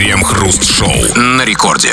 Крем-хруст-шоу 0.00 1.14
на 1.14 1.44
рекорде. 1.44 1.92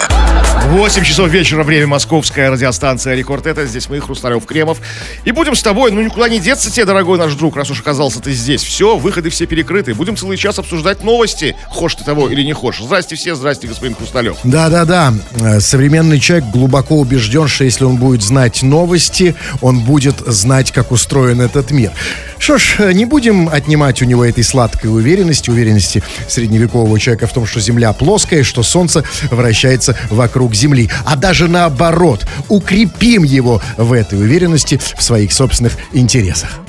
8 0.70 1.04
часов 1.04 1.30
вечера, 1.30 1.64
время 1.64 1.88
московская 1.88 2.50
радиостанция 2.50 3.16
Рекорд. 3.16 3.46
Это 3.46 3.66
здесь 3.66 3.90
мы, 3.90 4.00
Хрусталев 4.00 4.46
Кремов. 4.46 4.80
И 5.26 5.32
будем 5.32 5.56
с 5.56 5.62
тобой, 5.62 5.92
ну 5.92 6.02
никуда 6.02 6.30
не 6.30 6.40
деться 6.40 6.72
тебе, 6.72 6.86
дорогой 6.86 7.18
наш 7.18 7.34
друг, 7.34 7.58
раз 7.58 7.70
уж 7.70 7.82
оказался 7.82 8.22
ты 8.22 8.32
здесь. 8.32 8.64
Все, 8.64 8.98
выходы 8.98 9.30
все 9.30 9.46
перекрыты. 9.46 9.94
Будем 9.94 10.16
целый 10.16 10.38
час 10.38 10.58
обсуждать 10.58 11.04
новости. 11.04 11.56
Хошь 11.70 11.96
ты 11.96 12.06
того 12.06 12.30
или 12.30 12.44
не 12.44 12.54
хошь. 12.54 12.80
Здрасте 12.82 13.16
все, 13.16 13.36
здрасте, 13.36 13.68
господин 13.68 13.96
Хрусталев. 13.96 14.38
Да-да-да. 14.46 15.14
Э, 15.42 15.60
Современный 15.60 16.20
человек 16.20 16.50
глубоко 16.50 16.98
убежден, 16.98 17.50
что 17.50 17.66
если 17.66 17.84
он 17.84 17.98
будет 17.98 18.24
знать 18.24 18.64
новости, 18.64 19.36
он 19.62 19.82
будет 19.82 20.20
знать, 20.26 20.72
как 20.72 20.92
устроен 20.92 21.42
этот 21.42 21.72
мир. 21.72 21.92
Что 22.40 22.58
ж, 22.58 22.76
э, 22.80 22.94
не 22.94 23.06
будем 23.06 23.50
отнимать 23.50 24.02
у 24.02 24.06
него 24.06 24.24
этой 24.24 24.46
сладкой 24.46 24.94
уверенности, 24.96 25.50
уверенности 25.50 26.04
средневекового 26.30 27.00
человека 27.00 27.28
в 27.28 27.34
том, 27.34 27.46
что 27.46 27.60
Земля 27.60 27.94
плоская, 27.98 28.44
что 28.44 28.64
Солнце 28.64 29.04
вращается 29.32 29.98
вокруг 30.10 30.56
Земли. 30.56 30.90
А 31.06 31.16
даже 31.16 31.48
наоборот, 31.48 32.26
укрепим 32.48 33.24
его 33.24 33.62
в 33.78 33.94
этой 33.94 34.20
уверенности 34.20 34.80
в 34.98 35.02
своих 35.02 35.34
собственных 35.34 35.74
интересах. 35.94 36.60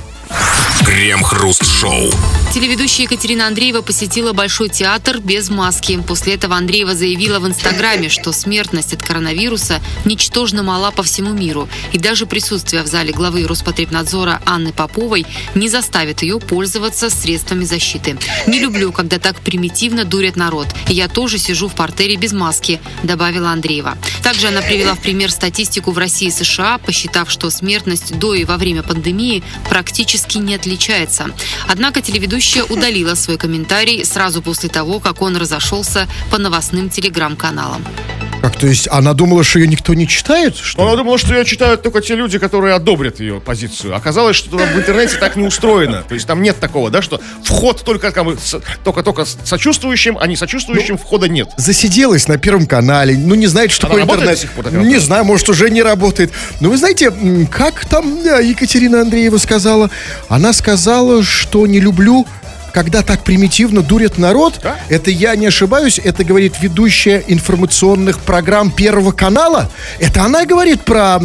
Крем-хруст-шоу. 0.84 2.10
Телеведущая 2.52 3.04
Екатерина 3.04 3.46
Андреева 3.46 3.82
посетила 3.82 4.32
Большой 4.32 4.68
театр 4.68 5.20
без 5.20 5.48
маски. 5.48 6.02
После 6.06 6.34
этого 6.34 6.56
Андреева 6.56 6.94
заявила 6.94 7.38
в 7.38 7.46
Инстаграме, 7.46 8.08
что 8.08 8.32
смертность 8.32 8.94
от 8.94 9.02
коронавируса 9.02 9.80
ничтожно 10.04 10.62
мала 10.62 10.90
по 10.90 11.02
всему 11.02 11.32
миру. 11.32 11.68
И 11.92 11.98
даже 11.98 12.26
присутствие 12.26 12.82
в 12.82 12.86
зале 12.86 13.12
главы 13.12 13.46
Роспотребнадзора 13.46 14.40
Анны 14.44 14.72
Поповой 14.72 15.26
не 15.54 15.68
заставит 15.68 16.22
ее 16.22 16.40
пользоваться 16.40 17.10
средствами 17.10 17.64
защиты. 17.64 18.18
«Не 18.46 18.58
люблю, 18.58 18.92
когда 18.92 19.18
так 19.18 19.40
примитивно 19.40 20.04
дурят 20.04 20.36
народ. 20.36 20.66
И 20.88 20.94
я 20.94 21.08
тоже 21.08 21.38
сижу 21.38 21.68
в 21.68 21.74
портере 21.74 22.16
без 22.16 22.32
маски», 22.32 22.80
добавила 23.02 23.50
Андреева. 23.50 23.96
Также 24.22 24.48
она 24.48 24.62
привела 24.62 24.94
в 24.94 25.00
пример 25.00 25.30
статистику 25.30 25.92
в 25.92 25.98
России 25.98 26.28
и 26.28 26.32
США, 26.32 26.78
посчитав, 26.78 27.30
что 27.30 27.50
смертность 27.50 28.18
до 28.18 28.34
и 28.34 28.44
во 28.44 28.56
время 28.56 28.82
пандемии 28.82 29.42
практически 29.68 30.17
не 30.38 30.54
отличается. 30.54 31.26
Однако 31.68 32.00
телеведущая 32.00 32.64
удалила 32.64 33.14
свой 33.14 33.36
комментарий 33.38 34.04
сразу 34.04 34.42
после 34.42 34.68
того, 34.68 35.00
как 35.00 35.22
он 35.22 35.36
разошелся 35.36 36.06
по 36.30 36.38
новостным 36.38 36.90
телеграм-каналам. 36.90 37.84
Как, 38.40 38.56
то 38.56 38.68
есть, 38.68 38.86
она 38.92 39.14
думала, 39.14 39.42
что 39.42 39.58
ее 39.58 39.66
никто 39.66 39.94
не 39.94 40.06
читает? 40.06 40.56
Что? 40.56 40.80
Она 40.86 40.94
думала, 40.94 41.18
что 41.18 41.34
ее 41.34 41.44
читают 41.44 41.82
только 41.82 42.00
те 42.00 42.14
люди, 42.14 42.38
которые 42.38 42.74
одобрят 42.74 43.18
ее 43.18 43.40
позицию. 43.40 43.96
Оказалось, 43.96 44.36
что 44.36 44.56
в 44.58 44.76
интернете 44.76 45.16
так 45.18 45.34
не 45.34 45.44
устроено. 45.44 46.04
То 46.08 46.14
есть 46.14 46.24
там 46.26 46.40
нет 46.40 46.60
такого, 46.60 46.88
да, 46.90 47.02
что 47.02 47.20
вход 47.42 47.82
только 47.84 48.12
как 48.12 48.24
бы, 48.24 48.38
с- 48.40 48.60
только 48.84 49.02
только 49.02 49.24
сочувствующим, 49.44 50.16
а 50.18 50.28
не 50.28 50.36
сочувствующим 50.36 50.98
входа 50.98 51.28
нет. 51.28 51.48
засиделась 51.56 52.28
на 52.28 52.38
Первом 52.38 52.66
канале, 52.68 53.16
ну 53.18 53.34
не 53.34 53.48
знает, 53.48 53.72
что 53.72 53.86
Она 53.88 53.96
такое 53.96 54.02
работает 54.02 54.22
интернет. 54.22 54.36
до 54.36 54.40
сих 54.40 54.52
пор 54.52 54.70
Первом 54.70 54.88
не 54.88 54.98
знаю, 54.98 55.24
может 55.24 55.48
уже 55.48 55.68
не 55.70 55.82
работает. 55.82 56.30
Но 56.60 56.68
вы 56.70 56.76
знаете, 56.78 57.12
как 57.50 57.86
там 57.86 58.22
да, 58.22 58.38
Екатерина 58.38 59.00
Андреева 59.00 59.38
сказала? 59.38 59.90
Она 60.28 60.52
сказала, 60.52 61.22
что 61.22 61.66
не 61.66 61.80
люблю 61.80 62.26
когда 62.72 63.02
так 63.02 63.24
примитивно 63.24 63.82
дурят 63.82 64.18
народ, 64.18 64.60
Да? 64.62 64.76
это 64.88 65.10
я 65.10 65.34
не 65.36 65.46
ошибаюсь, 65.46 65.98
это 65.98 66.22
говорит 66.22 66.54
ведущая 66.60 67.24
информационных 67.26 68.20
программ 68.20 68.70
Первого 68.70 69.10
канала. 69.10 69.70
Это 69.98 70.22
она 70.22 70.44
говорит 70.44 70.82
про, 70.82 71.18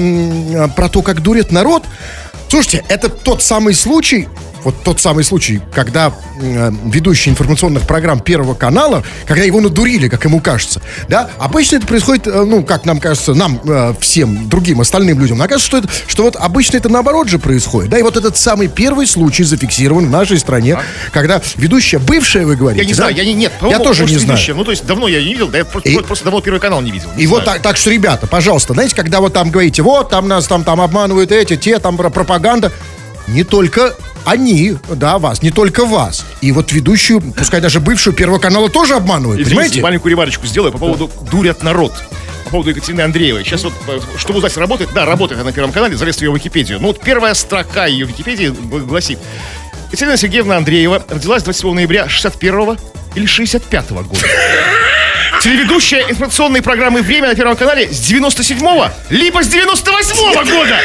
про 0.76 0.90
то, 0.90 1.02
как 1.02 1.22
дурят 1.22 1.52
народ. 1.52 1.84
Слушайте, 2.50 2.84
это 2.88 3.10
тот 3.10 3.44
самый 3.44 3.76
случай, 3.76 4.28
вот 4.64 4.84
тот 4.84 5.00
самый 5.02 5.24
случай, 5.24 5.62
когда 5.74 6.14
э, 6.42 6.72
ведущий 6.86 7.30
информационных 7.30 7.84
программ 7.88 8.20
Первого 8.20 8.54
канала, 8.54 9.04
когда 9.26 9.44
его 9.44 9.60
надурили, 9.62 10.08
как 10.08 10.24
ему 10.26 10.40
кажется, 10.40 10.82
да, 11.10 11.30
обычно 11.38 11.78
это 11.78 11.88
происходит, 11.88 12.28
э, 12.28 12.44
ну, 12.44 12.64
как 12.64 12.86
нам 12.86 13.00
кажется, 13.00 13.34
нам, 13.34 13.60
э, 13.66 13.94
всем 14.00 14.50
другим, 14.50 14.82
остальным 14.82 15.20
людям, 15.20 15.38
нам 15.38 15.48
кажется, 15.48 15.68
что, 15.68 15.78
это, 15.80 15.90
что 16.08 16.24
вот 16.24 16.36
обычно 16.36 16.78
это 16.78 16.90
наоборот 16.90 17.28
же 17.30 17.40
происходит, 17.40 17.90
да, 17.92 17.98
и 18.00 18.02
вот 18.04 18.18
этот 18.18 18.38
самый 18.38 18.68
первый 18.68 19.06
случай 19.08 19.44
зафиксирован 19.44 20.08
в 20.08 20.10
нашей 20.10 20.40
стране, 20.40 20.78
когда 21.12 21.42
ведущая, 21.58 22.00
бывшая, 22.00 22.46
вы 22.46 22.56
говорите, 22.56 22.82
Я 22.84 22.88
не 22.88 22.94
да? 22.94 22.98
знаю, 22.98 23.16
я 23.16 23.26
не, 23.26 23.34
нет. 23.34 23.52
Я 23.62 23.80
тоже 23.80 24.06
не 24.06 24.18
знаю. 24.18 24.40
Ну, 24.56 24.64
то 24.64 24.72
есть 24.72 24.86
давно 24.86 25.08
я 25.08 25.20
не 25.20 25.34
видел, 25.34 25.48
да 25.50 25.58
я 25.60 25.66
просто, 25.66 25.90
И- 25.90 25.98
просто 26.00 26.26
давно 26.26 26.42
Первый 26.42 26.60
канал 26.60 26.82
не 26.82 26.92
видел. 26.92 27.10
не 27.16 27.24
И 27.24 27.28
вот 27.28 27.44
знаю. 27.44 27.60
так, 27.60 27.64
так 27.72 27.78
что, 27.78 27.90
ребята, 27.90 28.28
пожалуйста, 28.28 28.74
знаете, 28.74 28.96
когда 28.96 29.20
вот 29.20 29.34
там 29.34 29.50
говорите, 29.52 29.82
вот, 29.82 30.10
там 30.10 30.28
нас 30.28 30.48
там, 30.48 30.64
там 30.64 30.80
обманывают 30.82 31.32
эти, 31.32 31.56
те, 31.58 31.80
там 31.80 31.98
про- 31.98 32.10
пропаганда, 32.10 32.72
не 33.28 33.44
только 33.44 33.94
они, 34.26 34.78
да, 34.90 35.20
вас, 35.20 35.42
не 35.42 35.52
только 35.52 35.86
вас. 35.86 36.26
И 36.42 36.52
вот 36.52 36.72
ведущую, 36.72 37.22
пускай 37.22 37.62
даже 37.62 37.80
бывшую 37.80 38.16
Первого 38.16 38.40
канала 38.40 38.70
тоже 38.70 38.96
обманывают, 38.96 39.40
Извините, 39.40 39.56
понимаете? 39.56 39.82
маленькую 39.82 40.12
ремарочку 40.12 40.46
сделаю 40.48 40.72
по 40.72 40.78
поводу 40.78 41.12
«Дурят 41.32 41.64
народ». 41.64 41.94
По 42.46 42.50
поводу 42.52 42.70
Екатерины 42.70 43.02
Андреевой. 43.02 43.44
Сейчас 43.44 43.64
вот, 43.64 43.74
э, 43.88 44.00
чтобы 44.18 44.38
узнать, 44.38 44.56
работает, 44.58 44.92
да, 44.94 45.06
работает 45.06 45.42
она 45.42 45.50
на 45.50 45.54
Первом 45.54 45.72
канале, 45.72 45.98
залез 45.98 46.18
в 46.18 46.22
ее 46.22 46.32
Википедию. 46.34 46.80
Ну 46.80 46.88
вот 46.88 47.00
первая 47.00 47.34
строка 47.34 47.86
ее 47.86 48.06
Википедии 48.06 48.48
гласит. 48.48 49.18
Екатерина 49.88 50.18
Сергеевна 50.18 50.58
Андреева 50.58 51.04
родилась 51.10 51.44
27 51.44 51.74
ноября 51.74 52.08
61 52.10 52.78
или 53.16 53.26
65 53.26 53.92
года. 53.92 54.20
Телеведущая 55.44 56.10
информационной 56.10 56.62
программы 56.62 57.02
«Время» 57.02 57.28
на 57.28 57.36
Первом 57.36 57.58
канале 57.58 57.92
с 57.92 58.10
97-го, 58.10 58.88
либо 59.10 59.44
с 59.44 59.48
98-го 59.48 60.42
года. 60.46 60.80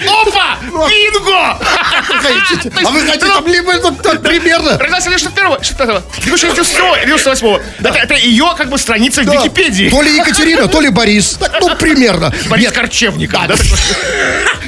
Опа! 0.00 0.58
Бинго! 0.88 1.36
А 1.38 2.90
вы 2.90 3.06
хотите 3.06 3.26
там 3.26 3.46
либо 3.46 3.74
ну, 3.74 3.92
примерно? 4.18 4.76
Родилась 4.76 5.06
она 5.06 5.14
61-го, 5.14 5.54
65-го, 5.54 6.02
ведущая 6.24 6.48
97-го, 6.48 7.16
98-го. 7.16 7.60
Это, 7.88 8.14
ее 8.14 8.52
как 8.58 8.70
бы 8.70 8.78
страница 8.78 9.22
в. 9.22 9.26
Википедии. 9.26 9.88
То 9.88 10.02
ли 10.02 10.16
Екатерина, 10.16 10.66
то 10.66 10.80
ли 10.80 10.88
Борис. 10.88 11.38
Ну, 11.60 11.76
примерно. 11.76 12.34
Борис 12.48 12.72
такой. 12.72 12.90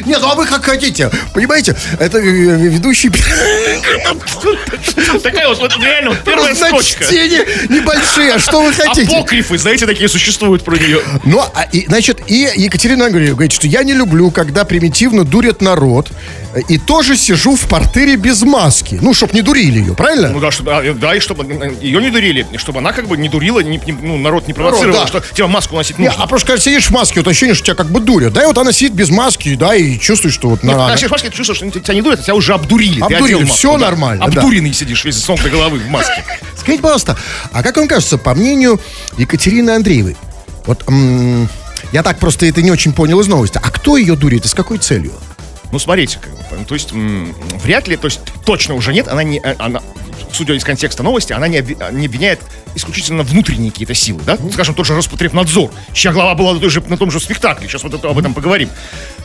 нет, 0.05 0.21
ну 0.21 0.31
а 0.31 0.34
вы 0.37 0.47
как 0.47 0.65
хотите. 0.65 1.11
Понимаете, 1.33 1.75
это 1.99 2.19
э, 2.19 2.23
ведущий... 2.23 3.11
Такая 5.25 5.49
вот, 5.49 5.77
реально 5.83 6.15
первая 6.25 6.55
строчка. 6.55 7.05
Небольшие, 7.05 8.34
а 8.34 8.39
что 8.39 8.62
вы 8.62 8.73
хотите? 8.73 9.24
Апокрифы, 9.25 9.57
знаете, 9.57 9.87
такие 9.87 10.07
существуют 10.09 10.65
про 10.65 10.77
нее. 10.77 11.01
Ну, 11.25 11.41
а, 11.41 11.62
и, 11.73 11.87
значит, 11.87 12.21
и 12.27 12.47
Екатерина 12.57 13.07
Андреевна 13.07 13.33
говорит, 13.35 13.53
что 13.53 13.67
я 13.67 13.83
не 13.83 13.95
люблю, 13.95 14.31
когда 14.31 14.65
примитивно 14.67 15.25
дурят 15.25 15.62
народ, 15.62 16.11
и 16.69 16.77
тоже 16.77 17.17
сижу 17.17 17.57
в 17.57 17.67
портере 17.67 18.17
без 18.17 18.43
маски. 18.43 18.99
Ну, 19.01 19.15
чтоб 19.15 19.33
не 19.33 19.41
дурили 19.41 19.79
ее, 19.79 19.95
правильно? 19.95 20.29
Ну 20.29 20.41
да, 20.41 20.51
чтобы, 20.51 20.77
а, 20.77 20.93
да, 20.95 21.15
и 21.15 21.21
чтобы 21.21 21.45
ее 21.81 22.03
не 22.03 22.11
дурили, 22.11 22.47
чтобы 22.59 22.81
она 22.81 22.93
как 22.93 23.09
бы 23.09 23.17
не 23.17 23.31
дурила, 23.31 23.61
не- 23.61 23.79
не- 23.87 23.93
ну, 23.93 24.19
народ 24.19 24.47
не 24.47 24.53
провоцировал, 24.53 25.01
да. 25.01 25.07
что 25.07 25.21
тебе 25.33 25.47
маску 25.47 25.75
носить 25.75 25.99
Не, 25.99 26.09
нужно. 26.09 26.23
а 26.23 26.27
просто 26.27 26.49
когда 26.49 26.62
сидишь 26.62 26.87
в 26.87 26.91
маске, 26.91 27.21
вот 27.21 27.29
ощущение, 27.29 27.55
что 27.55 27.65
тебя 27.65 27.77
как 27.77 27.91
бы 27.91 28.01
дурят. 28.01 28.35
Да, 28.35 28.43
и 28.43 28.47
вот 28.47 28.59
она 28.59 28.73
сидит 28.73 28.93
без 28.93 29.09
маски, 29.09 29.55
да, 29.55 29.75
и 29.75 29.99
чувствует, 29.99 30.35
что 30.35 30.51
вот 30.51 30.62
Нет, 30.62 30.77
на- 30.77 30.83
когда 30.83 30.97
сидишь 30.99 31.09
в 31.09 31.12
маске, 31.12 31.31
ты 31.31 31.37
чувствуешь, 31.37 31.59
что 31.73 31.81
тебя 31.81 31.95
не 31.95 32.03
дурят, 32.03 32.21
а 32.21 32.23
тебя 32.23 32.35
уже 32.35 32.53
обдурили. 32.53 33.01
Обдурили, 33.01 33.41
маску, 33.43 33.56
всё 33.56 33.73
да. 33.73 33.87
нормально, 33.87 34.27
да. 34.29 34.41
Обдуренный 34.41 34.75
сидишь 34.75 35.03
весь 35.06 35.17
с 35.17 35.27
ног 35.27 35.43
до 35.43 35.49
головы 35.49 35.79
в 35.79 35.89
маске. 35.89 36.23
Скажите, 36.56 36.83
пожалуйста, 36.83 37.17
а 37.53 37.62
как 37.62 37.77
вам 37.77 37.89
кажется, 37.89 38.17
по 38.17 38.35
мнению 38.35 38.81
Екатерины 39.19 39.70
Андреевой, 39.70 40.16
вот 40.66 40.84
м, 40.88 41.48
я 41.92 42.02
так 42.02 42.19
просто 42.19 42.47
это 42.47 42.62
не 42.62 42.70
очень 42.70 42.92
понял 42.92 43.20
из 43.20 43.26
новости, 43.28 43.60
а 43.62 43.70
кто 43.70 43.97
ее 43.97 44.16
дурит? 44.16 44.44
И 44.44 44.48
с 44.48 44.54
какой 44.54 44.78
целью? 44.78 45.12
Ну, 45.72 45.78
смотрите, 45.78 46.19
как 46.20 46.32
бы, 46.32 46.64
то 46.64 46.75
есть, 46.75 46.92
м, 46.92 47.34
вряд 47.62 47.88
ли, 47.88 47.97
то 47.97 48.06
есть, 48.06 48.20
точно 48.44 48.75
уже 48.75 48.92
нет, 48.92 49.08
она 49.08 49.22
не, 49.25 49.41
э, 49.42 49.54
она, 49.58 49.80
судя 50.32 50.54
из 50.54 50.62
контекста 50.62 51.02
новости, 51.02 51.32
она 51.32 51.48
не, 51.48 51.58
обви- 51.58 51.92
не 51.92 52.06
обвиняет 52.06 52.41
исключительно 52.76 53.22
внутренние 53.25 53.70
какие-то 53.72 53.94
силы, 53.94 54.20
да? 54.25 54.38
Скажем, 54.52 54.75
тот 54.75 54.86
же 54.86 54.94
Роспотребнадзор, 54.94 55.70
чья 55.92 56.12
глава 56.12 56.34
была 56.34 56.54
на, 56.54 56.60
той 56.60 56.70
же, 56.70 56.81
на 56.86 56.96
том 56.96 57.10
же 57.10 57.19
спектакле, 57.20 57.66
сейчас 57.69 57.82
вот 57.82 57.94
это- 57.94 58.08
об 58.08 58.19
этом 58.19 58.34
поговорим. 58.34 58.69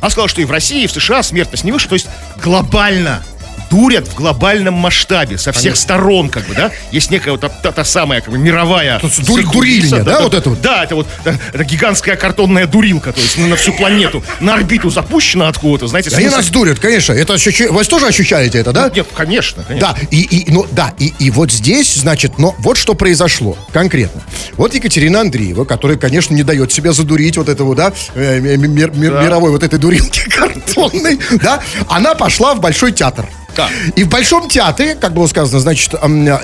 Она 0.02 0.10
сказала, 0.10 0.28
что 0.28 0.42
и 0.42 0.46
в 0.46 0.52
России, 0.52 0.84
и 0.84 0.88
в 0.88 0.92
США 0.92 1.22
смертность 1.24 1.64
не 1.64 1.72
выше, 1.72 1.88
то 1.88 1.94
есть, 1.94 2.08
глобально 2.42 3.24
дурят 3.70 4.08
в 4.08 4.16
глобальном 4.16 4.74
масштабе, 4.76 5.38
со 5.38 5.52
всех 5.52 5.76
сторон, 5.76 6.30
как 6.30 6.46
бы, 6.48 6.56
да? 6.56 6.72
Есть 6.92 7.12
некая 7.12 7.32
вот 7.32 7.42
та, 7.42 7.50
та- 7.50 7.72
та 7.72 7.84
самая, 7.84 8.22
как 8.22 8.32
бы, 8.34 8.38
мировая... 8.38 9.00
Циркулиса, 9.00 9.52
дурильня, 9.52 10.04
да, 10.04 10.22
вот 10.22 10.34
это 10.34 10.50
вот? 10.50 10.62
Да, 10.62 10.84
это 10.84 10.96
вот 10.96 11.08
это 11.24 11.64
гигантская 11.64 12.16
картонная 12.16 12.68
дурилка, 12.68 13.12
то 13.14 13.22
есть 13.22 13.38
ну, 13.38 13.48
на 13.48 13.56
всю 13.56 13.74
планету, 13.74 14.24
на 14.40 14.54
орбиту 14.56 14.90
запущена 14.90 15.48
откуда-то, 15.48 15.88
знаете, 15.88 16.16
Они 16.16 16.28
нас 16.28 16.50
дурят, 16.50 16.80
конечно. 16.80 17.14
Это 17.14 17.34
ощущение, 17.34 17.72
вы 17.74 17.84
тоже 17.84 18.08
ощущаете 18.08 18.60
это, 18.60 18.72
да? 18.72 18.92
Нет, 18.94 19.08
конечно, 19.16 19.64
конечно. 19.64 19.94
Да, 19.94 20.00
и, 20.12 20.22
и, 20.22 20.52
ну, 20.52 20.66
да, 20.72 20.94
и, 20.98 21.14
и 21.20 21.30
вот 21.32 21.52
здесь, 21.52 21.96
значит, 21.96 22.38
но 22.38 22.56
вот 22.60 22.78
что 22.78 22.94
произошло 22.94 23.58
конкретно. 23.72 24.22
Вот 24.54 24.74
Екатерина 24.74 25.22
Андреева, 25.22 25.66
которая, 25.66 25.98
конечно, 25.98 26.34
не 26.34 26.44
дает 26.44 26.72
себя 26.72 26.92
задурить 26.94 27.38
вот 27.38 27.50
этого, 27.50 27.76
да, 27.76 27.94
э, 28.16 28.40
ми- 28.40 28.58
мир- 28.68 28.92
мир- 28.96 29.12
мировой 29.12 29.52
вот 29.52 29.64
этой 29.64 29.80
дурилки 29.80 30.22
картонной, 30.30 31.20
да, 31.42 31.62
она 31.88 32.16
пошла 32.16 32.54
в 32.56 32.60
Большой 32.60 32.92
театр. 32.92 33.26
Да. 33.56 33.70
И 33.96 34.04
в 34.04 34.10
Большом 34.10 34.50
театре, 34.50 34.96
как 34.96 35.14
было 35.14 35.28
сказано, 35.28 35.60
значит, 35.60 35.94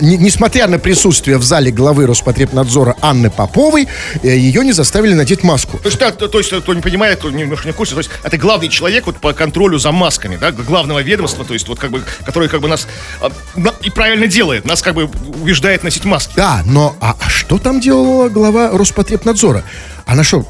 несмотря 0.01 0.67
на 0.67 0.79
присутствие 0.79 1.37
в 1.37 1.43
зале 1.43 1.71
главы 1.71 2.05
Роспотребнадзора 2.05 2.95
Анны 3.01 3.29
Поповой, 3.29 3.87
э, 4.23 4.27
ее 4.27 4.63
не 4.63 4.73
заставили 4.73 5.13
надеть 5.13 5.43
маску. 5.43 5.77
То 5.77 5.87
есть, 5.87 5.99
да, 5.99 6.11
то, 6.11 6.27
то 6.27 6.39
есть, 6.39 6.51
кто 6.51 6.73
не 6.73 6.81
понимает, 6.81 7.19
кто 7.19 7.31
немножко 7.31 7.67
не 7.67 7.73
в 7.73 7.75
курсе, 7.75 7.93
то 7.93 7.99
есть, 7.99 8.09
это 8.23 8.37
главный 8.37 8.69
человек 8.69 9.05
вот 9.05 9.17
по 9.17 9.33
контролю 9.33 9.79
за 9.79 9.91
масками, 9.91 10.35
да, 10.35 10.51
главного 10.51 11.01
ведомства, 11.01 11.45
то 11.45 11.53
есть, 11.53 11.67
вот 11.67 11.79
как 11.79 11.91
бы, 11.91 12.03
который 12.25 12.49
как 12.49 12.61
бы 12.61 12.67
нас 12.67 12.87
а, 13.21 13.31
и 13.81 13.89
правильно 13.89 14.27
делает, 14.27 14.65
нас 14.65 14.81
как 14.81 14.95
бы 14.95 15.05
убеждает 15.05 15.83
носить 15.83 16.05
маски. 16.05 16.33
Да, 16.35 16.61
но 16.65 16.95
а, 16.99 17.15
а 17.19 17.29
что 17.29 17.57
там 17.57 17.79
делала 17.79 18.29
глава 18.29 18.71
Роспотребнадзора? 18.71 19.63
Она 20.05 20.23
что, 20.23 20.45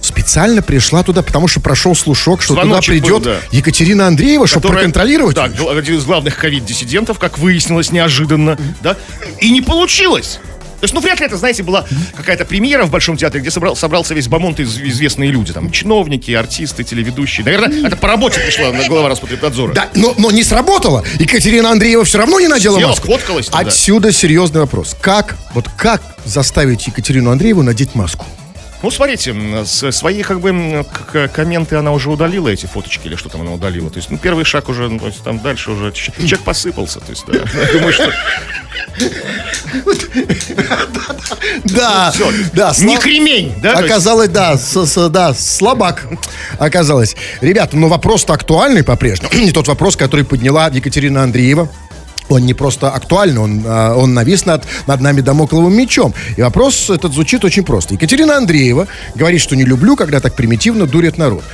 специально 0.00 0.62
пришла 0.62 1.02
туда, 1.02 1.22
потому 1.22 1.48
что 1.48 1.60
прошел 1.60 1.94
слушок, 1.94 2.42
что 2.42 2.54
Звоночек 2.54 2.94
туда 2.94 3.00
придет 3.00 3.22
был, 3.24 3.32
да. 3.32 3.36
Екатерина 3.52 4.06
Андреева, 4.06 4.46
чтобы 4.46 4.62
Которая- 4.62 4.84
проконтролировать? 4.84 5.34
Да, 5.36 5.44
один 5.44 5.96
из 5.98 6.04
главных 6.04 6.36
ковид-диссидентов, 6.36 7.18
как 7.18 7.38
выяснилось 7.38 7.90
неожиданно, 7.92 8.58
да, 8.82 8.96
и 9.40 9.50
не 9.50 9.62
получилось. 9.62 10.38
То 10.80 10.84
есть, 10.84 10.94
ну, 10.94 11.00
вряд 11.00 11.18
ли 11.18 11.26
это, 11.26 11.36
знаете, 11.36 11.64
была 11.64 11.84
какая-то 12.16 12.44
премьера 12.44 12.84
в 12.84 12.90
Большом 12.92 13.16
театре, 13.16 13.40
где 13.40 13.50
собрал, 13.50 13.74
собрался 13.74 14.14
весь 14.14 14.28
бомонд 14.28 14.60
из 14.60 14.78
известные 14.78 15.32
люди, 15.32 15.52
там, 15.52 15.72
чиновники, 15.72 16.30
артисты, 16.30 16.84
телеведущие. 16.84 17.44
Наверное, 17.44 17.84
это 17.88 17.96
по 17.96 18.06
работе 18.06 18.38
пришла 18.38 18.70
на 18.70 18.86
глава 18.86 19.08
Роспотребнадзора. 19.08 19.72
Да, 19.74 19.88
но, 19.96 20.14
но 20.16 20.30
не 20.30 20.44
сработало. 20.44 21.02
Екатерина 21.18 21.72
Андреева 21.72 22.04
все 22.04 22.18
равно 22.18 22.38
не 22.38 22.46
надела 22.46 22.78
Села, 22.78 22.90
маску. 22.90 23.08
фоткалась. 23.08 23.48
Отсюда 23.50 24.12
серьезный 24.12 24.60
вопрос. 24.60 24.96
Как, 25.00 25.36
вот 25.52 25.66
как 25.76 26.00
заставить 26.24 26.86
Екатерину 26.86 27.32
Андрееву 27.32 27.64
надеть 27.64 27.96
маску? 27.96 28.24
Ну, 28.82 28.90
смотрите, 28.90 29.34
свои, 29.64 30.22
как 30.22 30.40
бы, 30.40 30.86
комменты 31.34 31.76
она 31.76 31.92
уже 31.92 32.10
удалила, 32.10 32.48
эти 32.48 32.66
фоточки, 32.66 33.06
или 33.08 33.16
что 33.16 33.28
там 33.28 33.40
она 33.40 33.52
удалила. 33.52 33.90
То 33.90 33.96
есть, 33.96 34.10
ну, 34.10 34.18
первый 34.18 34.44
шаг 34.44 34.68
уже, 34.68 34.88
ну, 34.88 34.98
то 34.98 35.06
есть, 35.06 35.22
там 35.22 35.40
дальше 35.40 35.72
уже 35.72 35.92
человек 35.92 36.40
посыпался. 36.40 37.00
То 37.00 37.10
есть, 37.10 37.24
да, 37.26 37.38
я 37.38 37.72
думаю, 37.72 37.92
что 37.92 38.12
Да, 41.64 42.12
да. 42.52 42.72
не 42.80 42.96
кремень, 42.98 43.54
да? 43.62 43.72
Оказалось, 43.72 44.28
да, 44.28 44.56
да, 45.10 45.34
слабак. 45.34 46.06
Оказалось. 46.58 47.16
Ребята, 47.40 47.76
но 47.76 47.88
вопрос-то 47.88 48.32
актуальный 48.32 48.84
по-прежнему. 48.84 49.30
Не 49.34 49.52
тот 49.52 49.68
вопрос, 49.68 49.96
который 49.96 50.24
подняла 50.24 50.68
Екатерина 50.68 51.22
Андреева. 51.22 51.68
Он 52.28 52.44
не 52.44 52.54
просто 52.54 52.90
актуальный, 52.90 53.40
он, 53.40 53.62
а, 53.66 53.94
он 53.94 54.14
навис 54.14 54.44
над, 54.44 54.64
над 54.86 55.00
нами 55.00 55.20
домокловым 55.20 55.74
мечом. 55.74 56.14
И 56.36 56.42
вопрос 56.42 56.90
этот 56.90 57.14
звучит 57.14 57.44
очень 57.44 57.64
просто. 57.64 57.94
Екатерина 57.94 58.36
Андреева 58.36 58.86
говорит, 59.14 59.40
что 59.40 59.56
не 59.56 59.64
люблю, 59.64 59.96
когда 59.96 60.20
так 60.20 60.34
примитивно 60.34 60.86
дурят 60.86 61.18
народ. 61.18 61.44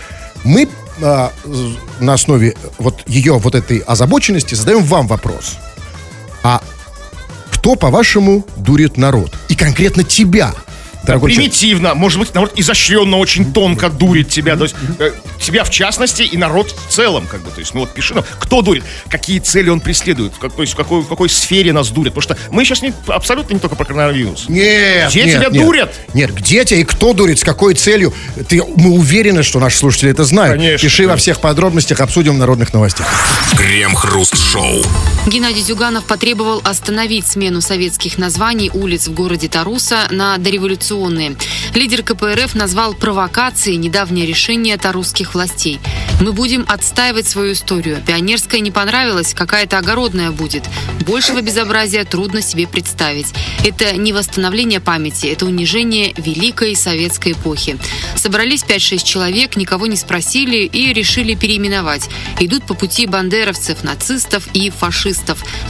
Мы 0.44 0.68
а, 1.02 1.32
на 2.00 2.14
основе 2.14 2.54
вот 2.78 3.02
ее 3.06 3.38
вот 3.38 3.54
этой 3.54 3.78
озабоченности 3.78 4.54
задаем 4.54 4.82
вам 4.82 5.06
вопрос. 5.06 5.56
А 6.42 6.60
кто, 7.50 7.76
по-вашему, 7.76 8.44
дурит 8.56 8.96
народ? 8.96 9.32
И 9.48 9.54
конкретно 9.54 10.04
тебя, 10.04 10.52
дорогой 11.06 11.30
человек. 11.32 11.52
примитивно, 11.52 11.94
может 11.94 12.18
быть, 12.18 12.34
народ 12.34 12.52
изощренно, 12.56 13.16
очень 13.18 13.52
тонко 13.52 13.88
дурит 13.90 14.28
тебя, 14.28 14.56
то 14.56 14.64
есть 14.64 14.74
э, 14.98 15.12
тебя 15.40 15.64
в 15.64 15.70
частности 15.70 16.22
и 16.22 16.36
народ 16.36 16.74
в 16.88 16.92
целом, 16.92 17.26
как 17.26 17.42
бы, 17.42 17.50
то 17.50 17.60
есть, 17.60 17.74
ну 17.74 17.80
вот 17.80 17.92
пиши 17.94 18.14
нам, 18.14 18.24
кто 18.38 18.62
дурит, 18.62 18.84
какие 19.08 19.38
цели 19.38 19.70
он 19.70 19.80
преследует, 19.80 20.32
как, 20.40 20.52
то 20.54 20.62
есть 20.62 20.74
в 20.74 20.76
какой, 20.76 21.02
в 21.02 21.08
какой 21.08 21.28
сфере 21.28 21.72
нас 21.72 21.88
дурит, 21.90 22.14
потому 22.14 22.36
что 22.36 22.50
мы 22.52 22.64
сейчас 22.64 22.82
не, 22.82 22.92
абсолютно 23.08 23.54
не 23.54 23.60
только 23.60 23.76
про 23.76 23.84
коронавирус. 23.84 24.48
Нет, 24.48 25.10
Где 25.10 25.24
нет, 25.24 25.36
тебя 25.36 25.48
нет. 25.50 25.64
дурят? 25.64 25.94
Нет, 26.14 26.34
где 26.34 26.64
тебя 26.64 26.80
и 26.80 26.84
кто 26.84 27.12
дурит, 27.12 27.38
с 27.38 27.44
какой 27.44 27.74
целью? 27.74 28.12
Ты, 28.48 28.62
мы 28.76 28.90
уверены, 28.90 29.42
что 29.42 29.58
наши 29.60 29.78
слушатели 29.78 30.10
это 30.10 30.24
знают. 30.24 30.56
Конечно, 30.56 30.78
Пиши 30.88 31.02
во 31.02 31.08
конечно. 31.08 31.20
всех 31.22 31.40
подробностях, 31.40 32.00
обсудим 32.00 32.34
в 32.34 32.38
народных 32.38 32.72
новостях. 32.72 33.06
Крем-хруст-шоу. 33.56 34.82
Геннадий 35.26 35.62
Зюганов 35.62 36.04
потребовал 36.04 36.60
остановить 36.64 37.26
смену 37.26 37.62
советских 37.62 38.18
названий 38.18 38.70
улиц 38.74 39.08
в 39.08 39.14
городе 39.14 39.48
Таруса 39.48 40.06
на 40.10 40.36
дореволюционные. 40.36 41.36
Лидер 41.74 42.02
КПРФ 42.02 42.54
назвал 42.54 42.92
провокацией 42.92 43.78
недавнее 43.78 44.26
решение 44.26 44.76
тарусских 44.76 45.34
властей. 45.34 45.80
«Мы 46.20 46.32
будем 46.32 46.66
отстаивать 46.68 47.26
свою 47.26 47.54
историю. 47.54 48.02
Пионерская 48.06 48.60
не 48.60 48.70
понравилась, 48.70 49.32
какая-то 49.32 49.78
огородная 49.78 50.30
будет. 50.30 50.64
Большего 51.06 51.40
безобразия 51.40 52.04
трудно 52.04 52.42
себе 52.42 52.68
представить. 52.68 53.28
Это 53.64 53.96
не 53.96 54.12
восстановление 54.12 54.80
памяти, 54.80 55.26
это 55.28 55.46
унижение 55.46 56.12
великой 56.18 56.76
советской 56.76 57.32
эпохи. 57.32 57.78
Собрались 58.14 58.62
5-6 58.62 59.02
человек, 59.02 59.56
никого 59.56 59.86
не 59.86 59.96
спросили 59.96 60.58
и 60.58 60.92
решили 60.92 61.34
переименовать. 61.34 62.10
Идут 62.40 62.66
по 62.66 62.74
пути 62.74 63.06
бандеровцев, 63.06 63.82
нацистов 63.84 64.46
и 64.52 64.70
фашистов, 64.70 65.13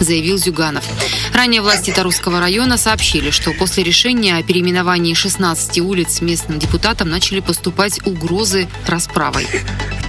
заявил 0.01 0.39
Зюганов. 0.39 0.85
Ранее 1.33 1.61
власти 1.61 1.91
Тарусского 1.91 2.41
района 2.41 2.77
сообщили, 2.77 3.31
что 3.31 3.53
после 3.53 3.85
решения 3.85 4.37
о 4.37 4.43
переименовании 4.43 5.15
16 5.15 5.79
улиц 5.81 6.21
местным 6.21 6.59
депутатам 6.59 7.09
начали 7.09 7.41
поступать 7.41 8.05
угрозы 8.07 8.69
расправой. 8.87 9.47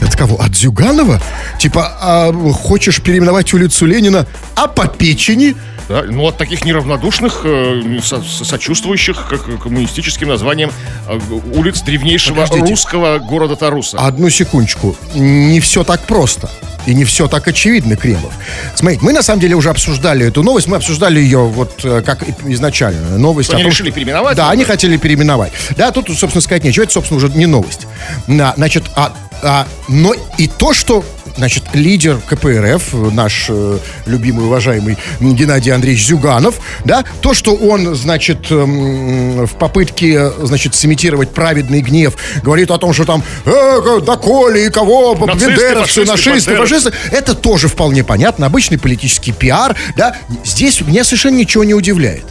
От 0.01 0.15
кого? 0.15 0.41
От 0.41 0.55
Зюганова? 0.55 1.21
Типа, 1.59 1.97
а, 2.01 2.33
хочешь 2.53 3.01
переименовать 3.01 3.53
улицу 3.53 3.85
Ленина, 3.85 4.27
а 4.55 4.67
по 4.67 4.87
печени? 4.87 5.55
Да? 5.87 6.03
Ну, 6.07 6.25
от 6.27 6.37
таких 6.37 6.65
неравнодушных, 6.65 7.41
э, 7.43 7.99
со- 8.03 8.21
со- 8.23 8.43
сочувствующих 8.45 9.27
к 9.29 9.57
коммунистическим 9.61 10.29
названиям 10.29 10.71
э, 11.07 11.19
улиц 11.53 11.81
древнейшего 11.81 12.41
Подождите. 12.41 12.69
русского 12.71 13.19
города 13.19 13.55
Таруса. 13.55 13.97
Одну 13.99 14.29
секундочку. 14.29 14.95
Не 15.13 15.59
все 15.59 15.83
так 15.83 16.01
просто. 16.01 16.49
И 16.87 16.93
не 16.93 17.03
все 17.03 17.27
так 17.27 17.47
очевидно, 17.47 17.95
Кремов. 17.97 18.31
Смотрите, 18.75 19.03
мы 19.03 19.11
на 19.13 19.23
самом 19.23 19.39
деле 19.41 19.55
уже 19.55 19.69
обсуждали 19.69 20.27
эту 20.27 20.43
новость. 20.43 20.67
Мы 20.67 20.77
обсуждали 20.77 21.19
ее 21.19 21.39
вот 21.39 21.81
э, 21.83 22.01
как 22.05 22.19
изначально. 22.45 23.17
Новость 23.17 23.51
Они 23.53 23.61
о 23.61 23.65
том, 23.65 23.71
решили 23.71 23.89
что- 23.89 23.95
переименовать 23.95 24.37
Да, 24.37 24.45
ее, 24.47 24.51
они 24.51 24.63
хотели 24.63 24.97
переименовать. 24.97 25.51
Да, 25.77 25.91
тут, 25.91 26.07
собственно, 26.09 26.41
сказать 26.41 26.63
нечего. 26.63 26.83
Это, 26.83 26.93
собственно, 26.93 27.17
уже 27.17 27.29
не 27.29 27.45
новость. 27.47 27.87
Значит, 28.27 28.85
а, 28.95 29.13
а, 29.43 29.67
но 29.87 30.13
и 30.37 30.47
то, 30.47 30.73
что 30.73 31.03
Значит, 31.37 31.63
лидер 31.73 32.17
КПРФ, 32.29 32.93
наш 33.11 33.47
э, 33.49 33.79
любимый, 34.05 34.45
уважаемый 34.45 34.97
Геннадий 35.19 35.73
Андреевич 35.73 36.07
Зюганов, 36.07 36.55
да, 36.85 37.03
то, 37.21 37.33
что 37.33 37.53
он, 37.55 37.93
значит, 37.93 38.49
эм, 38.51 39.45
в 39.45 39.53
попытке, 39.55 40.31
значит, 40.41 40.75
сымитировать 40.75 41.31
праведный 41.31 41.81
гнев, 41.81 42.15
говорит 42.41 42.71
о 42.71 42.77
том, 42.77 42.93
что 42.93 43.03
там, 43.03 43.21
э, 43.45 43.99
доколе 44.01 44.67
и 44.67 44.69
кого, 44.69 45.13
бендеровцы, 45.15 46.05
нашисты, 46.05 46.55
фашисты, 46.55 46.93
это 47.11 47.35
тоже 47.35 47.67
вполне 47.67 48.05
понятно, 48.05 48.45
обычный 48.45 48.79
политический 48.79 49.33
пиар, 49.33 49.75
да, 49.97 50.15
здесь 50.45 50.79
меня 50.81 51.03
совершенно 51.03 51.35
ничего 51.35 51.65
не 51.65 51.73
удивляет. 51.73 52.25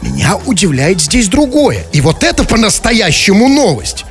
Меня 0.00 0.38
удивляет 0.46 1.00
здесь 1.00 1.28
другое. 1.28 1.84
И 1.92 2.00
вот 2.00 2.24
это 2.24 2.44
по-настоящему 2.44 3.48
новость. 3.48 4.06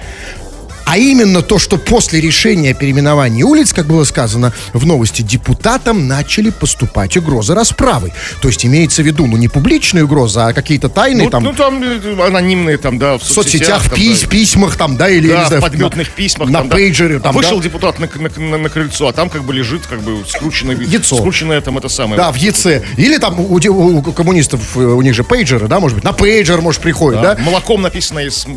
А 0.92 0.98
именно 0.98 1.44
то, 1.44 1.60
что 1.60 1.78
после 1.78 2.20
решения 2.20 2.72
о 2.72 2.74
переименовании 2.74 3.44
улиц, 3.44 3.74
как 3.74 3.86
было 3.86 4.04
сказано 4.06 4.54
в 4.74 4.88
новости, 4.88 5.22
депутатам 5.22 6.08
начали 6.08 6.50
поступать 6.50 7.16
угрозы 7.16 7.54
расправы. 7.54 8.12
То 8.42 8.48
есть 8.48 8.66
имеется 8.66 9.04
в 9.04 9.06
виду, 9.06 9.28
ну, 9.28 9.38
не 9.38 9.48
публичные 9.48 10.06
угрозы, 10.06 10.40
а 10.40 10.52
какие-то 10.52 10.90
тайные 10.90 11.26
ну, 11.26 11.30
там 11.30 11.44
ну, 11.44 11.54
там 11.54 11.84
э, 11.84 12.26
анонимные, 12.26 12.78
там, 12.78 12.98
да, 12.98 13.20
в 13.20 13.22
в 13.22 13.24
соцсетях, 13.24 13.84
в 13.84 13.90
там, 13.90 14.00
пись- 14.00 14.24
да. 14.24 14.30
письмах 14.30 14.78
там, 14.78 14.98
да, 14.98 15.10
или, 15.10 15.28
Да, 15.28 15.46
знаю, 15.46 15.62
в 15.62 15.66
подметных 15.66 16.10
письмах. 16.10 16.50
на 16.50 16.60
там, 16.60 16.70
да. 16.70 16.76
пейджере 16.76 17.20
там, 17.20 17.36
Вышел 17.36 17.58
да. 17.58 17.64
депутат 17.66 18.00
на, 18.00 18.10
на- 18.16 18.50
на- 18.50 18.58
на 18.58 18.70
крыльцо, 18.70 19.10
а 19.10 19.14
там 19.14 19.30
как 19.30 19.44
бы 19.44 19.54
лежит 19.54 19.86
как 19.86 20.02
бы 20.02 20.24
скрученное, 20.28 20.76
Яйцо. 20.76 21.18
скрученное 21.18 21.62
там 21.62 21.78
это 21.78 21.88
самое. 21.90 22.18
Да, 22.18 22.32
в 22.32 22.36
ЕЦ. 22.36 22.66
Или 22.98 23.18
там 23.20 23.40
у, 23.40 23.58
у- 23.58 24.02
коммунистов, 24.12 24.76
э, 24.76 24.80
у 24.80 25.04
них 25.04 25.14
же 25.14 25.24
пейджеры, 25.24 25.68
да, 25.68 25.80
может 25.80 25.96
быть, 25.98 26.04
на 26.04 26.14
пейджер, 26.14 26.62
может, 26.62 26.82
приходит, 26.82 27.22
да? 27.22 27.38
Молоком 27.40 27.84
написано, 27.84 28.20
из- 28.20 28.48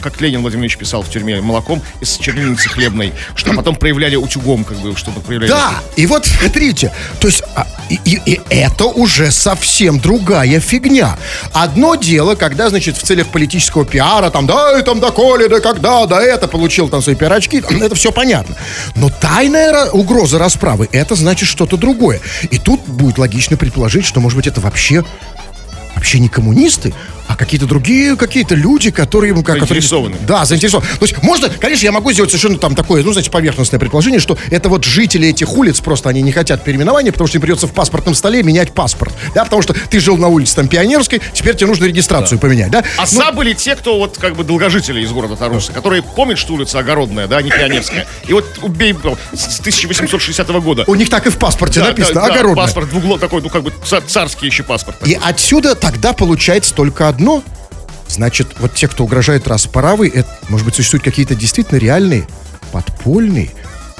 как 0.00 0.18
Ленин 0.22 0.40
Владимирович 0.40 0.78
писал 0.78 1.02
в 1.02 1.10
тюрьме, 1.10 1.42
молоком 1.42 1.65
из 2.00 2.16
чернильницы 2.16 2.68
хлебной, 2.68 3.12
что 3.34 3.52
потом 3.54 3.76
проявляли 3.76 4.16
утюгом, 4.16 4.64
как 4.64 4.78
бы, 4.78 4.96
чтобы 4.96 5.20
проявляли. 5.20 5.50
Да, 5.50 5.70
и 5.96 6.06
вот 6.06 6.26
смотрите, 6.26 6.92
то 7.20 7.26
есть 7.28 7.42
а, 7.54 7.66
и, 7.90 7.98
и- 8.04 8.20
и 8.34 8.40
это 8.50 8.84
уже 8.86 9.30
совсем 9.30 9.98
другая 10.00 10.60
фигня. 10.60 11.16
Одно 11.52 11.94
дело, 11.94 12.34
когда, 12.34 12.68
значит, 12.70 12.96
в 12.96 13.02
целях 13.02 13.28
политического 13.28 13.84
пиара, 13.84 14.30
там, 14.30 14.46
да, 14.46 14.78
и 14.78 14.82
там, 14.82 15.00
да, 15.00 15.10
коли, 15.10 15.48
да, 15.48 15.60
когда, 15.60 16.06
да, 16.06 16.22
это, 16.22 16.48
получил 16.48 16.88
там 16.88 17.02
свои 17.02 17.14
пирожки, 17.14 17.60
там, 17.60 17.76
это 17.82 17.94
все 17.94 18.12
понятно. 18.12 18.56
Но 18.94 19.08
тайная 19.10 19.90
угроза 19.90 20.38
расправы, 20.38 20.88
это 20.92 21.14
значит 21.14 21.48
что-то 21.48 21.76
другое. 21.76 22.20
И 22.50 22.58
тут 22.58 22.80
будет 22.86 23.18
логично 23.18 23.56
предположить, 23.56 24.04
что, 24.06 24.20
может 24.20 24.36
быть, 24.36 24.46
это 24.46 24.60
вообще 24.60 25.04
вообще 25.94 26.18
не 26.18 26.28
коммунисты, 26.28 26.92
а 27.28 27.36
какие-то 27.36 27.66
другие 27.66 28.16
какие-то 28.16 28.54
люди, 28.54 28.90
которые... 28.90 29.34
Как, 29.34 29.44
которые- 29.58 29.66
Заинтересованы. 29.66 30.16
да, 30.26 30.44
заинтересованы. 30.44 30.88
То 30.98 31.04
есть 31.06 31.22
можно, 31.22 31.48
конечно, 31.48 31.84
я 31.84 31.92
могу 31.92 32.12
сделать 32.12 32.30
совершенно 32.30 32.58
там 32.58 32.74
такое, 32.74 33.02
ну, 33.02 33.12
знаете, 33.12 33.30
поверхностное 33.30 33.78
предположение, 33.80 34.20
что 34.20 34.38
это 34.50 34.68
вот 34.68 34.84
жители 34.84 35.28
этих 35.28 35.52
улиц, 35.56 35.80
просто 35.80 36.08
они 36.08 36.22
не 36.22 36.32
хотят 36.32 36.64
переименования, 36.64 37.12
потому 37.12 37.28
что 37.28 37.38
им 37.38 37.42
придется 37.42 37.66
в 37.66 37.72
паспортном 37.72 38.14
столе 38.14 38.42
менять 38.42 38.72
паспорт, 38.72 39.14
да, 39.34 39.44
потому 39.44 39.62
что 39.62 39.74
ты 39.74 40.00
жил 40.00 40.16
на 40.16 40.28
улице 40.28 40.54
там 40.56 40.68
Пионерской, 40.68 41.20
теперь 41.32 41.54
тебе 41.56 41.66
нужно 41.66 41.84
регистрацию 41.84 42.38
поменять, 42.38 42.70
да? 42.70 42.84
А 42.98 43.04
Ну, 43.12 43.32
были 43.32 43.52
те, 43.52 43.76
кто 43.76 43.98
вот 43.98 44.16
как 44.18 44.36
бы 44.36 44.44
долгожители 44.44 45.00
из 45.00 45.10
города 45.12 45.36
Тарусы, 45.36 45.72
которые 45.72 46.02
помнят, 46.02 46.38
что 46.38 46.54
улица 46.54 46.78
Огородная, 46.78 47.26
да, 47.26 47.38
а 47.38 47.42
не 47.42 47.50
Пионерская. 47.50 48.06
И 48.28 48.32
вот 48.32 48.44
убей 48.62 48.94
ну, 49.02 49.16
с 49.34 49.60
1860 49.60 50.48
года. 50.62 50.84
у 50.86 50.94
них 50.94 51.08
так 51.10 51.26
и 51.26 51.30
в 51.30 51.36
паспорте 51.38 51.80
Да, 51.80 51.86
написано, 51.88 52.14
да, 52.22 52.26
да, 52.28 52.34
огородная. 52.34 52.64
паспорт 52.64 52.88
двуглов 52.90 53.20
такой, 53.20 53.42
ну 53.42 53.48
как 53.48 53.62
бы 53.62 53.72
ца- 53.84 54.00
царский 54.00 54.46
еще 54.46 54.62
паспорт. 54.62 55.06
И 55.06 55.18
отсюда 55.20 55.74
тогда 55.74 56.12
получается 56.12 56.74
только 56.74 57.08
одно. 57.16 57.42
Значит, 58.08 58.48
вот 58.60 58.74
те, 58.74 58.86
кто 58.88 59.04
угрожает 59.04 59.48
расправой, 59.48 60.08
это, 60.08 60.28
может 60.48 60.64
быть, 60.66 60.74
существуют 60.74 61.02
какие-то 61.02 61.34
действительно 61.34 61.78
реальные, 61.78 62.26
подпольные 62.72 63.50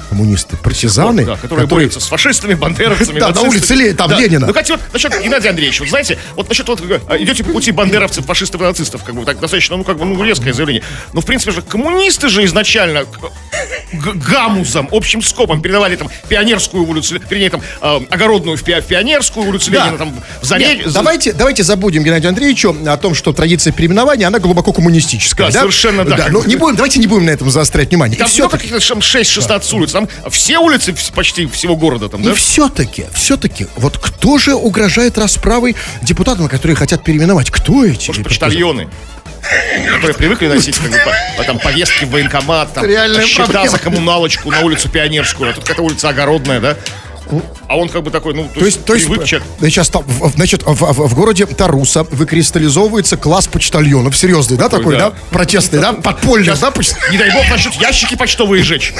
коммунисты, 0.09 0.57
партизаны, 0.57 1.25
Да, 1.25 1.35
которые, 1.37 1.67
борются 1.67 1.99
с 1.99 2.05
фашистами, 2.07 2.53
бандеровцами. 2.53 3.19
Да, 3.27 3.29
на 3.29 3.41
улице 3.41 3.73
Ле- 3.75 3.93
там. 3.93 4.11
Ленина. 4.11 4.47
Ну, 4.47 4.53
хотя 4.53 4.75
вот 4.75 4.83
насчет 4.93 5.11
Геннадия 5.21 5.49
Андреевича, 5.49 5.81
вот 5.83 5.89
знаете, 5.89 6.17
вот 6.35 6.47
насчет 6.49 6.67
вот 6.67 6.81
э, 6.81 6.99
идете 7.19 7.43
по 7.43 7.51
пути 7.51 7.71
бандеровцев, 7.71 8.25
фашистов 8.25 8.61
и 8.61 8.63
нацистов, 8.63 9.03
как 9.03 9.15
бы 9.15 9.25
так 9.25 9.39
достаточно, 9.39 9.77
ну, 9.77 9.83
как 9.83 9.97
бы, 9.97 10.05
ну, 10.05 10.23
резкое 10.23 10.53
заявление. 10.53 10.83
Но, 11.13 11.21
в 11.21 11.25
принципе 11.25 11.51
же, 11.51 11.61
коммунисты 11.61 12.29
же 12.29 12.45
изначально 12.45 13.05
г- 13.05 14.13
гамузом, 14.13 14.87
общим 14.91 15.21
скопом 15.21 15.61
передавали 15.61 15.95
там 15.95 16.09
Пионерскую 16.29 16.85
улицу, 16.85 17.19
вернее, 17.29 17.49
там, 17.49 17.61
э, 17.81 17.99
Огородную 18.09 18.57
в, 18.57 18.63
Пи- 18.63 18.79
в 18.81 18.85
Пионерскую 18.85 19.47
улицу 19.47 19.71
Да. 19.71 19.85
Ленина, 19.85 19.97
там, 19.97 20.13
в 20.41 20.93
давайте, 20.93 21.33
давайте 21.33 21.63
забудем 21.63 22.03
Геннадию 22.03 22.29
Андреевичу 22.29 22.75
о 22.87 22.97
том, 22.97 23.13
что 23.13 23.33
традиция 23.33 23.73
переименования, 23.73 24.27
она 24.27 24.39
глубоко 24.39 24.73
коммунистическая. 24.73 25.51
Да, 25.51 25.59
совершенно 25.59 26.05
да. 26.05 26.17
да. 26.17 26.27
Ну, 26.29 26.43
не 26.45 26.55
будем, 26.55 26.75
давайте 26.75 26.99
не 26.99 27.07
будем 27.07 27.25
на 27.25 27.31
этом 27.31 27.49
заострять 27.49 27.89
внимание. 27.89 28.17
Там 28.17 28.27
и 28.27 28.29
все-таки, 28.29 28.67
каких-то 28.69 28.87
там 28.87 28.99
6-16 28.99 29.75
улиц, 29.75 29.91
там 29.97 30.29
все 30.29 30.59
улицы 30.59 30.95
почти 31.15 31.47
всего 31.47 31.75
города 31.75 32.09
там, 32.09 32.21
и 32.21 32.25
да? 32.25 32.35
все-таки, 32.35 33.05
все-таки, 33.13 33.67
вот 33.77 33.97
кто 33.97 34.37
же 34.37 34.53
угрожает 34.55 35.17
расправой 35.17 35.75
депутатам, 36.01 36.47
которые 36.47 36.75
хотят 36.75 37.03
переименовать? 37.03 37.49
Кто 37.49 37.83
эти? 37.85 38.07
Может, 38.09 38.23
почтальоны, 38.23 38.87
которые 39.87 40.13
привыкли 40.15 40.47
носить 40.47 40.77
как 40.77 40.91
бы, 40.91 40.97
по- 41.37 41.43
там, 41.43 41.57
повестки 41.59 42.05
в 42.05 42.09
военкомат, 42.11 42.73
там, 42.73 42.85
Реальная 42.85 43.25
счета 43.25 43.45
проблема. 43.45 43.69
за 43.69 43.79
коммуналочку 43.79 44.51
на 44.51 44.61
улицу 44.61 44.89
Пионерскую, 44.89 45.49
а 45.49 45.53
тут 45.53 45.63
какая-то 45.63 45.83
улица 45.83 46.09
Огородная, 46.09 46.59
да? 46.59 46.77
А 47.67 47.77
он 47.77 47.89
как 47.89 48.03
бы 48.03 48.11
такой, 48.11 48.33
ну, 48.33 48.45
то, 48.53 48.59
То 48.59 48.65
есть, 48.65 48.85
то 48.85 48.93
есть, 48.93 49.07
привык 49.07 49.27
сейчас, 49.61 49.89
там, 49.89 50.03
значит, 50.35 50.63
в, 50.63 50.73
в- 50.73 51.07
в 51.07 51.13
городе 51.15 51.45
Таруса 51.45 52.03
выкристаллизовывается 52.03 53.17
класс 53.17 53.47
почтальонов, 53.47 54.15
серьезный, 54.17 54.57
да, 54.57 54.69
такой, 54.69 54.97
да. 54.97 55.09
да, 55.11 55.15
протестный, 55.31 55.79
да, 55.79 55.93
подпольный, 55.93 56.53
да, 56.59 56.71
поч- 56.71 56.93
Не 57.11 57.17
дай 57.17 57.31
бог 57.33 57.49
начнут 57.49 57.75
ящики 57.75 58.15
почтовые 58.15 58.63
жечь. 58.63 58.93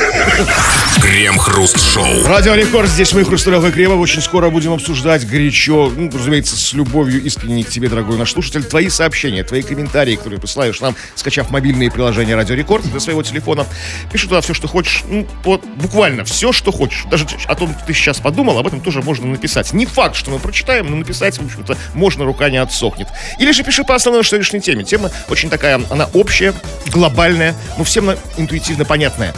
Крем-хруст-шоу. 1.02 2.26
Радио 2.28 2.56
Рекорд, 2.56 2.90
здесь 2.90 3.14
мы, 3.14 3.24
Хрусталев 3.24 3.64
и 3.66 3.72
Кремов. 3.72 4.00
Очень 4.00 4.22
скоро 4.22 4.50
будем 4.50 4.74
обсуждать 4.74 5.28
горячо, 5.28 5.92
ну, 5.96 6.10
разумеется, 6.14 6.56
с 6.58 6.74
любовью 6.74 7.24
искренней 7.24 7.64
к 7.64 7.70
тебе, 7.70 7.88
дорогой 7.90 8.18
наш 8.18 8.34
слушатель, 8.34 8.64
твои 8.64 8.90
сообщения, 8.90 9.44
твои 9.44 9.62
комментарии, 9.62 10.16
которые 10.16 10.40
присылаешь 10.40 10.80
нам, 10.82 10.96
скачав 11.16 11.50
мобильные 11.50 11.92
приложения 11.92 12.36
Радио 12.36 12.56
Рекорд 12.56 12.84
для 12.90 13.00
своего 13.00 13.24
телефона. 13.24 13.66
Пиши 14.12 14.28
туда 14.28 14.42
все, 14.42 14.54
что 14.54 14.68
хочешь, 14.68 15.04
ну, 15.08 15.28
вот, 15.44 15.64
буквально 15.76 16.24
все, 16.26 16.52
что 16.52 16.72
хочешь. 16.72 17.06
Даже 17.10 17.26
о 17.46 17.56
том, 17.56 17.70
что 17.76 17.86
ты 17.86 17.94
сейчас 17.94 18.17
подумал, 18.20 18.58
об 18.58 18.68
этом 18.68 18.82
тоже 18.82 19.02
можно 19.02 19.28
написать. 19.28 19.74
Не 19.74 19.86
факт, 19.86 20.16
что 20.16 20.32
мы 20.32 20.40
прочитаем, 20.40 20.90
но 20.90 20.96
написать, 20.96 21.38
в 21.38 21.46
общем-то, 21.46 21.78
можно, 21.94 22.26
рука 22.26 22.50
не 22.50 22.58
отсохнет. 22.58 23.08
Или 23.40 23.52
же 23.52 23.64
пиши 23.64 23.84
по 23.84 23.96
основной 23.96 24.24
сегодняшней 24.24 24.62
теме. 24.62 24.84
Тема 24.84 25.12
очень 25.30 25.50
такая, 25.50 25.82
она 25.90 26.10
общая, 26.14 26.54
глобальная, 26.88 27.56
но 27.78 27.84
всем 27.84 28.12
интуитивно 28.38 28.86
понятная. 28.86 29.34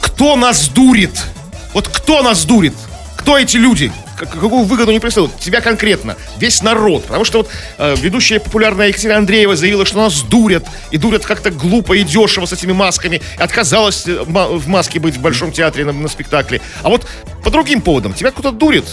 Кто 0.00 0.36
нас 0.36 0.68
дурит? 0.68 1.24
Вот 1.74 1.88
кто 1.88 2.22
нас 2.22 2.44
дурит? 2.44 2.74
Кто 3.16 3.38
эти 3.38 3.56
люди? 3.56 3.92
Какую 4.18 4.64
выгоду 4.64 4.92
не 4.92 5.00
преследуют? 5.00 5.38
Тебя 5.38 5.60
конкретно. 5.60 6.16
Весь 6.38 6.62
народ. 6.62 7.04
Потому 7.04 7.24
что 7.24 7.38
вот 7.38 7.48
э, 7.78 7.94
ведущая 7.98 8.40
популярная 8.40 8.88
Екатерина 8.88 9.18
Андреева 9.18 9.56
заявила, 9.56 9.84
что 9.84 9.98
нас 9.98 10.22
дурят. 10.22 10.66
И 10.90 10.98
дурят 10.98 11.24
как-то 11.24 11.50
глупо 11.50 11.94
и 11.94 12.02
дешево 12.02 12.46
с 12.46 12.52
этими 12.52 12.72
масками. 12.72 13.16
И 13.38 13.42
отказалась 13.42 14.06
э, 14.06 14.22
в 14.22 14.68
маске 14.68 15.00
быть 15.00 15.16
в 15.16 15.20
Большом 15.20 15.52
театре 15.52 15.84
на, 15.84 15.92
на 15.92 16.08
спектакле. 16.08 16.60
А 16.82 16.88
вот 16.88 17.06
по 17.44 17.50
другим 17.50 17.80
поводам. 17.80 18.12
Тебя 18.12 18.30
кто-то 18.30 18.50
дурит. 18.50 18.84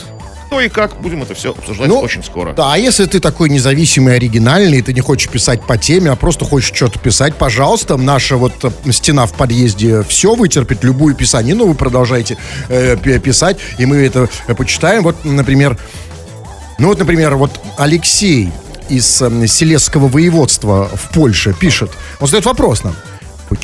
Кто 0.47 0.61
и 0.61 0.69
как? 0.69 1.01
Будем 1.01 1.23
это 1.23 1.33
все 1.33 1.51
обсуждать 1.51 1.87
Ну, 1.87 1.99
очень 1.99 2.23
скоро. 2.23 2.53
Да, 2.53 2.73
а 2.73 2.77
если 2.77 3.05
ты 3.05 3.19
такой 3.19 3.49
независимый, 3.49 4.15
оригинальный, 4.15 4.81
ты 4.81 4.93
не 4.93 5.01
хочешь 5.01 5.29
писать 5.29 5.61
по 5.63 5.77
теме, 5.77 6.11
а 6.11 6.15
просто 6.15 6.45
хочешь 6.45 6.71
что-то 6.75 6.99
писать, 6.99 7.35
пожалуйста, 7.35 7.97
наша 7.97 8.37
вот 8.37 8.53
э, 8.63 8.91
стена 8.91 9.25
в 9.25 9.33
подъезде 9.33 10.03
все 10.03 10.35
вытерпит, 10.35 10.83
любую 10.83 11.15
писанину 11.15 11.65
вы 11.65 11.73
продолжаете 11.73 12.37
э, 12.69 12.95
пи- 12.97 13.19
писать, 13.19 13.57
и 13.77 13.85
мы 13.85 13.97
это 13.97 14.29
э, 14.47 14.53
почитаем. 14.53 15.03
Вот, 15.03 15.25
например, 15.25 15.77
ну 16.77 16.89
вот, 16.89 16.99
например, 16.99 17.35
вот 17.35 17.51
Алексей 17.77 18.51
из 18.87 19.21
э, 19.21 19.47
Селесского 19.47 20.07
воеводства 20.07 20.89
в 20.93 21.13
Польше 21.13 21.53
пишет, 21.59 21.91
он 22.19 22.27
задает 22.27 22.45
вопрос 22.45 22.83
нам. 22.83 22.95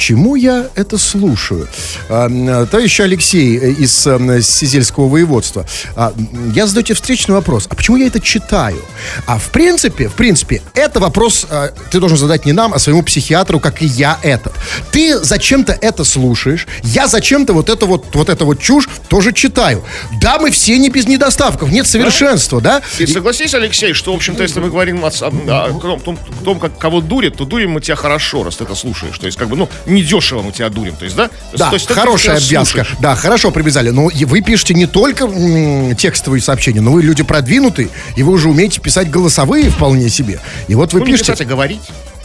Почему 0.01 0.35
я 0.35 0.67
это 0.73 0.97
слушаю? 0.97 1.67
А, 2.09 2.65
Товарищ 2.65 2.99
Алексей 3.01 3.55
э, 3.59 3.71
из 3.73 4.07
э, 4.07 4.41
Сизельского 4.41 5.07
воеводства, 5.07 5.67
а, 5.95 6.11
я 6.55 6.65
задаю 6.65 6.83
тебе 6.85 6.95
встречный 6.95 7.35
вопрос. 7.35 7.67
А 7.69 7.75
почему 7.75 7.97
я 7.97 8.07
это 8.07 8.19
читаю? 8.19 8.83
А 9.27 9.37
в 9.37 9.51
принципе, 9.51 10.07
в 10.09 10.13
принципе, 10.13 10.63
это 10.73 10.99
вопрос 10.99 11.45
а, 11.51 11.67
ты 11.91 11.99
должен 11.99 12.17
задать 12.17 12.47
не 12.47 12.51
нам, 12.51 12.73
а 12.73 12.79
своему 12.79 13.03
психиатру, 13.03 13.59
как 13.59 13.83
и 13.83 13.85
я 13.85 14.17
этот. 14.23 14.53
Ты 14.91 15.19
зачем-то 15.19 15.73
это 15.79 16.03
слушаешь, 16.03 16.65
я 16.81 17.05
зачем-то 17.07 17.53
вот 17.53 17.69
это 17.69 17.85
вот, 17.85 18.07
вот 18.15 18.29
это 18.29 18.43
вот 18.43 18.59
чушь 18.59 18.89
тоже 19.07 19.33
читаю. 19.33 19.83
Да, 20.19 20.39
мы 20.39 20.49
все 20.49 20.79
не 20.79 20.89
без 20.89 21.07
недостатков, 21.07 21.69
нет 21.71 21.85
совершенства, 21.85 22.59
да? 22.59 22.81
И 22.97 23.05
согласись, 23.05 23.53
Алексей, 23.53 23.93
что, 23.93 24.13
в 24.13 24.15
общем-то, 24.15 24.41
если 24.41 24.61
мы 24.61 24.71
говорим 24.71 25.05
о, 25.05 25.09
о- 25.09 25.65
о 25.67 25.79
том, 25.79 25.99
том- 25.99 26.19
том, 26.43 26.59
как 26.59 26.75
кого 26.79 27.01
дурит, 27.01 27.37
то 27.37 27.45
дурим 27.45 27.73
мы 27.73 27.81
тебя 27.81 27.95
хорошо, 27.95 28.43
раз 28.43 28.55
ты 28.55 28.63
это 28.63 28.73
слушаешь. 28.73 29.19
То 29.19 29.27
есть, 29.27 29.37
как 29.37 29.47
бы, 29.47 29.55
ну, 29.55 29.69
недешево 29.91 30.41
мы 30.41 30.51
тебя 30.51 30.69
дурим. 30.69 30.95
То 30.95 31.05
есть, 31.05 31.15
да? 31.15 31.29
Да, 31.55 31.69
то 31.69 31.75
есть 31.75 31.87
хорошая 31.87 32.37
обвязка. 32.37 32.83
слушаешь. 32.83 32.97
Да, 32.99 33.15
хорошо 33.15 33.51
привязали. 33.51 33.89
Но 33.89 34.09
вы 34.25 34.41
пишете 34.41 34.73
не 34.73 34.85
только 34.87 35.25
м, 35.25 35.95
текстовые 35.95 36.41
сообщения, 36.41 36.81
но 36.81 36.91
вы 36.91 37.03
люди 37.03 37.23
продвинутые, 37.23 37.89
и 38.15 38.23
вы 38.23 38.33
уже 38.33 38.49
умеете 38.49 38.81
писать 38.81 39.09
голосовые 39.09 39.69
вполне 39.69 40.09
себе. 40.09 40.39
И 40.67 40.75
вот 40.75 40.93
вы 40.93 40.99
Ну, 40.99 41.05
не 41.05 41.11
пишете, 41.11 41.31
писать, 41.33 41.41
а 41.47 41.49
говорить. 41.49 41.81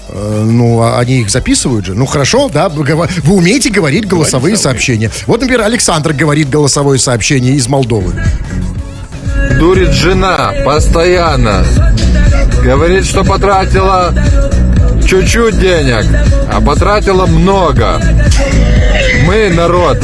э, 0.08 0.42
ну, 0.46 0.80
а 0.82 0.98
они 0.98 1.20
их 1.20 1.30
записывают 1.30 1.84
же. 1.86 1.94
Ну, 1.94 2.06
хорошо, 2.06 2.48
да, 2.48 2.68
вы, 2.68 2.84
умеете 3.28 3.70
говорить 3.70 4.06
голосовые 4.06 4.52
Говорить, 4.52 4.62
да, 4.62 4.70
сообщения. 4.70 5.10
Вот, 5.26 5.40
например, 5.40 5.62
Александр 5.62 6.12
говорит 6.12 6.48
голосовое 6.48 6.98
сообщение 6.98 7.54
из 7.54 7.68
Молдовы. 7.68 8.12
Дурит 9.58 9.92
жена 9.92 10.52
постоянно. 10.64 11.64
Говорит, 12.62 13.04
что 13.06 13.24
потратила 13.24 14.12
чуть-чуть 15.06 15.58
денег, 15.58 16.04
а 16.52 16.60
потратила 16.60 17.26
много. 17.26 18.00
Мы, 19.24 19.50
народ, 19.50 19.98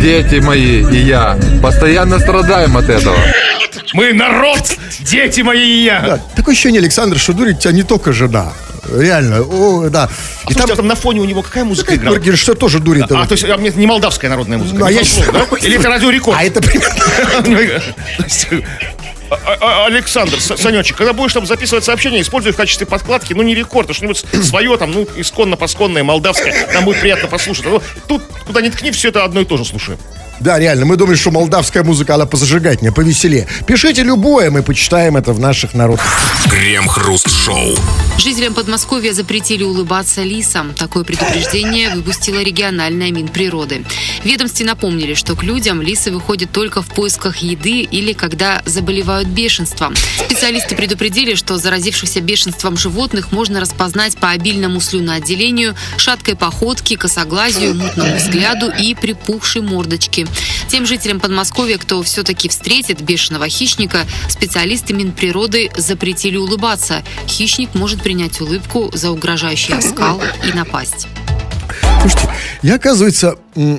дети 0.00 0.36
мои 0.36 0.82
и 0.82 0.98
я, 0.98 1.36
постоянно 1.62 2.18
страдаем 2.18 2.76
от 2.76 2.88
этого. 2.88 3.16
Мы 3.92 4.12
народ, 4.12 4.62
дети 5.00 5.40
мои 5.40 5.60
и 5.60 5.84
я. 5.84 6.00
Да, 6.00 6.20
такое 6.34 6.54
ощущение, 6.54 6.80
Александр, 6.80 7.18
что 7.18 7.32
дурит 7.32 7.60
тебя 7.60 7.72
не 7.72 7.82
только 7.82 8.12
жена. 8.12 8.52
Реально, 8.92 9.42
о, 9.42 9.88
да. 9.88 10.08
А 10.44 10.52
слушайте, 10.52 10.72
а 10.72 10.76
там 10.76 10.86
на 10.86 10.94
фоне 10.94 11.20
у 11.20 11.24
него 11.24 11.42
какая 11.42 11.64
музыка 11.64 11.94
играла? 11.94 12.16
Говорит, 12.16 12.38
что 12.38 12.54
тоже 12.54 12.78
дурит. 12.78 13.10
А, 13.10 13.26
то 13.26 13.32
есть 13.32 13.44
а, 13.44 13.56
мне 13.56 13.72
не 13.74 13.86
молдавская 13.86 14.30
народная 14.30 14.58
музыка, 14.58 14.78
Ну, 14.78 14.84
а 14.86 14.90
я 14.92 15.04
считаю- 15.04 15.32
да? 15.32 15.46
Или 15.62 15.78
это 15.78 15.88
радиорекорд? 15.88 16.38
А 16.38 16.44
это 16.44 16.60
примерно... 16.60 16.94
Есть, 18.24 18.48
а- 19.28 19.56
а- 19.60 19.86
Александр, 19.86 20.40
Санечек, 20.40 20.96
когда 20.96 21.12
будешь 21.12 21.32
там 21.32 21.46
записывать 21.46 21.84
сообщение, 21.84 22.20
используй 22.22 22.52
в 22.52 22.56
качестве 22.56 22.86
подкладки, 22.86 23.32
ну, 23.32 23.42
не 23.42 23.54
рекорд, 23.54 23.90
а 23.90 23.94
что-нибудь 23.94 24.24
свое 24.44 24.76
там, 24.76 24.92
ну, 24.92 25.08
исконно-посконное, 25.16 26.04
молдавское, 26.04 26.68
нам 26.72 26.84
будет 26.84 27.00
приятно 27.00 27.28
послушать. 27.28 27.66
А 27.66 27.70
то 27.70 27.82
Тут, 28.06 28.22
куда 28.46 28.60
ни 28.60 28.68
ткни, 28.68 28.92
все 28.92 29.08
это 29.08 29.24
одно 29.24 29.40
и 29.40 29.44
то 29.44 29.56
же 29.56 29.64
слушаем. 29.64 29.98
Да, 30.40 30.58
реально, 30.58 30.84
мы 30.84 30.96
думаем, 30.96 31.18
что 31.18 31.30
молдавская 31.30 31.82
музыка, 31.82 32.14
она 32.14 32.26
позажигательнее, 32.26 32.92
повеселее. 32.92 33.46
Пишите 33.66 34.02
любое, 34.02 34.50
мы 34.50 34.62
почитаем 34.62 35.16
это 35.16 35.32
в 35.32 35.40
наших 35.40 35.74
народах. 35.74 36.06
Крем-хруст-шоу. 36.50 37.76
Жителям 38.18 38.54
Подмосковья 38.54 39.12
запретили 39.12 39.62
улыбаться 39.62 40.22
лисам. 40.22 40.74
Такое 40.74 41.04
предупреждение 41.04 41.90
выпустила 41.94 42.40
региональная 42.42 43.10
Минприроды. 43.10 43.84
В 44.22 44.24
ведомстве 44.24 44.66
напомнили, 44.66 45.14
что 45.14 45.36
к 45.36 45.42
людям 45.42 45.82
лисы 45.82 46.10
выходят 46.10 46.50
только 46.50 46.82
в 46.82 46.86
поисках 46.86 47.38
еды 47.38 47.80
или 47.80 48.12
когда 48.12 48.62
заболевают 48.64 49.28
бешенством. 49.28 49.94
Специалисты 50.26 50.76
предупредили, 50.76 51.34
что 51.34 51.58
заразившихся 51.58 52.20
бешенством 52.20 52.76
животных 52.76 53.32
можно 53.32 53.60
распознать 53.60 54.16
по 54.16 54.30
обильному 54.30 54.80
слюноотделению, 54.80 55.74
шаткой 55.96 56.36
походке, 56.36 56.96
косоглазию, 56.96 57.74
мутному 57.74 58.16
взгляду 58.16 58.70
и 58.70 58.94
припухшей 58.94 59.62
мордочке. 59.62 60.25
Тем 60.68 60.86
жителям 60.86 61.20
Подмосковья, 61.20 61.78
кто 61.78 62.02
все-таки 62.02 62.48
встретит 62.48 63.00
бешеного 63.00 63.48
хищника, 63.48 64.06
специалисты 64.28 64.94
Минприроды 64.94 65.70
запретили 65.76 66.36
улыбаться. 66.36 67.02
Хищник 67.26 67.74
может 67.74 68.02
принять 68.02 68.40
улыбку 68.40 68.90
за 68.92 69.10
угрожающий 69.10 69.74
оскал 69.74 70.20
и 70.44 70.52
напасть. 70.56 71.06
Слушайте, 72.00 72.28
я, 72.62 72.74
оказывается, 72.76 73.34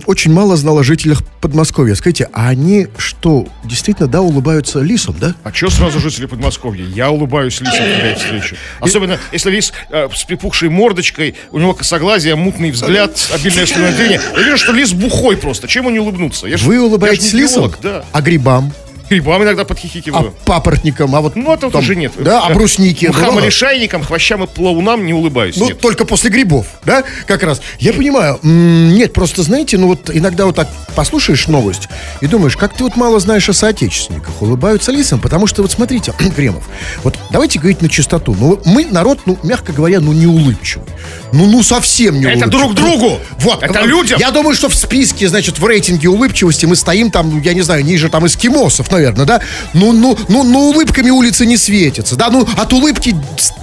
очень 0.05 0.31
мало 0.33 0.55
знал 0.57 0.77
о 0.79 0.83
жителях 0.83 1.21
Подмосковья. 1.41 1.95
Скажите, 1.95 2.29
а 2.33 2.49
они 2.49 2.87
что, 2.97 3.47
действительно, 3.63 4.07
да, 4.07 4.21
улыбаются 4.21 4.79
лисам, 4.79 5.15
да? 5.19 5.35
А 5.43 5.53
что 5.53 5.69
сразу 5.69 5.99
жители 5.99 6.25
Подмосковья? 6.25 6.85
Я 6.85 7.09
улыбаюсь 7.11 7.59
лисам, 7.61 7.77
когда 7.77 8.11
их 8.11 8.17
встречу. 8.17 8.55
Особенно, 8.79 9.19
если 9.31 9.49
лис 9.51 9.71
э, 9.89 10.07
с 10.13 10.23
припухшей 10.25 10.69
мордочкой, 10.69 11.35
у 11.51 11.59
него 11.59 11.73
косоглазие, 11.73 12.35
мутный 12.35 12.71
взгляд, 12.71 13.11
обильное 13.33 13.65
слюноотделение. 13.65 14.19
Я 14.35 14.43
вижу, 14.43 14.57
что 14.57 14.73
лис 14.73 14.91
бухой 14.93 15.37
просто. 15.37 15.67
Чем 15.67 15.83
ему 15.85 15.91
не 15.93 15.99
улыбнуться? 15.99 16.47
Я 16.47 16.57
ж- 16.57 16.61
Вы 16.63 16.75
я 16.75 16.79
ж 16.81 16.83
улыбаетесь 16.83 17.33
не 17.33 17.41
лисам? 17.41 17.71
Да. 17.81 18.03
А 18.11 18.21
грибам? 18.21 18.73
Грибам 19.09 19.43
иногда 19.43 19.61
А 19.61 19.65
подхихикиваю. 19.65 20.33
папоротникам? 20.45 21.15
А 21.15 21.21
вот 21.21 21.35
Ну, 21.35 21.51
а 21.51 21.57
тут 21.57 21.71
там, 21.73 21.81
уже 21.81 21.95
нет. 21.95 22.13
Да, 22.17 22.41
а 22.45 22.53
бруснике? 22.53 23.09
Мхам 23.09 23.39
или 23.39 23.49
шайникам, 23.49 24.03
хвощам 24.03 24.43
и 24.43 24.47
плаунам 24.47 25.05
не 25.05 25.13
улыбаюсь. 25.13 25.55
Ну, 25.57 25.67
нет. 25.67 25.79
только 25.79 26.05
после 26.05 26.29
грибов, 26.29 26.67
да, 26.85 27.03
как 27.25 27.43
раз. 27.43 27.61
Я 27.79 27.93
понимаю. 27.93 28.39
Нет, 28.43 29.13
просто, 29.13 29.43
знаете, 29.43 29.77
ну 29.77 29.87
вот 29.87 30.09
иногда 30.13 30.45
вот 30.45 30.55
так 30.55 30.67
послушаешь 30.95 31.47
новость 31.47 31.87
и 32.21 32.27
думаешь, 32.27 32.57
как 32.57 32.73
ты 32.73 32.83
вот 32.83 32.95
мало 32.95 33.19
знаешь 33.19 33.47
о 33.49 33.53
соотечественниках. 33.53 34.41
Улыбаются 34.41 34.91
лисам, 34.91 35.19
потому 35.19 35.47
что 35.47 35.61
вот 35.61 35.71
смотрите, 35.71 36.13
Кремов, 36.35 36.63
вот 37.03 37.15
давайте 37.31 37.59
говорить 37.59 37.81
на 37.81 37.89
чистоту. 37.89 38.35
Ну, 38.39 38.59
мы 38.65 38.85
народ, 38.85 39.19
ну, 39.25 39.37
мягко 39.43 39.73
говоря, 39.73 39.99
ну, 39.99 40.13
не 40.13 40.27
улыбчивый. 40.27 40.87
Ну, 41.33 41.45
ну, 41.45 41.63
совсем 41.63 42.19
не 42.19 42.25
Это 42.25 42.45
улыбчивый. 42.45 42.51
друг 42.51 42.73
другу. 42.75 43.19
Вот. 43.39 43.63
Это 43.63 43.79
э, 43.79 43.85
людям. 43.87 44.19
Я 44.19 44.31
думаю, 44.31 44.55
что 44.55 44.69
в 44.69 44.75
списке, 44.75 45.27
значит, 45.27 45.59
в 45.59 45.65
рейтинге 45.65 46.09
улыбчивости 46.09 46.65
мы 46.65 46.75
стоим 46.75 47.11
там, 47.11 47.41
я 47.41 47.53
не 47.53 47.61
знаю, 47.61 47.83
ниже 47.85 48.09
там 48.09 48.25
эскимосов, 48.25 48.87
наверное, 48.97 49.25
да? 49.25 49.41
Ну, 49.73 49.91
ну, 49.91 50.17
ну, 50.27 50.43
ну, 50.43 50.69
улыбками 50.69 51.09
улицы 51.09 51.45
не 51.45 51.57
светятся, 51.57 52.15
да? 52.15 52.29
Ну, 52.29 52.47
от 52.57 52.73
улыбки 52.73 53.15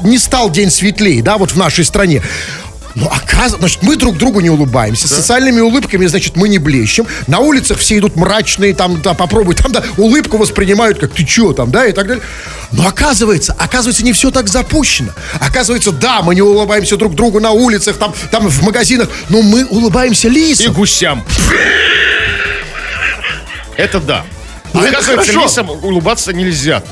не 0.02 0.18
стал 0.18 0.50
день 0.50 0.70
светлее, 0.70 1.22
да, 1.22 1.36
вот 1.38 1.50
в 1.50 1.56
нашей 1.56 1.84
стране. 1.84 2.22
Ну, 2.94 3.06
оказывается, 3.06 3.58
значит, 3.58 3.82
мы 3.82 3.96
друг 3.96 4.16
другу 4.18 4.38
не 4.38 4.50
улыбаемся. 4.50 5.08
С 5.08 5.10
социальными 5.10 5.60
улыбками, 5.60 6.06
значит, 6.06 6.36
мы 6.36 6.48
не 6.48 6.58
блещем. 6.58 7.08
На 7.26 7.40
улицах 7.40 7.78
все 7.78 7.98
идут 7.98 8.14
мрачные, 8.14 8.72
там, 8.72 9.02
да, 9.02 9.14
попробуй, 9.14 9.56
там, 9.56 9.72
да, 9.72 9.82
улыбку 9.96 10.36
воспринимают, 10.36 11.00
как 11.00 11.12
ты 11.12 11.24
чё 11.24 11.52
там, 11.52 11.72
да, 11.72 11.86
и 11.86 11.92
так 11.92 12.06
далее. 12.06 12.22
Но 12.70 12.86
оказывается, 12.86 13.52
оказывается, 13.58 14.04
не 14.04 14.12
все 14.12 14.30
так 14.30 14.48
запущено. 14.48 15.10
Оказывается, 15.40 15.90
да, 15.90 16.22
мы 16.22 16.36
не 16.36 16.42
улыбаемся 16.42 16.96
друг 16.96 17.16
другу 17.16 17.40
на 17.40 17.50
улицах, 17.50 17.96
там, 17.96 18.14
там 18.30 18.48
в 18.48 18.62
магазинах, 18.62 19.08
но 19.28 19.42
мы 19.42 19.64
улыбаемся 19.64 20.28
И 20.28 20.30
лисам. 20.30 20.72
гусям. 20.72 21.24
Это 23.76 23.98
да. 23.98 24.24
Ну, 24.74 24.80
это 24.82 24.98
Оказывается, 24.98 25.32
хорошо. 25.32 25.46
лисам 25.48 25.70
улыбаться 25.70 26.32
нельзя. 26.32 26.82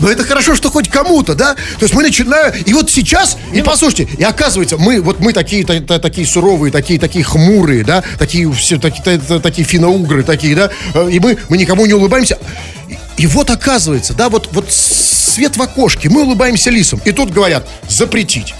Но 0.00 0.08
это 0.08 0.24
хорошо, 0.24 0.54
что 0.54 0.70
хоть 0.70 0.88
кому-то, 0.88 1.34
да? 1.34 1.54
То 1.54 1.82
есть 1.82 1.92
мы 1.94 2.02
начинаем... 2.04 2.52
И 2.64 2.72
вот 2.72 2.88
сейчас, 2.90 3.36
и 3.52 3.62
послушайте, 3.62 4.08
и 4.16 4.22
оказывается, 4.22 4.76
мы, 4.78 5.00
вот 5.00 5.18
мы 5.18 5.32
такие, 5.32 5.64
та- 5.66 5.80
та- 5.80 5.98
такие 5.98 6.24
суровые, 6.26 6.70
такие, 6.70 7.00
такие 7.00 7.24
хмурые, 7.24 7.82
да? 7.84 8.04
Такие 8.18 8.50
все, 8.52 8.78
такие, 8.78 9.02
та- 9.02 9.18
та- 9.18 9.40
такие 9.40 9.66
финоугры 9.66 10.22
такие, 10.22 10.54
да? 10.54 10.70
Э, 10.94 11.08
И 11.10 11.18
мы, 11.18 11.36
мы 11.48 11.58
никому 11.58 11.84
не 11.84 11.94
улыбаемся. 11.94 12.38
И, 12.88 12.96
и 13.22 13.26
вот 13.26 13.50
оказывается, 13.50 14.14
да, 14.14 14.28
вот, 14.28 14.48
вот 14.52 14.70
свет 14.72 15.56
в 15.56 15.62
окошке, 15.62 16.08
мы 16.08 16.22
улыбаемся 16.22 16.70
лисам. 16.70 17.00
И 17.04 17.10
тут 17.12 17.30
говорят, 17.32 17.68
запретить. 17.88 18.54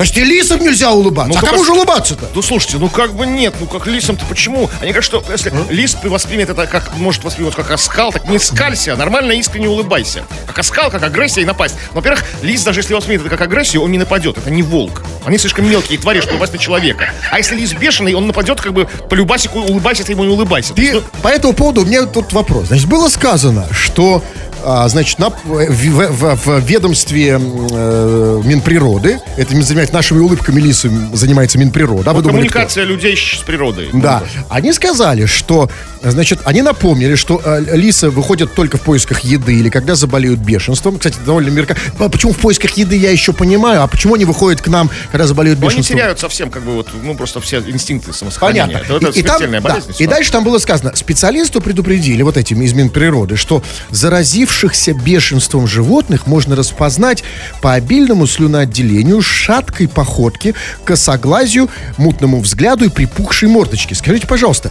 Значит, 0.00 0.16
и 0.16 0.24
лисам 0.24 0.60
нельзя 0.60 0.92
улыбаться. 0.92 1.38
Ну, 1.38 1.46
а 1.46 1.50
кому 1.50 1.62
же 1.62 1.74
улыбаться-то? 1.74 2.30
Ну 2.34 2.40
слушайте, 2.40 2.78
ну 2.78 2.88
как 2.88 3.12
бы 3.12 3.26
нет, 3.26 3.52
ну 3.60 3.66
как 3.66 3.86
лисам-то 3.86 4.24
почему? 4.24 4.70
Они 4.80 4.92
говорят, 4.92 5.04
что 5.04 5.22
если 5.30 5.52
лис 5.68 5.94
воспримет 6.02 6.48
это 6.48 6.66
как, 6.66 6.96
может 6.96 7.22
воспринимать 7.22 7.54
как 7.54 7.70
оскал, 7.70 8.10
так 8.10 8.26
не 8.26 8.38
скалься, 8.38 8.94
а 8.94 8.96
нормально 8.96 9.32
искренне 9.32 9.68
улыбайся. 9.68 10.24
Как 10.46 10.58
оскал, 10.58 10.90
как 10.90 11.02
агрессия 11.02 11.42
и 11.42 11.44
напасть. 11.44 11.74
Во-первых, 11.92 12.24
лис, 12.40 12.64
даже 12.64 12.80
если 12.80 12.94
воспримет 12.94 13.20
это 13.20 13.28
как 13.28 13.42
агрессию, 13.42 13.82
он 13.82 13.92
не 13.92 13.98
нападет, 13.98 14.38
это 14.38 14.50
не 14.50 14.62
волк. 14.62 15.02
Они 15.26 15.36
слишком 15.36 15.68
мелкие 15.68 15.98
твари, 15.98 16.20
чтобы 16.20 16.36
напасть 16.36 16.54
на 16.54 16.58
человека. 16.58 17.10
А 17.30 17.36
если 17.36 17.54
лис 17.56 17.74
бешеный, 17.74 18.14
он 18.14 18.26
нападет 18.26 18.58
как 18.58 18.72
бы 18.72 18.86
по 18.86 19.14
любасику, 19.14 19.58
улыбайся 19.58 20.02
ты 20.02 20.12
ему 20.12 20.24
не 20.24 20.30
улыбайся. 20.30 20.72
То 20.72 20.80
есть, 20.80 20.94
ну, 20.94 21.02
по 21.20 21.28
этому 21.28 21.52
поводу 21.52 21.82
у 21.82 21.84
меня 21.84 22.06
тут 22.06 22.32
вопрос. 22.32 22.68
Значит, 22.68 22.86
было 22.86 23.10
сказано, 23.10 23.66
что 23.70 24.24
а, 24.64 24.88
значит, 24.88 25.18
на, 25.18 25.30
в, 25.30 25.34
в- 25.44 26.36
в- 26.36 26.60
ведомстве 26.60 27.38
э, 27.40 28.42
Минприроды, 28.44 29.20
это 29.36 29.50
занимается 29.62 29.94
нашими 29.94 30.18
улыбками 30.20 30.60
лисами, 30.60 31.14
занимается 31.14 31.58
Минприрода. 31.58 32.10
А 32.10 32.14
вы 32.14 32.22
думали, 32.22 32.42
кто? 32.46 32.52
коммуникация 32.54 32.84
людей 32.84 33.16
с 33.16 33.42
природой. 33.42 33.90
Да, 33.92 34.22
они 34.48 34.72
сказали, 34.72 35.26
что, 35.26 35.68
значит, 36.02 36.40
они 36.44 36.62
напомнили, 36.62 37.14
что 37.14 37.40
э, 37.44 37.76
лисы 37.76 38.10
выходят 38.10 38.54
только 38.54 38.78
в 38.78 38.82
поисках 38.82 39.20
еды 39.20 39.54
или 39.54 39.68
когда 39.68 39.94
заболеют 39.94 40.40
бешенством. 40.40 40.96
Кстати, 40.98 41.16
довольно 41.24 41.50
мерка. 41.50 41.76
Почему 42.10 42.32
в 42.32 42.38
поисках 42.38 42.72
еды 42.72 42.96
я 42.96 43.10
еще 43.10 43.32
понимаю, 43.32 43.82
а 43.82 43.86
почему 43.86 44.14
они 44.14 44.24
выходят 44.24 44.62
к 44.62 44.68
нам, 44.68 44.90
когда 45.10 45.26
заболеют 45.26 45.58
Но 45.60 45.66
они 45.66 45.76
бешенством? 45.76 45.96
теряют 45.98 46.18
совсем, 46.20 46.50
как 46.50 46.62
бы, 46.62 46.72
вот, 46.72 46.88
ну, 47.02 47.14
просто 47.14 47.40
все 47.40 47.58
инстинкты 47.60 48.12
самосохранения. 48.12 48.78
Понятно. 48.78 48.94
Это, 48.96 49.06
это 49.08 49.18
И- 49.18 49.20
и 49.20 49.22
там- 49.22 49.36
смертельная 49.38 49.60
да. 49.60 49.68
болезнь. 49.68 49.92
И 49.98 50.06
дальше 50.06 50.32
там 50.32 50.44
было 50.44 50.58
сказано, 50.58 50.94
специалисту 50.96 51.60
предупредили, 51.60 52.22
вот 52.22 52.36
этим 52.36 52.62
из 52.62 52.72
Минприроды, 52.72 53.36
что 53.36 53.62
заразившихся 53.90 54.92
бешенством 54.94 55.66
животных 55.66 56.26
можно 56.26 56.56
распознать 56.56 57.22
по 57.62 57.74
обильному 57.74 58.26
слюноотделению, 58.26 59.22
шаткой 59.22 59.88
походке, 59.88 60.54
косоглазию, 60.84 61.68
мутному 61.96 62.40
взгляду 62.40 62.84
и 62.84 62.88
припухшей 62.88 63.48
мордочке. 63.48 63.94
Скажите, 63.94 64.26
пожалуйста, 64.26 64.70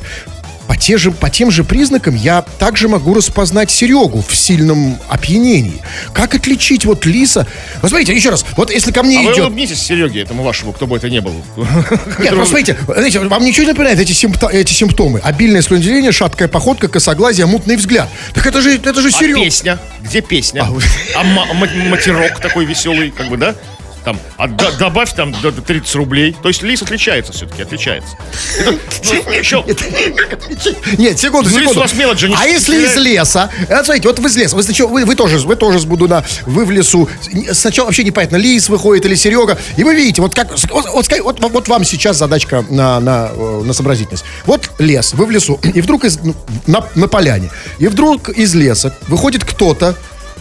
по, 0.70 0.78
те 0.78 0.98
же, 1.00 1.10
по 1.10 1.32
тем 1.32 1.50
же 1.50 1.64
признакам 1.64 2.14
я 2.16 2.44
также 2.60 2.88
могу 2.88 3.16
распознать 3.16 3.72
Серегу 3.72 4.22
в 4.22 4.36
сильном 4.36 5.00
опьянении. 5.10 5.82
Как 6.14 6.36
отличить 6.36 6.86
вот 6.86 7.08
лиса? 7.08 7.48
Вот 7.82 7.90
смотрите, 7.90 8.14
еще 8.14 8.30
раз, 8.30 8.46
вот 8.56 8.70
если 8.70 8.92
ко 8.92 9.02
мне 9.02 9.18
А 9.18 9.24
вы 9.24 9.34
идет... 9.34 9.46
улыбнитесь 9.46 9.82
Сереге, 9.82 10.22
этому 10.22 10.44
вашему, 10.44 10.72
кто 10.72 10.86
бы 10.86 10.96
это 10.98 11.10
ни 11.10 11.18
был. 11.22 11.34
Нет, 12.20 12.34
ну 12.36 12.46
смотрите, 12.46 12.78
знаете, 12.86 13.18
вам 13.20 13.44
ничего 13.44 13.64
не 13.64 13.70
напоминает 13.72 14.00
эти, 14.00 14.12
симпто- 14.12 14.52
эти 14.52 14.72
симптомы? 14.72 15.20
Обильное 15.24 15.64
слюноотделение, 15.64 16.12
шаткая 16.12 16.48
походка, 16.48 16.88
косоглазие, 16.88 17.48
мутный 17.48 17.76
взгляд. 17.76 18.08
Так 18.36 18.46
это 18.46 18.62
же, 18.62 18.76
это 18.76 19.02
же 19.02 19.08
А 19.08 19.12
серьезно. 19.12 19.44
песня? 19.44 19.80
Где 20.04 20.22
песня? 20.22 20.62
А 20.62 20.70
вы- 20.70 20.84
А 21.16 21.24
ма- 21.24 21.46
ма- 21.52 21.68
матерок 21.90 22.40
такой 22.40 22.66
веселый, 22.66 23.10
как 23.10 23.28
бы, 23.30 23.38
да? 23.38 23.56
Там, 24.10 24.20
а 24.38 24.48
д- 24.48 24.72
добавь 24.80 25.14
там 25.14 25.32
до- 25.40 25.52
до 25.52 25.62
30 25.62 25.94
рублей. 25.96 26.36
То 26.42 26.48
есть 26.48 26.64
лис 26.64 26.82
отличается 26.82 27.32
все-таки, 27.32 27.62
отличается. 27.62 28.18
Это, 28.60 28.72
ну, 28.72 29.32
еще, 29.32 29.64
Нет, 30.98 31.20
секунду, 31.20 31.48
Ну, 31.52 31.58
лис 31.58 31.62
секунду. 31.66 31.80
у 31.80 31.84
вас 31.84 31.94
мелочь 31.94 32.20
же 32.20 32.30
не 32.30 32.36
а 32.36 32.46
если 32.46 32.84
из 32.86 32.96
леса? 32.98 33.52
Вот 33.70 33.86
смотрите, 33.86 34.08
вот 34.08 34.18
вы 34.18 34.30
из 34.30 34.36
леса. 34.36 34.56
Вы, 34.56 34.64
сначала- 34.64 34.88
вы, 34.90 35.06
вы 35.06 35.14
тоже, 35.16 35.38
вы 35.40 35.56
тоже 35.56 35.80
буду 35.86 36.08
на, 36.08 36.24
вы 36.48 36.66
в 36.66 36.72
лесу. 36.72 37.08
Сначала 37.52 37.86
вообще 37.86 38.04
непонятно, 38.04 38.38
лис 38.38 38.68
выходит 38.68 39.06
или 39.06 39.14
Серега. 39.14 39.60
И 39.78 39.84
вы 39.84 39.94
видите, 39.94 40.24
вот 40.24 40.34
как, 40.34 40.50
вот, 40.72 40.88
вот, 40.92 41.08
вот, 41.22 41.40
вот 41.52 41.68
вам 41.68 41.84
сейчас 41.84 42.18
задачка 42.18 42.66
на, 42.68 43.00
на, 43.00 43.30
э, 43.32 43.62
на 43.64 43.74
сообразительность. 43.74 44.26
Вот 44.48 44.72
лес, 44.80 45.14
вы 45.14 45.28
в 45.28 45.32
лесу, 45.32 45.60
и 45.64 45.82
вдруг 45.82 46.04
из, 46.06 46.18
ну, 46.24 46.34
на, 46.66 46.84
на 46.96 47.08
поляне, 47.08 47.52
и 47.78 47.86
вдруг 47.88 48.30
из 48.30 48.56
леса 48.56 48.92
выходит 49.08 49.44
кто-то, 49.46 49.96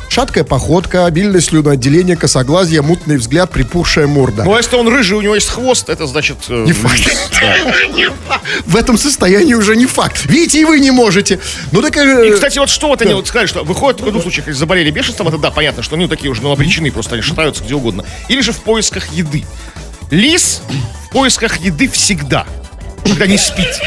Шаткая 0.08 0.42
походка, 0.42 1.04
обильное 1.06 1.40
слюноотделение, 1.40 2.16
косоглазие, 2.16 2.82
мутный 2.82 3.18
взгляд, 3.18 3.50
припухшая 3.50 4.06
морда. 4.06 4.44
ну 4.44 4.54
а 4.54 4.56
если 4.58 4.74
он 4.76 4.88
рыжий, 4.88 5.16
у 5.16 5.20
него 5.20 5.34
есть 5.34 5.48
хвост, 5.48 5.88
это 5.88 6.06
значит... 6.06 6.38
э, 6.48 6.64
Не 6.64 6.72
факт. 6.72 7.00
да. 7.40 8.40
В 8.66 8.74
этом 8.76 8.96
состоянии 8.98 9.54
уже 9.54 9.76
не 9.76 9.86
факт. 9.86 10.24
Видите, 10.24 10.60
и 10.60 10.64
вы 10.64 10.80
не 10.80 10.90
можете. 10.90 11.38
Ну 11.72 11.82
так... 11.82 11.96
э, 11.96 12.28
И, 12.28 12.32
кстати, 12.32 12.58
вот 12.58 12.68
что 12.70 12.88
вот 12.88 13.02
они 13.02 13.12
вот 13.14 13.28
сказали, 13.28 13.46
что 13.46 13.62
выходят 13.64 14.00
в 14.00 14.04
каком 14.04 14.22
случае, 14.22 14.44
если 14.46 14.58
заболели 14.58 14.90
бешенством, 14.90 15.28
это 15.28 15.38
да, 15.38 15.50
понятно, 15.50 15.82
что 15.82 15.94
они 15.96 16.08
такие 16.08 16.30
уже 16.30 16.42
ну, 16.42 16.50
обречены, 16.52 16.90
просто 16.90 17.14
они 17.14 17.22
шатаются 17.22 17.62
где 17.62 17.74
угодно. 17.74 18.04
Или 18.28 18.40
же 18.40 18.52
в 18.52 18.60
поисках 18.60 19.12
еды. 19.12 19.44
Лис 20.10 20.62
в 21.06 21.12
поисках 21.12 21.58
еды 21.58 21.86
всегда, 21.88 22.46
когда 23.04 23.26
не 23.26 23.36
спит. 23.36 23.78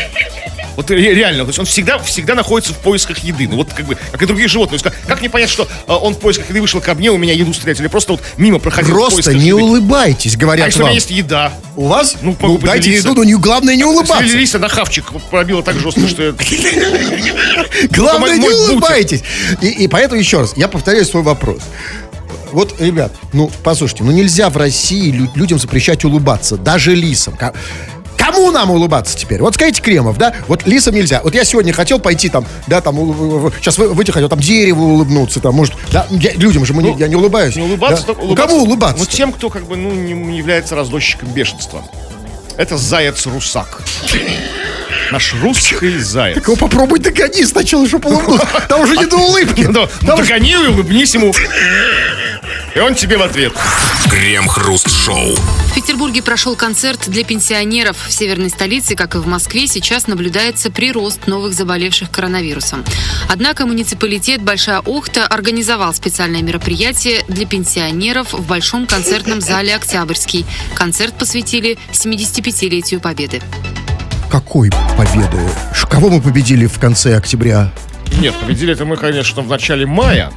Вот 0.75 0.89
ре- 0.89 1.13
реально, 1.13 1.43
то 1.43 1.49
есть 1.49 1.59
он 1.59 1.65
всегда, 1.65 1.99
всегда 1.99 2.35
находится 2.35 2.73
в 2.73 2.77
поисках 2.77 3.19
еды. 3.19 3.47
Ну 3.47 3.57
вот 3.57 3.73
как 3.73 3.85
бы, 3.85 3.97
как 4.11 4.21
и 4.21 4.25
другие 4.25 4.47
животные. 4.47 4.75
Есть 4.75 4.83
как, 4.83 4.95
как 5.07 5.19
мне 5.19 5.29
понять, 5.29 5.49
что 5.49 5.63
э, 5.87 5.91
он 5.93 6.13
в 6.15 6.19
поисках 6.19 6.49
еды 6.49 6.61
вышел 6.61 6.79
ко 6.81 6.93
мне, 6.95 7.09
у 7.11 7.17
меня 7.17 7.33
еду 7.33 7.53
стрелять, 7.53 7.79
или 7.79 7.87
просто 7.87 8.13
вот 8.13 8.21
мимо 8.37 8.59
проходил 8.59 8.95
Просто 8.95 9.33
не 9.33 9.47
еды? 9.49 9.55
улыбайтесь, 9.55 10.35
А 10.35 10.37
говорят 10.37 10.67
если 10.67 10.79
у 10.79 10.83
вам. 10.83 10.89
меня 10.91 10.95
есть 10.95 11.11
еда? 11.11 11.53
У 11.75 11.87
вас? 11.87 12.15
Ну, 12.21 12.35
Ну, 12.39 12.57
дайте 12.57 12.91
еду, 12.93 13.13
но 13.13 13.23
не, 13.23 13.35
главное 13.35 13.75
не 13.75 13.83
улыбаться. 13.83 14.23
Если 14.23 14.37
Лиса 14.37 14.59
на 14.59 14.69
хавчик 14.69 15.05
пробила 15.29 15.61
так 15.63 15.77
жестко, 15.79 16.07
что 16.07 16.23
я... 16.23 16.31
Главное 17.91 18.35
мой- 18.37 18.39
не 18.39 18.49
улыбайтесь. 18.49 19.23
И, 19.61 19.87
поэтому 19.87 20.19
еще 20.19 20.39
раз, 20.39 20.53
я 20.55 20.67
повторяю 20.67 21.05
свой 21.05 21.23
вопрос. 21.23 21.61
Вот, 22.51 22.81
ребят, 22.81 23.13
ну, 23.33 23.49
послушайте, 23.63 24.03
ну 24.03 24.11
нельзя 24.11 24.49
в 24.49 24.57
России 24.57 25.09
лю- 25.11 25.31
людям 25.35 25.57
запрещать 25.57 26.03
улыбаться, 26.03 26.57
даже 26.57 26.93
лисам. 26.95 27.37
Кому 28.23 28.51
нам 28.51 28.69
улыбаться 28.71 29.17
теперь? 29.17 29.41
Вот 29.41 29.55
скажите, 29.55 29.81
Кремов, 29.81 30.17
да? 30.17 30.33
Вот 30.47 30.65
лисам 30.67 30.93
нельзя. 30.95 31.21
Вот 31.23 31.33
я 31.33 31.43
сегодня 31.43 31.73
хотел 31.73 31.99
пойти 31.99 32.29
там, 32.29 32.45
да, 32.67 32.79
там, 32.81 32.95
сейчас 33.59 33.77
выйти 33.77 34.11
хотел, 34.11 34.29
там, 34.29 34.39
дереву 34.39 34.83
улыбнуться, 34.93 35.39
там, 35.39 35.55
может, 35.55 35.73
да, 35.91 36.05
я- 36.11 36.33
людям 36.33 36.65
же 36.65 36.73
мы 36.73 36.83
не- 36.83 36.95
я 36.97 37.07
не 37.07 37.15
улыбаюсь. 37.15 37.55
Не 37.55 37.63
улыбаться, 37.63 38.01
Да. 38.01 38.07
только 38.07 38.21
Ну, 38.21 38.27
улыбаться. 38.27 38.47
кому 38.47 38.63
улыбаться? 38.63 38.97
Ну, 38.99 39.05
тем, 39.05 39.31
кто 39.33 39.49
как 39.49 39.65
бы, 39.65 39.75
ну, 39.75 39.89
не 39.91 40.37
является 40.37 40.75
разносчиком 40.75 41.29
бешенства. 41.29 41.83
Это 42.57 42.77
заяц-русак. 42.77 43.81
Наш 45.11 45.33
русский 45.41 45.97
заяц. 45.99 46.35
Так 46.35 46.45
его 46.47 46.55
попробуй 46.55 46.99
догони 46.99 47.43
сначала, 47.43 47.85
чтобы 47.87 48.09
улыбнуться. 48.11 48.47
Там 48.69 48.81
уже 48.81 48.95
не 48.97 49.05
до 49.05 49.17
улыбки. 49.17 49.61
Ну, 49.69 49.87
ну, 50.01 50.15
догони 50.17 50.51
и 50.51 50.67
улыбнись 50.67 51.13
ему. 51.15 51.33
И 52.73 52.79
он 52.79 52.95
тебе 52.95 53.17
в 53.17 53.21
ответ. 53.21 53.53
Крем-хруст-шоу. 54.09 55.35
В 55.35 55.75
Петербурге 55.75 56.23
прошел 56.23 56.55
концерт 56.55 57.09
для 57.09 57.25
пенсионеров. 57.25 57.97
В 58.07 58.11
северной 58.13 58.49
столице, 58.49 58.95
как 58.95 59.15
и 59.15 59.17
в 59.17 59.27
Москве, 59.27 59.67
сейчас 59.67 60.07
наблюдается 60.07 60.71
прирост 60.71 61.27
новых 61.27 61.53
заболевших 61.53 62.09
коронавирусом. 62.11 62.85
Однако 63.29 63.65
муниципалитет 63.65 64.41
Большая 64.41 64.79
Охта 64.79 65.27
организовал 65.27 65.93
специальное 65.93 66.41
мероприятие 66.41 67.23
для 67.27 67.45
пенсионеров 67.45 68.31
в 68.31 68.47
Большом 68.47 68.87
концертном 68.87 69.41
зале 69.41 69.75
«Октябрьский». 69.75 70.45
Концерт 70.73 71.13
посвятили 71.17 71.77
75-летию 71.91 73.01
Победы. 73.01 73.41
Какой 74.29 74.69
победы? 74.97 75.39
Кого 75.89 76.09
мы 76.09 76.21
победили 76.21 76.67
в 76.67 76.79
конце 76.79 77.17
октября? 77.17 77.73
Нет, 78.19 78.33
победили 78.35 78.73
это 78.73 78.85
мы, 78.85 78.95
конечно, 78.95 79.41
в 79.41 79.47
начале 79.47 79.85
мая 79.85 80.31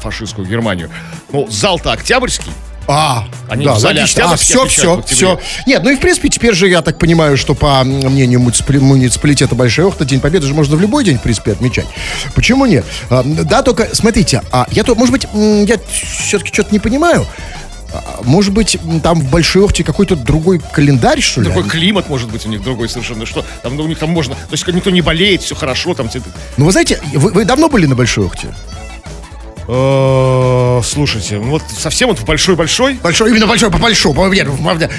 фашистскую 0.00 0.46
Германию. 0.46 0.90
Но 1.32 1.46
зал-то 1.48 1.92
Октябрьский. 1.92 2.52
А, 2.92 3.24
Они 3.48 3.64
да, 3.64 3.74
логично. 3.74 4.32
А, 4.32 4.36
все, 4.36 4.66
все, 4.66 5.02
все. 5.06 5.38
Нет, 5.66 5.82
ну 5.84 5.90
и 5.90 5.96
в 5.96 6.00
принципе 6.00 6.28
теперь 6.28 6.54
же 6.54 6.68
я 6.68 6.82
так 6.82 6.98
понимаю, 6.98 7.36
что 7.36 7.54
по 7.54 7.84
мнению 7.84 8.40
муниципали- 8.40 8.80
муниципалитета 8.80 9.54
Большая 9.54 9.86
Охта 9.86 10.04
День 10.04 10.18
Победы 10.18 10.46
же 10.46 10.54
можно 10.54 10.76
в 10.76 10.80
любой 10.80 11.04
день, 11.04 11.18
в 11.18 11.22
принципе, 11.22 11.52
отмечать. 11.52 11.86
Почему 12.34 12.66
нет? 12.66 12.84
А, 13.08 13.22
да, 13.24 13.62
только 13.62 13.94
смотрите, 13.94 14.42
а 14.50 14.66
я 14.72 14.82
то, 14.82 14.94
может 14.96 15.12
быть, 15.12 15.26
я 15.32 15.76
все-таки 15.88 16.52
что-то 16.52 16.72
не 16.72 16.80
понимаю. 16.80 17.26
А, 17.92 18.20
Может 18.24 18.52
быть, 18.52 18.76
там 19.02 19.20
в 19.20 19.30
Большой 19.30 19.64
Охте 19.64 19.84
какой-то 19.84 20.16
другой 20.16 20.60
календарь, 20.60 21.20
что 21.20 21.42
ли? 21.42 21.48
Такой 21.48 21.68
климат, 21.68 22.08
может 22.08 22.30
быть, 22.30 22.46
у 22.46 22.48
них 22.48 22.62
другой 22.62 22.88
совершенно. 22.88 23.26
Что 23.26 23.44
там 23.62 23.76
ну, 23.76 23.84
у 23.84 23.86
них 23.88 23.98
там 23.98 24.10
можно. 24.10 24.34
То 24.34 24.52
есть 24.52 24.66
никто 24.66 24.90
не 24.90 25.00
болеет, 25.00 25.42
все 25.42 25.54
хорошо, 25.54 25.94
там 25.94 26.08
Ну, 26.56 26.64
вы 26.64 26.72
знаете, 26.72 27.00
вы, 27.14 27.30
вы 27.30 27.44
давно 27.44 27.68
были 27.68 27.86
на 27.86 27.94
Большой 27.94 28.26
Охте? 28.26 28.48
Э, 29.72 30.80
Слушайте, 30.82 31.36
ну 31.36 31.50
вот 31.50 31.62
совсем 31.78 32.08
вот 32.08 32.20
большой-большой. 32.22 32.94
Большой, 32.94 33.30
именно 33.30 33.46
большой, 33.46 33.70
по 33.70 33.78
большому. 33.78 34.26
Нет, 34.32 34.48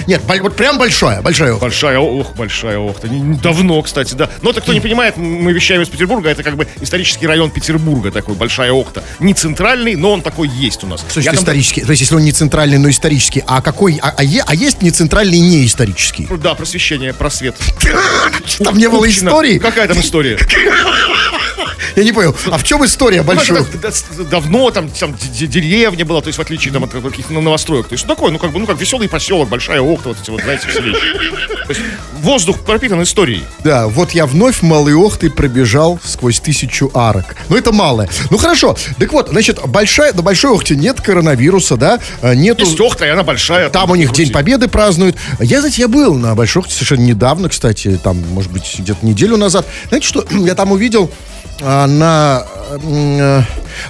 нет, 0.08 0.22
вот 0.42 0.56
прям 0.56 0.78
большая, 0.78 1.22
большая. 1.22 1.56
Большая, 1.56 2.00
ох, 2.00 2.36
большая 2.36 2.80
не 3.04 3.36
Давно, 3.36 3.82
кстати, 3.82 4.14
да. 4.14 4.30
Но 4.42 4.52
это 4.52 4.62
кто 4.62 4.72
не 4.72 4.80
понимает, 4.80 5.18
мы 5.18 5.52
вещаем 5.52 5.82
из 5.82 5.90
Петербурга, 5.90 6.30
это 6.30 6.44
как 6.44 6.56
бы 6.56 6.68
исторический 6.80 7.28
район 7.28 7.50
Петербурга, 7.50 8.12
такой 8.12 8.36
большая 8.36 8.72
охта. 8.72 9.04
Не 9.20 9.34
центральный, 9.34 9.96
но 9.96 10.14
он 10.14 10.22
такой 10.22 10.48
есть 10.48 10.84
у 10.86 10.88
нас. 10.88 11.02
Слушайте, 11.02 11.32
там- 11.32 11.40
исторический. 11.40 11.82
То 11.82 11.92
есть, 11.92 12.02
если 12.02 12.16
он 12.16 12.24
не 12.24 12.32
центральный, 12.32 12.78
но 12.78 12.90
исторический, 12.90 13.44
а 13.46 13.62
какой, 13.62 14.00
а, 14.02 14.10
а 14.18 14.22
а 14.22 14.56
есть 14.56 14.82
не 14.82 14.92
центральный, 14.92 15.40
не 15.40 15.66
исторический? 15.66 16.28
Да, 16.42 16.56
просвещение, 16.56 17.14
просвет. 17.14 17.56
Там 18.60 18.78
не 18.78 18.88
было 18.88 19.10
истории? 19.10 19.60
Какая 19.60 19.88
там 19.88 20.00
история? 20.00 20.38
Я 21.96 22.04
не 22.04 22.12
понял. 22.12 22.36
А 22.46 22.58
в 22.58 22.64
чем 22.64 22.86
история 22.86 23.18
Ну, 23.18 23.24
большой? 23.26 23.66
Давно 24.62 24.72
там, 24.72 24.90
там 24.90 25.16
деревня 25.34 26.06
была, 26.06 26.22
то 26.22 26.28
есть 26.28 26.38
в 26.38 26.42
отличие 26.42 26.74
там, 26.74 26.84
от 26.84 26.92
каких-то 26.92 27.34
новостроек. 27.34 27.88
То 27.88 27.94
есть 27.94 28.06
ну, 28.08 28.14
такой, 28.14 28.32
ну 28.32 28.40
как 28.40 28.52
бы, 28.52 28.60
ну 28.60 28.68
как 28.68 28.80
веселый 28.80 29.10
поселок, 29.10 29.50
большая 29.50 29.82
охта, 29.82 30.10
вот 30.10 30.18
эти 30.22 30.30
вот, 30.30 30.42
знаете, 30.42 30.68
все 30.68 30.82
вещи. 30.82 31.00
То 31.66 31.70
есть 31.70 31.82
воздух 32.22 32.60
пропитан 32.62 33.02
историей. 33.04 33.44
Да, 33.64 33.88
вот 33.88 34.12
я 34.12 34.26
вновь 34.26 34.62
малый 34.62 34.94
охты 34.94 35.30
пробежал 35.30 36.00
сквозь 36.04 36.40
тысячу 36.40 36.92
арок. 36.94 37.36
Ну, 37.50 37.58
это 37.58 37.72
малое. 37.72 38.10
Ну, 38.30 38.38
хорошо. 38.38 38.76
Так 39.00 39.12
вот, 39.14 39.30
значит, 39.30 39.60
большая, 39.68 40.14
на 40.14 40.22
Большой 40.22 40.52
Охте 40.52 40.76
нет 40.76 41.02
коронавируса, 41.02 41.78
да? 41.78 42.00
а, 42.22 42.36
Нету... 42.36 42.66
Есть 42.66 42.80
охта, 42.80 43.06
и 43.06 43.10
она 43.10 43.24
большая. 43.24 43.70
Там 43.70 43.90
у 43.92 43.96
них. 43.96 44.12
День 44.14 44.32
Победы 44.32 44.68
празднуют. 44.68 45.18
Я, 45.40 45.60
знаете, 45.60 45.82
я 45.82 45.88
был 45.88 46.16
на 46.16 46.36
Большой 46.36 46.62
Охте 46.62 46.74
совершенно 46.74 47.02
недавно, 47.02 47.50
кстати, 47.50 48.00
там, 48.04 48.18
может 48.30 48.52
быть, 48.52 48.76
где-то 48.78 49.06
неделю 49.06 49.38
назад. 49.38 49.66
Знаете, 49.88 50.08
что 50.08 50.26
я 50.32 50.56
там 50.56 50.72
увидел 50.72 51.10
а, 51.62 51.88
на... 51.88 52.46
э, 52.72 53.42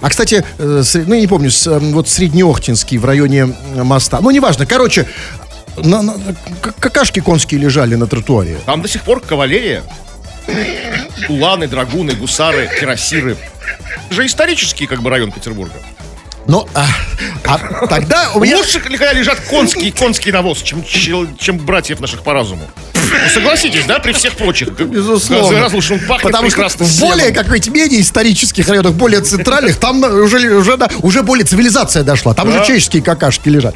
А, 0.01 0.09
кстати, 0.09 0.43
э, 0.61 1.03
ну, 1.07 1.13
я 1.15 1.21
не 1.21 1.27
помню, 1.27 1.51
с, 1.51 1.67
э, 1.67 1.79
вот 1.79 2.07
Среднеохтинский 2.09 2.97
в 2.97 3.05
районе 3.05 3.55
э, 3.75 3.83
моста. 3.83 4.19
Ну, 4.21 4.31
неважно. 4.31 4.65
Короче, 4.65 5.07
на- 5.77 6.01
на- 6.01 6.15
какашки 6.79 7.19
конские 7.19 7.59
лежали 7.59 7.95
на 7.95 8.07
тротуаре. 8.07 8.57
Там 8.65 8.81
до 8.81 8.87
сих 8.87 9.01
пор 9.03 9.19
кавалерия. 9.21 9.83
Уланы, 11.29 11.67
драгуны, 11.67 12.13
гусары, 12.13 12.69
кирасиры. 12.79 13.37
Это 14.05 14.15
же 14.15 14.25
исторический 14.25 14.87
как 14.87 15.01
бы 15.01 15.09
район 15.09 15.31
Петербурга. 15.31 15.73
Но 16.47 16.67
а, 16.73 16.87
а 17.45 17.87
тогда 17.87 18.31
у 18.33 18.39
меня... 18.39 18.57
Лучше, 18.57 18.79
когда 18.79 19.13
лежат 19.13 19.39
конский, 19.41 19.91
конский 19.91 20.31
навоз, 20.31 20.61
чем, 20.63 20.83
чем 21.37 21.57
братьев 21.59 21.99
наших 21.99 22.23
по 22.23 22.33
разуму. 22.33 22.63
Согласитесь, 23.33 23.85
да, 23.85 23.99
при 23.99 24.11
всех 24.13 24.35
прочих. 24.35 24.69
Безусловно. 24.69 25.59
Раз 25.59 25.73
уж 25.73 25.91
он 25.91 25.99
пахнет 25.99 26.31
Потому 26.31 26.49
что 26.49 26.67
в 26.83 26.99
более, 26.99 27.31
как 27.31 27.45
говорите, 27.45 27.69
менее 27.69 28.01
исторических 28.01 28.67
районах, 28.67 28.93
более 28.93 29.21
центральных, 29.21 29.77
там 29.77 30.03
уже, 30.03 30.55
уже, 30.55 30.77
да, 30.77 30.89
уже 31.01 31.23
более 31.23 31.45
цивилизация 31.45 32.03
дошла. 32.03 32.33
Там 32.33 32.47
Да. 32.49 32.55
уже 32.55 32.65
человеческие 32.65 33.01
какашки 33.03 33.49
лежат. 33.49 33.75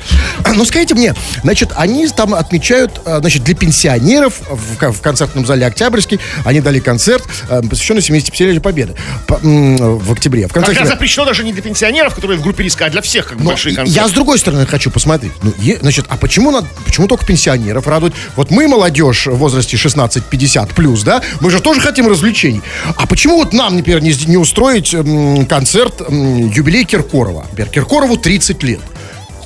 Ну, 0.56 0.66
скажите 0.66 0.94
мне, 0.96 1.14
значит, 1.44 1.72
они 1.76 2.08
там 2.08 2.34
отмечают, 2.34 3.02
а, 3.06 3.20
значит, 3.20 3.44
для 3.44 3.56
пенсионеров 3.56 4.34
в, 4.50 4.92
в 4.92 5.02
концертном 5.02 5.46
зале 5.46 5.66
Октябрьский, 5.66 6.20
они 6.44 6.62
дали 6.62 6.80
концерт, 6.80 7.24
а, 7.50 7.62
посвященный 7.62 8.02
75-летию 8.02 8.62
Победы 8.62 8.96
в 9.28 10.12
октябре. 10.14 10.48
В 10.48 10.54
конце 10.54 10.68
Когда 10.68 10.72
октября. 10.82 10.86
запрещено 10.96 11.26
даже 11.26 11.44
не 11.44 11.54
для 11.54 11.62
пенсионеров, 11.62 12.16
которые 12.16 12.40
в 12.40 12.42
группе 12.42 12.64
риска, 12.64 12.86
а 12.86 12.90
для 12.90 13.02
всех, 13.02 13.28
как 13.28 13.40
Но 13.40 13.46
большие 13.52 13.76
концерты. 13.76 14.00
я 14.00 14.08
с 14.08 14.12
другой 14.12 14.40
стороны 14.40 14.66
хочу 14.66 14.90
посмотреть. 14.92 15.32
Ну, 15.44 15.54
е- 15.60 15.78
значит, 15.82 16.06
а 16.10 16.18
почему, 16.18 16.52
надо, 16.52 16.68
почему 16.86 17.08
только 17.08 17.26
пенсионеров 17.26 17.88
радуют? 17.88 18.16
Вот 18.36 18.52
мы, 18.52 18.68
молодежь 18.68 19.25
в 19.32 19.38
возрасте 19.38 19.78
16-50 19.78 20.74
плюс, 20.76 21.04
да, 21.04 21.22
мы 21.42 21.50
же 21.52 21.60
тоже 21.62 21.82
хотим 21.82 22.08
развлечений. 22.08 22.62
А 22.96 23.06
почему 23.06 23.38
вот 23.38 23.54
нам, 23.54 23.76
например, 23.78 24.02
не, 24.02 24.14
не 24.28 24.38
устроить 24.38 24.94
м, 24.94 25.46
концерт 25.46 26.02
м, 26.02 26.50
юбилей 26.50 26.86
Киркорова? 26.86 27.46
Например, 27.50 27.70
Киркорову 27.72 28.18
30 28.18 28.64
лет. 28.64 28.82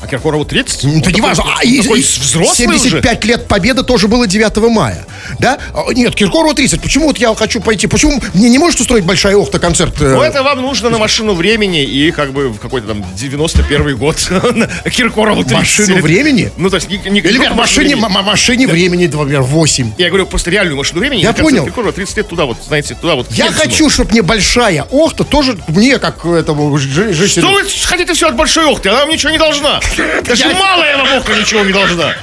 А 0.02 0.08
Киркорову 0.08 0.46
30? 0.46 0.84
Ну, 0.86 1.00
это 1.00 1.08
Он 1.10 1.14
не 1.14 1.22
важно. 1.22 1.44
такой- 1.44 1.58
А, 1.60 1.64
и- 1.66 1.82
такой 1.82 2.00
и 2.00 2.04
взрослый 2.04 2.68
уже. 2.68 2.80
75 2.90 3.26
лет 3.26 3.48
победы 3.48 3.84
тоже 3.84 4.08
было 4.08 4.28
9 4.28 4.70
мая. 4.70 5.06
Да? 5.40 5.58
А, 5.74 5.92
Нет, 5.94 6.16
Киркорову 6.16 6.54
30. 6.54 6.82
Почему 6.82 7.08
вот 7.08 7.18
я 7.18 7.34
хочу 7.36 7.60
пойти? 7.60 7.88
Почему 7.88 8.22
мне 8.34 8.50
не 8.50 8.58
может 8.60 8.80
устроить 8.80 9.04
Большая 9.04 9.36
Охта 9.36 9.60
концерт? 9.60 10.02
э, 10.02 10.16
Ну, 10.16 10.22
это 10.22 10.42
вам 10.44 10.62
нужно 10.62 10.90
на 10.90 10.98
машину 10.98 11.34
времени 11.34 11.84
и 11.84 12.12
как 12.12 12.32
бы 12.32 12.50
в 12.50 12.60
какой-то 12.60 12.88
там 12.88 13.06
91 13.16 13.98
год 13.98 14.16
Киркорову 14.92 15.44
30. 15.44 15.58
Машину 15.58 16.02
времени? 16.02 16.52
Ну, 16.58 16.70
то 16.70 16.78
есть 16.78 16.90
не, 16.90 16.98
Или 17.20 17.38
как 17.38 17.56
машине, 17.56 17.96
машине 17.98 18.68
времени, 18.68 19.08
например, 19.08 19.42
8. 19.42 19.92
Я 19.98 20.08
говорю 20.08 20.26
просто 20.28 20.50
реальную 20.50 20.78
машину 20.78 21.02
времени. 21.02 21.22
Я 21.22 21.34
понял. 21.34 21.66
Киркорова 21.66 21.92
30 21.92 22.18
лет 22.18 22.28
туда 22.30 22.46
вот, 22.46 22.58
знаете, 22.66 22.96
туда 22.96 23.16
вот. 23.16 23.28
Я 23.32 23.52
хочу, 23.52 23.90
чтобы 23.90 24.12
мне 24.12 24.22
большая 24.22 24.84
охта 24.84 25.24
тоже, 25.24 25.58
мне, 25.68 25.98
как 26.00 26.26
этому. 26.26 26.78
Что 26.78 27.52
вы 27.52 27.64
хотите 27.86 28.14
все 28.14 28.30
от 28.30 28.36
большой 28.36 28.66
охты? 28.66 28.90
Она 28.90 29.00
вам 29.00 29.10
ничего 29.10 29.32
не 29.32 29.38
должна. 29.38 29.80
Даже 30.23 30.43
Я- 30.47 30.54
малая 30.54 31.17
охта 31.17 31.34
ничего 31.36 31.63
не 31.63 31.73
должна. 31.73 32.13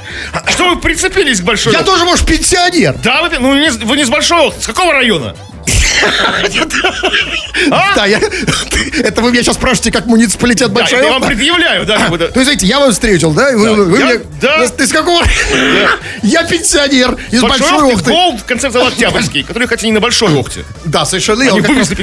Что 0.48 0.70
вы 0.70 0.80
прицепились 0.80 1.40
к 1.40 1.44
большой 1.44 1.72
Я 1.72 1.82
тоже, 1.82 2.04
может, 2.04 2.26
пенсионер. 2.26 2.94
Да, 3.02 3.22
вы, 3.22 3.30
ну, 3.38 3.54
не 3.54 3.70
вы 3.70 3.96
не 3.96 4.04
с 4.04 4.08
большой 4.08 4.48
охты. 4.48 4.62
С 4.62 4.66
какого 4.66 4.92
района? 4.92 5.34
А? 7.70 7.94
Да, 7.94 8.06
я... 8.06 8.20
Это 8.98 9.20
вы 9.20 9.32
меня 9.32 9.42
сейчас 9.42 9.56
спрашиваете, 9.56 9.90
как 9.90 10.06
муниципалитет 10.06 10.68
Да, 10.68 10.80
большая 10.80 11.04
я 11.04 11.10
вам 11.10 11.22
предъявляю, 11.22 11.84
да. 11.86 12.08
То 12.08 12.24
есть, 12.24 12.34
знаете, 12.34 12.66
я 12.66 12.78
вас 12.80 12.94
встретил, 12.94 13.32
да? 13.32 13.50
Да. 14.40 14.68
Ты 14.68 14.86
с 14.86 14.92
какого? 14.92 15.22
Я 16.22 16.44
пенсионер 16.44 17.16
из 17.30 17.40
Большой 17.42 17.70
большой 17.70 17.92
охты. 17.92 18.10
Голд, 18.10 18.42
концерт 18.42 18.72
зала 18.72 18.88
Октябрьский, 18.88 19.42
который, 19.42 19.66
хотя 19.68 19.86
не 19.86 19.92
на 19.92 20.00
большой 20.00 20.34
охте. 20.38 20.64
Да, 20.84 21.04
совершенно. 21.04 21.42
Они 21.42 21.60
Он 21.60 21.62
как 21.62 21.76
раз, 21.76 21.88
как 21.88 21.96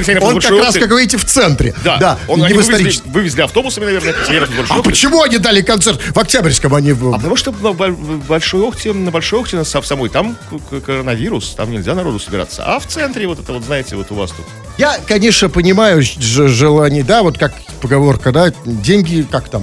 Большой 0.64 0.88
говорите, 0.88 1.16
в 1.16 1.24
центре. 1.24 1.74
Да, 1.84 2.18
Он, 2.28 2.40
не 2.40 2.46
в 2.46 2.56
вывезли, 2.56 2.72
историческом. 2.72 3.12
вывезли 3.12 3.42
автобусами, 3.42 3.84
наверное, 3.86 4.12
пенсионеров 4.12 4.54
большой 4.54 4.78
А 4.78 4.82
почему 4.82 5.22
они 5.22 5.38
дали 5.38 5.62
концерт 5.62 6.00
в 6.14 6.18
Октябрьском, 6.18 6.74
а 6.74 6.80
не 6.80 6.92
в... 6.92 7.08
А 7.08 7.16
потому 7.16 7.36
что 7.36 7.52
на 7.52 7.72
Бо- 7.72 7.88
в 7.88 8.26
большой 8.26 8.62
охте, 8.62 8.92
на 8.92 9.10
большой 9.10 9.40
охте 9.40 9.64
сам- 9.64 9.84
самой, 9.84 10.08
там 10.10 10.36
коронавирус, 10.84 11.54
там 11.56 11.70
нельзя 11.70 11.94
народу 11.94 12.18
собираться. 12.18 12.64
А 12.64 12.78
в 12.78 12.86
центре 12.86 13.26
вот 13.26 13.40
это 13.40 13.52
вот, 13.54 13.64
знаете, 13.64 13.96
вот 13.96 14.10
у 14.10 14.14
вас 14.14 14.30
тут. 14.30 14.44
Я, 14.78 14.98
конечно, 15.06 15.48
понимаю 15.48 16.02
желание, 16.02 17.02
да, 17.04 17.22
вот 17.22 17.38
как 17.38 17.54
поговорка, 17.80 18.32
да, 18.32 18.52
деньги, 18.64 19.26
как 19.30 19.48
там, 19.48 19.62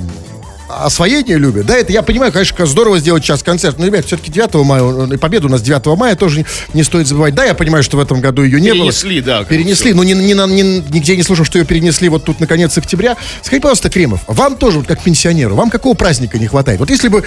освоение 0.69 1.37
любят, 1.37 1.65
да, 1.65 1.75
это 1.77 1.91
я 1.91 2.01
понимаю, 2.01 2.31
конечно, 2.31 2.65
здорово 2.65 2.97
сделать 2.99 3.23
сейчас 3.23 3.43
концерт, 3.43 3.77
но, 3.77 3.85
ребят, 3.85 4.05
все-таки 4.05 4.31
9 4.31 4.53
мая, 4.65 5.13
э, 5.13 5.17
победа 5.17 5.47
у 5.47 5.49
нас 5.49 5.61
9 5.61 5.97
мая, 5.97 6.15
тоже 6.15 6.39
не, 6.39 6.45
не 6.73 6.83
стоит 6.83 7.07
забывать, 7.07 7.35
да, 7.35 7.43
я 7.43 7.53
понимаю, 7.53 7.83
что 7.83 7.97
в 7.97 7.99
этом 7.99 8.21
году 8.21 8.43
ее 8.43 8.61
не 8.61 8.71
Перенесли, 8.71 9.19
было. 9.19 9.25
да, 9.25 9.39
как 9.39 9.49
бы 9.49 9.55
Перенесли, 9.57 9.93
но 9.93 10.03
ни, 10.03 10.13
ни 10.13 10.33
ни- 10.33 10.93
нигде 10.93 11.17
не 11.17 11.23
слышал, 11.23 11.43
что 11.43 11.59
ее 11.59 11.65
перенесли 11.65 12.07
вот 12.09 12.23
тут 12.23 12.39
на 12.39 12.47
конец 12.47 12.77
октября. 12.77 13.17
Скажите, 13.41 13.61
пожалуйста, 13.61 13.89
Кремов, 13.89 14.21
вам 14.27 14.55
тоже, 14.55 14.77
вот 14.79 14.87
как 14.87 15.01
пенсионеру, 15.03 15.55
вам 15.55 15.69
какого 15.69 15.93
праздника 15.93 16.39
не 16.39 16.47
хватает? 16.47 16.79
Вот 16.79 16.89
если 16.89 17.09
бы 17.09 17.23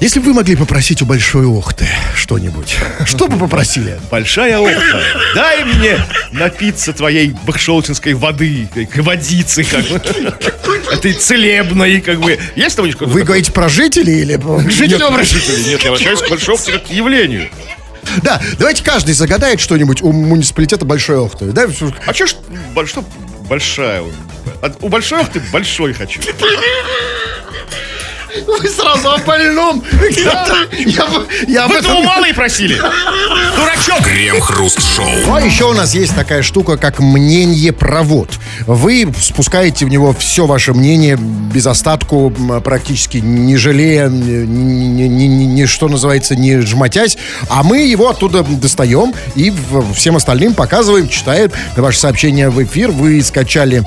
если 0.00 0.20
бы 0.20 0.26
вы 0.26 0.34
могли 0.34 0.56
попросить 0.56 1.00
у 1.02 1.06
Большой 1.06 1.46
Охты 1.46 1.86
что-нибудь, 2.14 2.76
что 3.06 3.28
бы 3.28 3.38
попросили? 3.38 3.98
Большая 4.10 4.58
охта, 4.58 5.02
дай 5.34 5.64
мне 5.64 5.98
напиться 6.32 6.92
твоей 6.92 7.34
бахшелчинской 7.46 8.14
воды, 8.14 8.68
как 8.74 8.96
водицы, 9.04 9.64
как 9.64 9.84
бы. 9.86 10.00
Этой 10.92 11.14
целебной, 11.14 12.00
как 12.00 12.20
бы. 12.20 12.38
Есть 12.54 12.76
там 12.76 12.88
Вы 13.00 13.22
говорите 13.22 13.50
про 13.52 13.68
жителей 13.68 14.20
или 14.20 14.36
про- 14.36 14.58
к 14.58 14.64
Нет, 14.64 14.72
жителей. 14.72 15.78
Я 15.82 15.88
обращаюсь 15.88 16.20
к 16.20 16.28
большой 16.28 16.54
охте 16.54 16.72
как 16.72 16.84
к 16.86 16.90
явлению. 16.90 17.48
Да, 18.22 18.40
давайте 18.58 18.84
каждый 18.84 19.14
загадает 19.14 19.60
что-нибудь 19.60 20.00
у 20.02 20.12
муниципалитета 20.12 20.84
Большой 20.84 21.18
Охты. 21.18 21.46
Да? 21.46 21.66
А 22.06 22.12
че 22.12 22.26
ж, 22.26 22.34
что 22.86 23.04
большая? 23.48 24.04
От- 24.62 24.76
У 24.82 24.88
большой 24.88 25.24
ты 25.24 25.40
большой 25.52 25.92
хочу. 25.92 26.20
Вы 28.46 28.68
сразу 28.68 29.10
о 29.10 29.18
больном. 29.18 29.82
Я 31.46 31.66
Вы 31.66 31.74
этом- 31.76 31.84
того 31.90 32.02
мало 32.02 32.24
и 32.26 32.32
просили. 32.32 32.76
Дурачок. 33.56 34.02
Крем-хруст-шоу. 34.04 35.06
Ну, 35.26 35.34
а 35.34 35.40
еще 35.40 35.64
у 35.64 35.72
нас 35.72 35.94
есть 35.94 36.14
такая 36.14 36.42
штука, 36.42 36.76
как 36.76 37.00
мнение-провод. 37.00 38.30
Вы 38.66 39.12
спускаете 39.20 39.86
в 39.86 39.88
него 39.88 40.14
все 40.18 40.46
ваше 40.46 40.72
мнение 40.74 41.16
без 41.16 41.66
остатку, 41.66 42.32
практически 42.64 43.18
не 43.18 43.56
жалея, 43.56 44.08
ни, 44.08 44.44
ни- 44.44 45.06
ни- 45.08 45.24
ни- 45.26 45.44
ни- 45.44 45.64
что 45.66 45.88
называется, 45.88 46.36
не 46.36 46.60
жмотясь. 46.60 47.16
А 47.48 47.62
мы 47.62 47.78
его 47.80 48.08
оттуда 48.10 48.42
достаем 48.42 49.14
и 49.34 49.52
всем 49.94 50.16
остальным 50.16 50.54
показываем, 50.54 51.08
читаем 51.08 51.50
ваши 51.76 51.98
сообщения 51.98 52.48
в 52.50 52.62
эфир. 52.62 52.90
Вы 52.90 53.22
скачали 53.22 53.82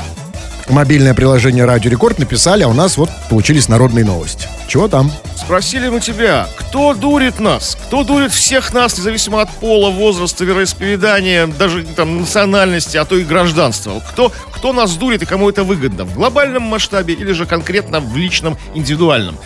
мобильное 0.69 1.13
приложение 1.13 1.65
Радио 1.65 1.91
Рекорд, 1.91 2.19
написали, 2.19 2.63
а 2.63 2.67
у 2.67 2.73
нас 2.73 2.97
вот 2.97 3.10
получились 3.29 3.67
народные 3.67 4.05
новости. 4.05 4.47
Чего 4.67 4.88
там? 4.88 5.12
Спросили 5.36 5.89
мы 5.89 5.99
тебя, 5.99 6.47
кто 6.58 6.93
дурит 6.93 7.39
нас? 7.39 7.77
Кто 7.88 8.03
дурит 8.03 8.32
всех 8.32 8.73
нас, 8.73 8.97
независимо 8.97 9.41
от 9.41 9.49
пола, 9.49 9.89
возраста, 9.89 10.45
вероисповедания, 10.45 11.47
даже 11.47 11.84
там 11.84 12.19
национальности, 12.21 12.97
а 12.97 13.05
то 13.05 13.17
и 13.17 13.23
гражданства? 13.23 13.99
Кто, 14.12 14.32
кто 14.51 14.73
нас 14.73 14.95
дурит 14.95 15.23
и 15.23 15.25
кому 15.25 15.49
это 15.49 15.63
выгодно? 15.63 16.05
В 16.05 16.13
глобальном 16.13 16.63
масштабе 16.63 17.13
или 17.13 17.32
же 17.32 17.45
конкретно 17.45 17.99
в 17.99 18.15
личном, 18.15 18.58
индивидуальном? 18.75 19.38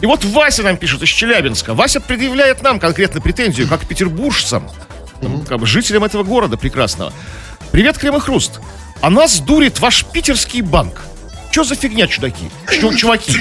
И 0.00 0.06
вот 0.06 0.24
Вася 0.24 0.62
нам 0.62 0.76
пишет 0.76 1.02
из 1.02 1.08
Челябинска. 1.08 1.74
Вася 1.74 2.00
предъявляет 2.00 2.62
нам 2.62 2.78
конкретно 2.78 3.20
претензию, 3.20 3.68
как 3.68 3.86
петербуржцам, 3.86 4.68
ну, 5.22 5.40
как 5.48 5.58
бы 5.58 5.66
жителям 5.66 6.04
этого 6.04 6.22
города 6.22 6.56
прекрасного. 6.56 7.12
Привет, 7.72 7.98
Крем 7.98 8.16
и 8.16 8.20
Хруст. 8.20 8.60
А 9.04 9.10
нас 9.10 9.38
дурит 9.40 9.80
ваш 9.80 10.02
питерский 10.06 10.62
банк. 10.62 11.02
Что 11.50 11.62
за 11.64 11.74
фигня, 11.74 12.06
чудаки? 12.06 12.50
Чу- 12.80 12.94
чуваки. 12.96 13.34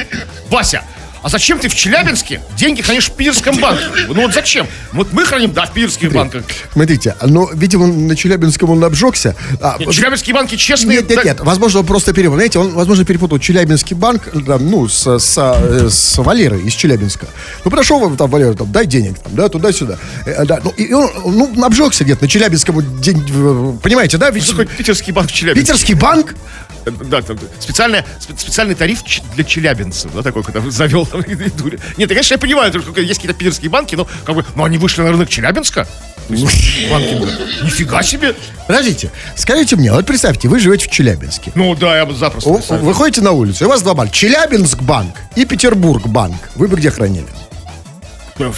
Вася, 0.50 0.84
а 1.24 1.30
зачем 1.30 1.58
ты 1.58 1.70
в 1.70 1.76
Челябинске 1.76 2.42
деньги 2.58 2.82
хранишь 2.82 3.08
в 3.08 3.14
питерском 3.14 3.58
банке? 3.58 3.86
Ну 4.10 4.22
вот 4.24 4.34
зачем? 4.34 4.68
Вот 4.92 5.12
мы 5.14 5.26
храним, 5.26 5.54
да, 5.54 5.66
в 5.66 5.74
питерских 5.74 6.12
банках. 6.12 6.44
Смотрите, 6.74 7.16
но, 7.22 7.50
видимо, 7.54 7.88
на 7.88 8.16
Челябинском 8.16 8.70
он 8.70 8.84
обжегся. 8.84 9.36
А, 9.62 9.78
Нет, 9.80 9.90
Челябинские 9.92 10.36
банки 10.36 10.56
честные. 10.56 10.98
Нет, 10.98 11.10
нет, 11.10 11.18
да- 11.18 11.24
нет. 11.24 11.40
Возможно, 11.40 11.80
он 11.80 11.86
просто 11.86 12.14
перепутал. 12.14 12.36
Знаете, 12.36 12.60
он, 12.60 12.74
возможно, 12.74 13.06
перепутал 13.06 13.40
Челябинский 13.40 13.96
банк, 13.96 14.30
там, 14.46 14.70
ну, 14.70 14.88
с, 14.88 15.08
с, 15.18 15.38
э, 15.38 15.90
с 15.90 16.18
Валерой 16.18 16.62
из 16.64 16.74
Челябинска. 16.74 17.26
Ну, 17.64 17.72
подошел 17.72 18.00
вам 18.00 18.18
там, 18.18 18.30
Валера, 18.30 18.54
там, 18.54 18.72
дай 18.72 18.86
денег, 18.86 19.18
там, 19.20 19.34
да, 19.36 19.48
туда-сюда. 19.48 19.98
Э, 20.26 20.46
да, 20.46 20.60
ну, 20.64 20.72
и 20.72 20.92
он, 20.92 21.10
ну, 21.56 21.64
обжегся 21.64 22.04
где-то 22.04 22.24
на 22.24 22.28
Челябинском, 22.28 23.02
день, 23.02 23.24
э, 23.34 23.74
понимаете, 23.82 24.18
да? 24.18 24.30
Ведь 24.30 24.54
питерский 24.78 25.14
банк 25.14 25.30
в 25.30 25.34
Челябинске? 25.34 25.74
питерский 25.74 25.94
банк, 25.94 26.36
Да, 26.86 27.22
там, 27.22 27.38
специальная, 27.60 28.06
спе- 28.20 28.38
специальный 28.38 28.76
тариф 28.76 29.02
для 29.36 29.44
челябинцев, 29.44 30.14
да, 30.14 30.22
такой, 30.22 30.44
когда 30.44 30.62
завел 30.70 31.06
там, 31.06 31.22
и 31.22 31.36
дури. 31.36 31.80
Нет, 31.98 32.10
я, 32.10 32.16
конечно, 32.16 32.34
я 32.34 32.38
понимаю, 32.38 32.72
только 32.72 33.02
есть 33.02 33.20
какие-то 33.20 33.38
питерские 33.38 33.70
банки, 33.70 33.96
но 33.96 34.08
как 34.26 34.36
бы, 34.36 34.46
ну 34.56 34.64
они 34.64 34.78
вышли 34.78 35.02
на 35.02 35.12
рынок 35.12 35.30
Челябинска. 35.30 35.88
Есть, 36.30 36.90
банки, 36.90 37.16
да. 37.20 37.66
нифига 37.66 38.02
себе. 38.04 38.36
подождите, 38.68 39.12
скажите 39.36 39.76
мне, 39.76 39.92
вот 39.92 40.06
представьте, 40.06 40.48
вы 40.48 40.60
живете 40.60 40.88
в 40.88 40.92
Челябинске. 40.92 41.52
Ну 41.56 41.76
да, 41.76 41.98
я 41.98 42.06
бы 42.06 42.14
запросто 42.14 42.50
Вы 42.50 42.78
выходите 42.78 43.22
на 43.22 43.32
улицу, 43.32 43.64
и 43.66 43.68
у 43.68 43.70
вас 43.70 43.82
два 43.82 43.94
банка. 43.94 44.14
Челябинск 44.14 44.82
банк 44.82 45.16
и 45.36 45.46
Петербург 45.46 46.08
банк. 46.08 46.38
Вы 46.56 46.68
бы 46.68 46.78
где 46.78 46.92
хранили? 46.92 47.28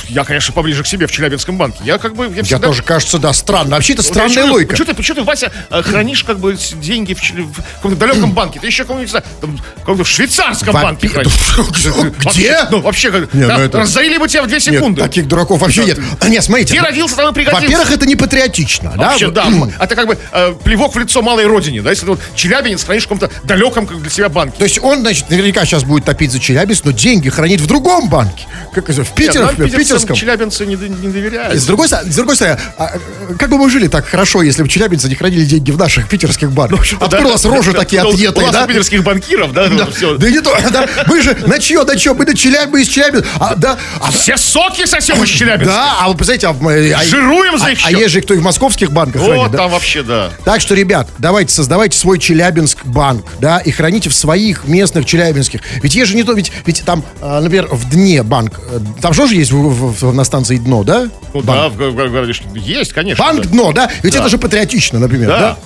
Я, 0.07 0.23
конечно, 0.23 0.53
поближе 0.53 0.83
к 0.83 0.87
себе 0.87 1.05
в 1.05 1.11
Челябинском 1.11 1.57
банке. 1.57 1.79
Я 1.83 1.97
как 1.97 2.15
бы, 2.15 2.25
я 2.27 2.35
Я 2.37 2.43
всегда... 2.43 2.67
тоже, 2.67 2.81
кажется, 2.81 3.17
да, 3.19 3.33
странно. 3.33 3.71
Вообще, 3.75 3.93
это 3.93 4.03
Вот 4.03 4.07
странная 4.11 4.35
я 4.35 4.43
чё- 4.45 4.51
логика. 4.53 4.69
Почему 4.71 4.85
ты, 4.87 4.93
почему 4.93 5.15
ты, 5.17 5.23
Вася, 5.23 5.51
э, 5.69 5.81
хранишь 5.81 6.23
как 6.23 6.39
бы 6.39 6.55
деньги 6.75 7.13
в, 7.13 7.19
в 7.19 7.61
каком-то 7.75 7.97
далеком 7.97 8.31
банке? 8.31 8.59
Ты 8.59 8.67
еще 8.67 8.83
каком-нибудь, 8.83 9.09
знаю, 9.09 9.25
там, 9.41 9.59
каком-то 9.79 10.03
в 10.05 10.07
швейцарском 10.07 10.73
Во- 10.73 10.81
банке 10.81 11.09
хранишь. 11.09 11.33
Где? 11.57 11.91
Вообще, 12.23 12.67
Ну, 12.71 12.79
вообще, 12.81 13.11
как- 13.11 13.33
Не, 13.33 13.45
да, 13.47 13.57
ну 13.57 13.63
это- 13.65 13.79
разорили 13.79 14.17
бы 14.17 14.27
тебя 14.29 14.43
в 14.43 14.47
две 14.47 14.55
Нет, 14.57 14.63
секунды. 14.63 15.01
таких 15.01 15.27
дураков 15.27 15.59
вообще 15.59 15.83
нет. 15.83 15.99
А, 16.21 16.29
Нет, 16.29 16.43
смотрите. 16.43 16.73
Где 16.73 16.81
родился, 16.81 17.15
там 17.17 17.31
и 17.31 17.33
пригодился. 17.33 17.65
Во-первых, 17.65 17.91
это 17.91 18.05
не 18.05 18.15
патриотично, 18.15 18.93
да? 18.97 19.09
Вообще, 19.09 19.29
да. 19.29 19.45
м. 19.47 19.71
Это 19.79 19.95
как 19.95 20.07
бы 20.07 20.17
э, 20.31 20.53
плевок 20.63 20.95
в 20.95 20.99
лицо 20.99 21.21
малой 21.21 21.45
родине, 21.47 21.81
да? 21.81 21.89
Если 21.89 22.05
ты 22.05 22.11
вот 22.11 22.21
Челябинец 22.35 22.83
хранишь 22.83 23.03
в 23.03 23.07
каком-то 23.09 23.29
далеком 23.43 23.87
как 23.87 24.01
для 24.01 24.09
себя 24.09 24.29
банке. 24.29 24.55
То 24.57 24.63
есть 24.63 24.79
он, 24.81 25.01
значит, 25.01 25.29
наверняка 25.29 25.65
сейчас 25.65 25.83
будет 25.83 26.05
топить 26.05 26.31
за 26.31 26.39
Челябинск, 26.39 26.85
но 26.85 26.91
деньги 26.91 27.29
хранит 27.29 27.59
в 27.61 27.67
другом 27.67 28.09
банке. 28.09 28.45
Как 28.73 28.89
это, 28.89 29.03
в 29.03 29.11
Питере, 29.13 29.45
Нет, 29.57 29.64
в, 29.69 29.75
питерском. 29.77 30.15
челябинцы 30.15 30.65
не, 30.65 30.75
не 30.75 31.07
доверяют. 31.09 31.59
С 31.59 31.65
другой, 31.65 31.87
стороны- 31.87 32.11
с 32.11 32.15
другой 32.15 32.35
стороны, 32.35 32.59
а, 32.77 32.91
э, 33.29 33.33
как 33.37 33.49
бы 33.49 33.57
мы 33.57 33.69
жили 33.69 33.87
так 33.87 34.05
хорошо, 34.07 34.41
если 34.41 34.63
бы 34.63 34.69
челябинцы 34.69 35.07
не 35.09 35.15
хранили 35.15 35.45
деньги 35.45 35.71
в 35.71 35.77
наших 35.77 36.07
питерских 36.07 36.51
банках? 36.51 36.85
Откуда 36.99 37.27
у 37.27 37.31
вас 37.31 37.45
рожи 37.45 37.73
такие 37.73 38.03
Ну, 38.03 38.09
отъетые, 38.11 38.51
да? 38.51 38.67
питерских 38.67 39.03
банкиров, 39.03 39.53
да? 39.53 39.67
Да, 39.67 39.87
ну, 40.01 40.17
да 40.17 40.29
не 40.29 40.39
то, 40.41 40.55
да, 40.71 40.87
мы 41.07 41.21
же 41.21 41.35
на 41.47 41.59
чье, 41.59 41.83
на 41.83 41.95
чье, 41.95 42.13
мы 42.13 42.25
на 42.25 42.35
Челябинск, 42.35 42.69
мы 42.71 42.81
из 42.81 42.87
Челябинска, 42.87 43.27
а, 43.39 43.55
да, 43.55 43.77
а, 44.01 44.11
Все 44.11 44.37
соки 44.37 44.85
сосем 44.85 45.23
из 45.23 45.29
Челябинска. 45.29 45.65
да, 45.73 45.97
а 46.01 46.09
вы 46.09 46.15
представляете, 46.15 46.47
а, 46.47 46.99
а- 46.99 47.03
Жируем 47.05 47.57
за 47.57 47.65
а, 47.67 47.71
их 47.71 47.79
а 47.83 47.89
счет. 47.89 47.99
есть 47.99 48.13
же 48.13 48.21
кто 48.21 48.33
и 48.33 48.37
в 48.37 48.41
московских 48.43 48.91
банках 48.91 49.21
Вот 49.21 49.29
хранит, 49.31 49.51
да? 49.51 49.57
там 49.57 49.71
вообще, 49.71 50.03
да. 50.03 50.29
Так 50.43 50.61
что, 50.61 50.75
ребят, 50.75 51.07
давайте 51.17 51.53
создавайте 51.53 51.97
свой 51.97 52.19
Челябинск 52.19 52.85
банк, 52.85 53.25
да, 53.39 53.59
и 53.59 53.71
храните 53.71 54.09
в 54.09 54.15
своих 54.15 54.65
местных 54.65 55.05
челябинских. 55.05 55.61
Ведь 55.81 55.95
есть 55.95 56.09
же 56.11 56.15
не 56.15 56.23
то, 56.23 56.33
ведь, 56.33 56.51
ведь 56.65 56.83
там, 56.85 57.03
а, 57.21 57.41
например, 57.41 57.67
в 57.71 57.89
Дне 57.89 58.23
банк, 58.23 58.59
э, 58.71 58.79
там 59.01 59.13
же 59.13 59.21
тоже 59.21 59.35
есть 59.35 59.51
в- 59.55 59.91
в- 59.91 60.01
в- 60.09 60.13
на 60.13 60.23
станции 60.23 60.57
Дно, 60.57 60.83
да? 60.83 61.07
Ну 61.33 61.41
да, 61.41 61.69
в, 61.69 61.73
в 61.75 61.93
городе 62.11 62.33
что- 62.33 62.47
есть, 62.55 62.93
конечно. 62.93 63.23
Банк 63.23 63.43
да. 63.43 63.49
Дно, 63.49 63.71
да? 63.73 63.89
Ведь 64.03 64.13
Да. 64.13 64.19
это 64.19 64.29
же 64.29 64.37
патриотично, 64.37 64.99
например, 64.99 65.29
да? 65.29 65.57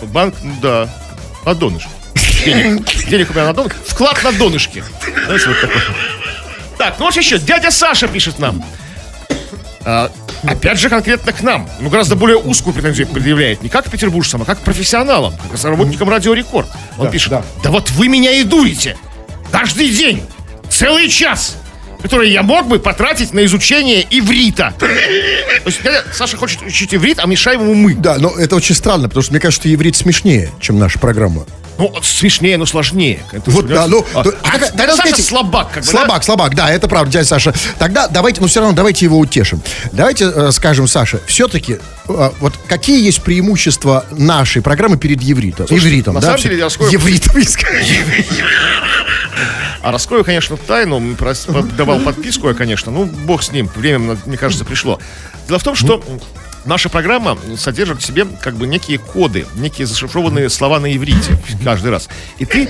Да. 0.00 0.06
Банк, 0.06 0.34
ну 0.42 0.52
да. 0.62 0.88
На 1.44 1.54
донышке. 1.54 1.88
Денег, 2.44 2.84
денег 3.08 3.30
у 3.30 3.34
меня 3.34 3.46
на 3.46 3.52
донышке. 3.54 3.78
Вклад 3.86 4.22
на 4.22 4.32
донышке. 4.32 4.84
Знаете, 5.26 5.46
вот 5.48 5.60
такой. 5.60 5.82
Так, 6.78 6.96
ну 6.98 7.06
вот 7.06 7.16
еще. 7.16 7.38
Дядя 7.38 7.70
Саша 7.70 8.08
пишет 8.08 8.38
нам. 8.38 8.62
А, 9.86 10.10
опять 10.44 10.78
же, 10.78 10.88
конкретно 10.88 11.32
к 11.32 11.42
нам. 11.42 11.68
Ну, 11.80 11.88
гораздо 11.90 12.16
более 12.16 12.36
узкую 12.38 12.72
претензию 12.74 13.06
предъявляет. 13.06 13.62
Не 13.62 13.68
как 13.68 13.88
петербуржцам, 13.90 14.42
а 14.42 14.44
как 14.44 14.58
профессионалам, 14.60 15.34
как 15.52 15.62
работникам 15.64 16.08
Радио 16.08 16.32
Рекорд. 16.34 16.68
Он 16.98 17.06
Да, 17.06 17.10
пишет, 17.10 17.30
да. 17.30 17.42
да 17.62 17.70
вот 17.70 17.90
вы 17.90 18.08
меня 18.08 18.30
и 18.32 18.42
дурите. 18.44 18.96
Каждый 19.52 19.90
день. 19.90 20.22
Целый 20.70 21.08
час. 21.08 21.56
Который 22.04 22.30
я 22.30 22.42
мог 22.42 22.68
бы 22.68 22.78
потратить 22.78 23.32
на 23.32 23.44
изучение 23.46 24.06
иврита. 24.10 24.74
То 24.78 24.86
есть, 25.64 25.80
Саша 26.12 26.36
хочет 26.36 26.60
учить 26.60 26.94
иврит, 26.94 27.18
а 27.18 27.26
мешаем 27.26 27.62
ему 27.62 27.72
мы. 27.74 27.94
Да, 27.94 28.18
но 28.18 28.28
это 28.38 28.56
очень 28.56 28.74
странно, 28.74 29.08
потому 29.08 29.22
что 29.22 29.32
мне 29.32 29.40
кажется, 29.40 29.62
что 29.62 29.74
иврит 29.74 29.96
смешнее, 29.96 30.52
чем 30.60 30.78
наша 30.78 30.98
программа. 30.98 31.46
Ну, 31.78 31.92
смешнее, 32.02 32.56
но 32.58 32.66
сложнее. 32.66 33.20
Это 33.32 33.50
Вот, 33.50 33.66
да, 33.66 33.86
ну, 33.88 34.06
а, 34.14 34.22
то- 34.22 34.34
а 34.42 34.50
тогда- 34.52 34.66
дядя 34.66 34.76
тогда 34.76 34.96
Саша 34.96 35.08
скажите- 35.08 35.28
слабак, 35.28 35.72
как 35.72 35.82
бы, 35.82 35.88
Слабак, 35.90 36.22
слабак, 36.24 36.54
да, 36.54 36.70
это 36.70 36.86
правда, 36.88 37.10
дядя 37.10 37.26
Саша. 37.26 37.52
Тогда 37.78 38.06
давайте, 38.06 38.40
ну 38.42 38.46
все 38.48 38.60
равно 38.60 38.76
давайте 38.76 39.06
его 39.06 39.18
утешим. 39.18 39.60
Давайте 39.90 40.26
э, 40.32 40.50
скажем, 40.52 40.86
Саша, 40.86 41.20
все-таки 41.26 41.78
э, 42.08 42.30
вот 42.38 42.52
какие 42.68 43.02
есть 43.04 43.22
преимущества 43.22 44.04
нашей 44.12 44.62
программы 44.62 44.98
перед 44.98 45.20
евритом? 45.22 45.66
Ивритом, 45.70 46.14
на 46.14 46.20
да, 46.20 46.26
самом 46.28 46.42
деле, 46.42 46.58
я 46.58 46.64
раскрою- 46.66 46.92
Евритом, 46.92 47.42
скажу. 47.48 47.74
А 49.82 49.92
раскрою, 49.92 50.24
конечно, 50.24 50.56
тайну. 50.56 51.00
Давал 51.76 52.00
подписку 52.00 52.48
я, 52.48 52.54
конечно. 52.54 52.90
Ну, 52.92 53.04
бог 53.04 53.42
с 53.42 53.52
ним. 53.52 53.70
Время, 53.74 54.16
мне 54.26 54.36
кажется, 54.36 54.64
пришло. 54.64 54.98
Дело 55.46 55.58
в 55.58 55.64
том, 55.64 55.74
что 55.74 56.02
наша 56.64 56.88
программа 56.88 57.38
содержит 57.56 58.00
в 58.02 58.06
себе 58.06 58.26
как 58.40 58.54
бы 58.56 58.66
некие 58.66 58.98
коды, 58.98 59.46
некие 59.54 59.86
зашифрованные 59.86 60.48
слова 60.50 60.80
на 60.80 60.94
иврите 60.94 61.38
каждый 61.62 61.90
раз. 61.90 62.08
И 62.38 62.44
ты 62.44 62.68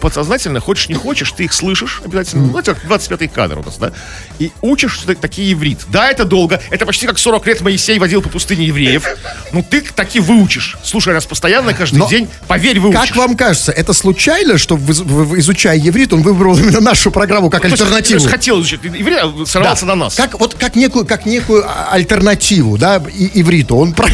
подсознательно, 0.00 0.60
хочешь 0.60 0.88
не 0.88 0.94
хочешь, 0.94 1.32
ты 1.32 1.44
их 1.44 1.52
слышишь 1.52 2.00
обязательно. 2.04 2.46
Ну, 2.48 2.58
это 2.58 2.72
25-й 2.72 3.28
кадр 3.28 3.58
у 3.58 3.62
нас, 3.62 3.76
да? 3.78 3.92
И 4.38 4.52
учишь 4.60 4.92
что 4.92 5.14
такие 5.14 5.52
иврит. 5.52 5.80
Да, 5.88 6.10
это 6.10 6.24
долго. 6.24 6.60
Это 6.70 6.86
почти 6.86 7.06
как 7.06 7.18
40 7.18 7.46
лет 7.46 7.60
Моисей 7.60 7.98
водил 7.98 8.22
по 8.22 8.28
пустыне 8.28 8.66
евреев. 8.66 9.06
Ну, 9.52 9.64
ты 9.68 9.80
таки 9.80 10.20
выучишь. 10.20 10.76
Слушай 10.82 11.14
нас 11.14 11.26
постоянно, 11.26 11.74
каждый 11.74 11.98
Но 11.98 12.08
день. 12.08 12.28
Поверь, 12.46 12.78
выучишь. 12.80 13.08
Как 13.08 13.16
вам 13.16 13.36
кажется, 13.36 13.72
это 13.72 13.92
случайно, 13.92 14.58
что 14.58 14.76
изучая 14.76 15.76
еврит, 15.76 16.12
он 16.12 16.22
выбрал 16.22 16.56
именно 16.58 16.80
нашу 16.80 17.10
программу 17.10 17.50
как 17.50 17.64
есть- 17.64 17.80
альтернативу? 17.80 18.18
то 18.18 18.24
есть 18.24 18.30
хотел 18.30 18.60
изучить 18.60 18.80
иврит, 18.84 19.18
а 19.22 19.46
сорвался 19.46 19.86
на 19.86 19.94
нас. 19.94 20.14
Как, 20.14 20.38
вот, 20.38 20.54
как, 20.54 20.76
некую, 20.76 21.06
как 21.06 21.26
некую 21.26 21.64
а, 21.66 21.88
альтернативу, 21.92 22.78
да, 22.78 23.02
и, 23.12 23.31
ивриту. 23.34 23.76
Он 23.76 23.92
про- 23.92 24.08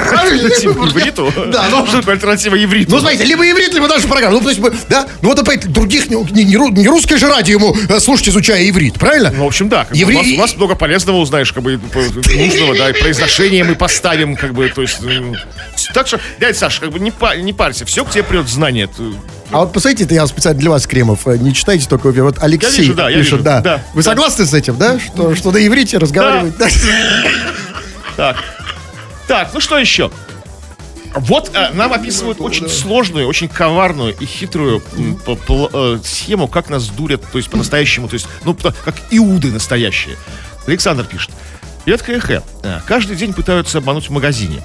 Альтернатива 0.00 0.88
ивриту? 0.88 1.32
Да, 1.52 1.66
ну- 1.70 1.86
Что 1.86 1.98
такое 1.98 2.14
альтернатива 2.14 2.62
ивриту? 2.62 2.90
Ну, 2.90 3.00
смотрите, 3.00 3.24
либо 3.24 3.48
иврит, 3.48 3.74
либо 3.74 3.88
наша 3.88 4.08
программа. 4.08 4.34
Ну, 4.34 4.40
то 4.40 4.48
есть, 4.50 4.60
да, 4.88 5.06
ну 5.22 5.28
вот 5.28 5.38
опять 5.38 5.66
других, 5.70 6.08
не, 6.10 6.16
не, 6.32 6.44
не 6.44 6.56
ру- 6.56 6.72
не 6.72 6.88
русское 6.88 7.16
же 7.16 7.28
радио 7.28 7.54
ему 7.58 7.76
э, 7.88 8.00
слушать, 8.00 8.28
изучая 8.28 8.68
иврит, 8.68 8.94
правильно? 8.94 9.30
Ну, 9.30 9.44
в 9.44 9.46
общем, 9.48 9.68
да. 9.68 9.86
Евре- 9.92 10.36
у, 10.36 10.38
нас 10.38 10.56
много 10.56 10.74
полезного 10.74 11.16
узнаешь, 11.18 11.52
как 11.52 11.62
бы 11.62 11.72
нужного, 11.72 12.76
да, 12.76 12.90
и 12.90 12.92
произношение 13.00 13.64
мы 13.64 13.74
поставим, 13.74 14.36
как 14.36 14.54
бы, 14.54 14.68
то 14.68 14.82
есть. 14.82 15.00
Так 15.94 16.06
что, 16.06 16.20
дядя 16.38 16.58
Саша, 16.58 16.80
как 16.80 16.90
бы 16.90 16.98
не, 17.00 17.12
не 17.42 17.52
парься, 17.52 17.84
все 17.84 18.04
к 18.04 18.10
тебе 18.10 18.22
придет 18.22 18.48
знание. 18.48 18.88
А 19.52 19.60
вот 19.60 19.72
посмотрите, 19.72 20.04
это 20.04 20.14
я 20.14 20.26
специально 20.28 20.60
для 20.60 20.70
вас, 20.70 20.86
Кремов, 20.86 21.26
э, 21.26 21.36
не 21.36 21.52
читайте 21.52 21.88
только 21.88 22.12
вот 22.12 22.36
Алексей 22.40 22.82
вижу, 22.82 22.94
да, 22.94 23.10
я 23.10 23.18
пишет, 23.18 23.32
вижу, 23.32 23.42
да. 23.42 23.60
да, 23.60 23.82
Вы 23.94 24.02
да. 24.04 24.10
согласны 24.10 24.46
с 24.46 24.54
этим, 24.54 24.76
да? 24.76 25.00
Что, 25.00 25.34
что 25.34 25.50
на 25.50 25.66
иврите 25.66 25.98
разговаривать? 25.98 26.56
да? 26.56 26.68
Так. 28.16 28.36
Так, 29.30 29.54
ну 29.54 29.60
что 29.60 29.78
еще? 29.78 30.10
Вот 31.14 31.52
э, 31.54 31.70
нам 31.72 31.92
описывают 31.92 32.40
очень 32.40 32.68
сложную, 32.68 33.28
очень 33.28 33.46
коварную 33.46 34.12
и 34.18 34.26
хитрую 34.26 34.82
э, 35.24 35.98
схему, 36.02 36.48
как 36.48 36.68
нас 36.68 36.88
дурят, 36.88 37.22
то 37.30 37.38
есть 37.38 37.48
по-настоящему, 37.48 38.08
то 38.08 38.14
есть, 38.14 38.26
ну, 38.44 38.56
как 38.56 38.96
иуды 39.12 39.52
настоящие. 39.52 40.16
Александр 40.66 41.04
пишет. 41.04 41.30
Привет, 41.84 42.02
КХ. 42.02 42.42
Э, 42.64 42.80
Каждый 42.88 43.14
день 43.14 43.32
пытаются 43.32 43.78
обмануть 43.78 44.08
в 44.08 44.10
магазине. 44.10 44.62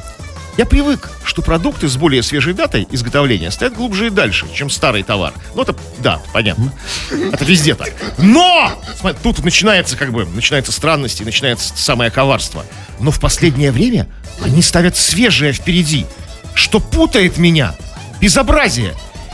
Я 0.58 0.66
привык, 0.66 1.10
что 1.26 1.42
продукты 1.42 1.90
с 1.90 1.98
более 1.98 2.24
свежей 2.24 2.54
датой 2.54 2.88
изготовления 2.90 3.52
стоят 3.52 3.74
глубже 3.74 4.08
и 4.08 4.10
дальше, 4.10 4.46
чем 4.54 4.70
старый 4.70 5.04
товар. 5.04 5.34
Ну, 5.54 5.62
это, 5.62 5.76
да, 6.00 6.22
понятно. 6.32 6.72
Это 7.12 7.44
везде 7.44 7.76
так. 7.76 7.92
Но! 8.18 8.72
Смотри, 8.98 9.20
тут 9.22 9.44
начинается, 9.44 9.98
как 9.98 10.14
бы, 10.14 10.26
начинается 10.26 10.72
странности, 10.72 11.24
начинается 11.24 11.74
самое 11.76 12.10
коварство. 12.10 12.66
Но 13.02 13.12
в 13.12 13.20
последнее 13.20 13.72
время 13.74 14.08
они 14.42 14.62
ставят 14.62 14.96
свежее 14.96 15.52
впереди, 15.52 16.06
что 16.54 16.80
путает 16.80 17.38
меня. 17.38 17.76
Безобразие. 18.22 18.94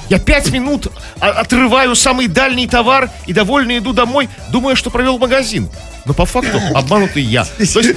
Я 0.10 0.18
пять 0.18 0.52
минут 0.52 0.88
а- 1.20 1.30
отрываю 1.30 1.96
самый 1.96 2.28
дальний 2.28 2.68
товар 2.68 3.12
и 3.28 3.34
довольно 3.34 3.78
иду 3.78 3.94
домой, 3.94 4.28
думая, 4.50 4.76
что 4.76 4.90
провел 4.90 5.20
магазин. 5.20 5.70
Но 6.06 6.14
по 6.14 6.26
факту 6.26 6.60
обманутый 6.74 7.22
я. 7.22 7.46
То 7.46 7.52
есть 7.60 7.96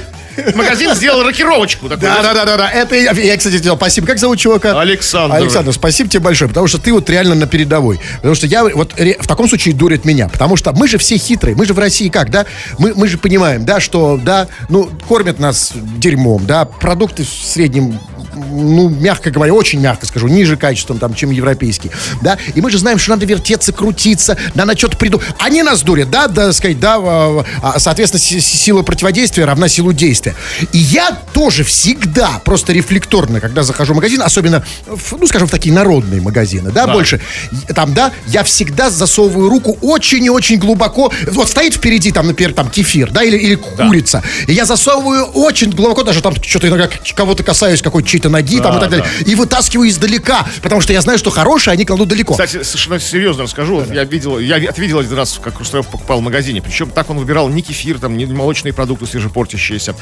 магазин 0.55 0.95
сделал 0.95 1.23
рокировочку. 1.23 1.89
Да, 1.89 1.97
да, 1.97 2.35
да, 2.35 2.45
да, 2.45 2.57
да. 2.57 2.71
Это 2.71 2.95
я, 2.97 3.13
я, 3.13 3.37
кстати, 3.37 3.57
сделал. 3.57 3.77
Спасибо. 3.77 4.07
Как 4.07 4.19
зовут 4.19 4.39
чувака? 4.39 4.79
Александр. 4.81 5.37
Александр, 5.37 5.73
спасибо 5.73 6.09
тебе 6.09 6.21
большое, 6.21 6.49
потому 6.49 6.67
что 6.67 6.79
ты 6.79 6.93
вот 6.93 7.09
реально 7.11 7.35
на 7.35 7.47
передовой. 7.47 8.01
Потому 8.17 8.35
что 8.35 8.47
я 8.47 8.65
вот 8.65 8.93
ре- 8.99 9.17
в 9.21 9.27
таком 9.27 9.49
случае 9.49 9.75
дурит 9.75 10.05
меня. 10.05 10.29
Потому 10.29 10.57
что 10.57 10.73
мы 10.73 10.89
же 10.89 10.99
все 10.99 11.17
хитрые. 11.17 11.57
Мы 11.57 11.67
же 11.67 11.75
в 11.75 11.79
России 11.79 12.09
как, 12.09 12.31
да? 12.31 12.47
Мы, 12.79 12.95
мы 12.95 13.09
же 13.09 13.19
понимаем, 13.19 13.65
да, 13.65 13.81
что, 13.81 14.19
да, 14.23 14.49
ну, 14.69 14.91
кормят 15.09 15.39
нас 15.39 15.73
дерьмом, 15.75 16.47
да, 16.47 16.65
продукты 16.65 17.25
в 17.25 17.29
среднем 17.29 17.99
ну, 18.37 18.89
мягко 18.89 19.31
говоря, 19.31 19.53
очень 19.55 19.81
мягко 19.81 20.07
скажу, 20.07 20.29
ниже 20.29 20.57
качеством, 20.57 20.99
там, 20.99 21.15
чем 21.15 21.31
европейский, 21.31 21.91
да, 22.23 22.39
и 22.55 22.61
мы 22.61 22.71
же 22.71 22.79
знаем, 22.79 22.99
что 22.99 23.11
надо 23.11 23.27
вертеться, 23.27 23.73
крутиться, 23.73 24.37
надо 24.55 24.77
что-то 24.77 24.97
придумать. 24.97 25.27
Они 25.39 25.63
нас 25.63 25.83
дурят, 25.83 26.11
да, 26.11 26.29
да, 26.29 26.53
сказать, 26.53 26.79
да, 26.81 26.97
а, 26.99 27.45
а, 27.63 27.79
соответственно, 27.79 28.21
си- 28.21 28.41
си- 28.41 28.57
сила 28.57 28.83
противодействия 28.83 29.45
равна 29.45 29.69
силу 29.69 29.93
действия. 29.93 30.35
И 30.73 30.79
я 30.79 31.19
тоже 31.33 31.65
всегда, 31.65 32.41
просто 32.45 32.73
рефлекторно, 32.73 33.41
когда 33.41 33.63
захожу 33.63 33.93
в 33.93 33.97
магазин, 33.97 34.23
особенно, 34.23 34.65
в, 34.87 35.13
ну, 35.19 35.27
скажем, 35.27 35.49
в 35.49 35.51
такие 35.51 35.75
народные 35.75 36.21
магазины, 36.21 36.71
да, 36.71 36.87
больше, 36.95 37.21
и- 37.69 37.73
там, 37.73 37.95
да, 37.95 38.13
я 38.27 38.43
всегда 38.45 38.91
засовываю 38.91 39.49
руку 39.49 39.77
очень 39.81 40.25
и 40.25 40.31
очень 40.31 40.59
глубоко, 40.59 41.13
вот 41.33 41.49
стоит 41.49 41.75
впереди, 41.75 42.11
там, 42.13 42.27
например, 42.27 42.53
там, 42.55 42.71
кефир, 42.71 43.11
да, 43.11 43.23
или, 43.23 43.37
или 43.37 43.55
курица, 43.55 44.23
и 44.47 44.53
я 44.53 44.65
засовываю 44.65 45.25
очень 45.27 45.71
глубоко, 45.71 46.03
даже 46.03 46.21
там 46.23 46.35
что-то 46.43 46.69
иногда 46.69 46.89
кого-то 47.15 47.43
касаюсь, 47.43 47.83
какой-то 47.83 48.09
чьей-то 48.25 48.29
ноги, 48.31 48.61
там, 48.61 48.77
и 48.77 48.81
так 48.81 48.91
далее, 48.91 49.07
и 49.27 49.35
вытаскиваю 49.35 49.89
издалека, 49.89 50.47
потому 50.63 50.81
что 50.81 50.93
я 50.93 51.01
знаю, 51.01 51.19
что 51.19 51.31
хорошие 51.31 51.73
они 51.73 51.85
кладут 51.85 52.09
далеко. 52.09 52.33
Кстати, 52.33 52.63
совершенно 52.63 53.01
серьезно 53.01 53.43
расскажу. 53.45 53.77
Вот 53.81 53.93
Я 53.93 54.05
видел, 54.05 54.39
я 54.39 54.59
ви- 54.59 54.67
отвидел 54.67 54.99
один 54.99 55.15
раз, 55.15 55.39
как 55.43 55.57
Хрусталев 55.57 55.87
покупал 55.87 56.21
в 56.21 56.23
магазине. 56.23 56.63
Причем 56.63 56.91
так 56.91 57.11
он 57.11 57.19
выбирал 57.19 57.49
не 57.49 57.63
кефир, 57.63 57.99
там, 57.99 58.17
не 58.17 58.27
молочные 58.27 58.73
продукты 58.73 59.07
свежепортящиеся. 59.07 59.95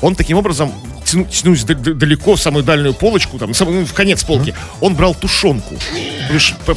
Он 0.00 0.14
таким 0.14 0.38
образом, 0.38 0.72
тяну- 1.12 1.26
тянусь 1.30 1.64
далеко, 1.64 2.34
в 2.36 2.40
самую 2.40 2.64
дальнюю 2.64 2.94
полочку, 2.94 3.38
там, 3.38 3.54
сам- 3.54 3.74
ну, 3.74 3.84
в 3.86 3.92
конец 3.92 4.22
полки, 4.24 4.54
он 4.80 4.94
брал 4.94 5.14
тушенку. 5.14 5.76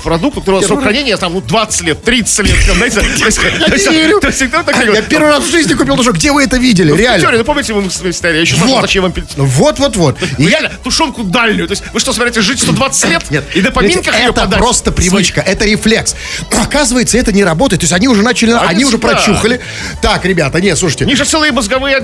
Продукту, 0.03 0.39
у 0.39 0.41
которого 0.41 0.61
срок 0.61 0.81
хранения 0.81 1.17
там, 1.17 1.33
ну, 1.33 1.41
20 1.41 1.81
лет, 1.81 2.03
30 2.03 2.45
лет. 2.45 2.55
там, 2.65 2.77
знаете, 2.77 3.01
верю. 3.91 4.19
Я 4.93 5.01
первый 5.01 5.29
раз 5.29 5.43
в 5.43 5.51
жизни 5.51 5.73
купил 5.73 5.95
тушенку. 5.95 6.17
Где 6.17 6.31
вы 6.31 6.43
это 6.43 6.57
видели? 6.57 6.91
В 6.91 6.97
Реально. 6.99 7.37
Ну 7.37 7.43
помните, 7.43 7.73
мы 7.73 7.89
стояли, 7.89 8.37
я 8.37 8.41
еще 8.41 8.55
Вот. 8.55 8.81
зачем 8.81 9.03
вам? 9.03 9.13
Вот, 9.37 9.79
вот, 9.79 9.95
вот. 9.95 10.17
Реально 10.37 10.71
тушенку 10.83 11.23
дальнюю. 11.23 11.67
То 11.67 11.73
есть 11.73 11.83
вы 11.93 11.99
что, 11.99 12.13
собираетесь 12.13 12.43
жить 12.43 12.59
120 12.61 13.09
лет? 13.09 13.31
Нет, 13.31 13.43
И 13.55 13.61
на 13.61 13.71
поминках 13.71 14.15
это 14.19 14.47
просто 14.47 14.91
привычка, 14.91 15.41
это 15.41 15.65
рефлекс. 15.65 16.15
Оказывается, 16.51 17.17
это 17.17 17.31
не 17.31 17.43
работает. 17.43 17.81
То 17.81 17.85
есть 17.85 17.93
они 17.93 18.07
уже 18.07 18.21
начали, 18.21 18.51
Они 18.51 18.85
уже 18.85 18.97
прочухали. 18.97 19.59
Так, 20.01 20.25
ребята, 20.25 20.61
нет, 20.61 20.77
слушайте. 20.77 21.05
У 21.05 21.07
них 21.07 21.17
же 21.17 21.25
целые 21.25 21.51
мозговые 21.51 22.01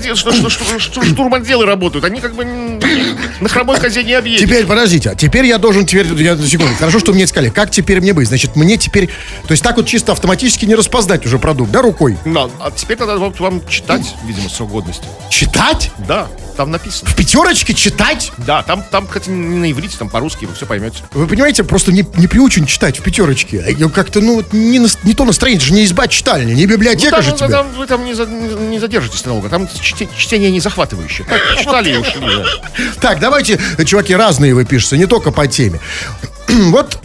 штурмотделы 0.80 1.66
работают. 1.66 2.06
Они 2.06 2.17
как 2.22 2.36
бы 2.36 2.46
на 2.46 3.50
хромой 3.50 3.80
козе 3.80 4.04
не 4.04 4.14
объедешь. 4.14 4.42
Теперь, 4.42 4.66
подождите, 4.66 5.12
а 5.12 5.16
теперь 5.16 5.46
я 5.46 5.58
должен, 5.58 5.86
теперь, 5.86 6.08
я, 6.22 6.38
секунду, 6.38 6.74
хорошо, 6.76 7.00
что 7.00 7.14
мне 7.14 7.28
сказали, 7.28 7.50
как 7.50 7.72
теперь 7.72 8.02
мне 8.02 8.14
быть? 8.14 8.28
Значит, 8.28 8.56
мне 8.56 8.78
теперь, 8.78 9.08
то 9.08 9.52
есть 9.52 9.64
так 9.64 9.78
вот 9.78 9.88
чисто 9.88 10.12
автоматически 10.12 10.66
не 10.66 10.76
распознать 10.76 11.26
уже 11.26 11.40
продукт, 11.40 11.72
да, 11.72 11.82
рукой? 11.82 12.18
Да, 12.26 12.50
а 12.60 12.72
теперь 12.72 12.98
надо 12.98 13.18
вам, 13.18 13.34
вам 13.40 13.68
читать, 13.68 14.16
видимо, 14.26 14.50
срок 14.50 14.72
годности. 14.72 15.06
Читать? 15.30 15.92
Да, 16.08 16.28
там 16.58 16.72
написано. 16.72 17.10
В 17.10 17.16
пятерочке 17.16 17.74
читать? 17.74 18.32
Да, 18.38 18.64
там, 18.64 18.84
там, 18.84 19.08
кстати, 19.08 19.30
не 19.30 19.58
на 19.58 19.72
иврите, 19.72 19.96
там 19.98 20.10
по-русски, 20.10 20.46
вы 20.46 20.54
все 20.56 20.66
поймете. 20.66 21.04
Вы 21.14 21.28
понимаете, 21.28 21.64
просто 21.64 21.92
не, 21.94 22.06
не 22.16 22.28
приучен 22.28 22.66
читать 22.66 23.00
в 23.00 23.04
пятерочке. 23.04 23.64
Я 23.78 23.88
Как-то, 23.90 24.20
ну, 24.20 24.44
не, 24.52 24.80
не 25.04 25.14
то 25.14 25.24
настроение, 25.24 25.58
это 25.60 25.68
же 25.68 25.74
не 25.74 25.86
изба 25.86 26.08
читальни, 26.08 26.54
не 26.54 26.66
библиотека 26.66 27.18
Ну, 27.18 27.22
там, 27.22 27.24
же 27.24 27.32
тебе. 27.38 27.50
там 27.50 27.72
вы 27.78 27.88
там 27.88 28.04
не, 28.04 28.14
за- 28.14 28.26
не- 28.26 28.80
задержитесь 28.80 29.22
долго. 29.22 29.48
Там 29.50 29.64
чте- 29.66 30.10
чтение 30.18 30.52
не 30.52 30.60
захватывающее. 30.60 31.26
Так, 31.28 31.42
читали 31.60 31.94
и 31.94 31.98
ушли. 31.98 32.22
Так, 33.00 33.20
давайте, 33.20 33.60
чуваки, 33.86 34.16
разные 34.16 34.54
вы 34.54 34.66
пишете, 34.66 34.98
не 34.98 35.06
только 35.06 35.32
по 35.32 35.48
теме. 35.48 35.80
вот 36.50 37.00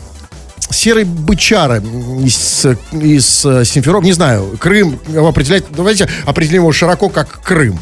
серый 0.71 1.05
бычара 1.05 1.81
из, 1.81 2.65
из 2.93 3.45
э, 3.45 3.65
Симферополя, 3.65 4.07
не 4.07 4.13
знаю, 4.15 4.57
Крым 4.59 4.99
его 5.07 5.29
определять, 5.29 5.65
давайте 5.71 6.09
определим 6.25 6.63
его 6.63 6.73
широко 6.73 7.11
как 7.11 7.43
Крым. 7.43 7.79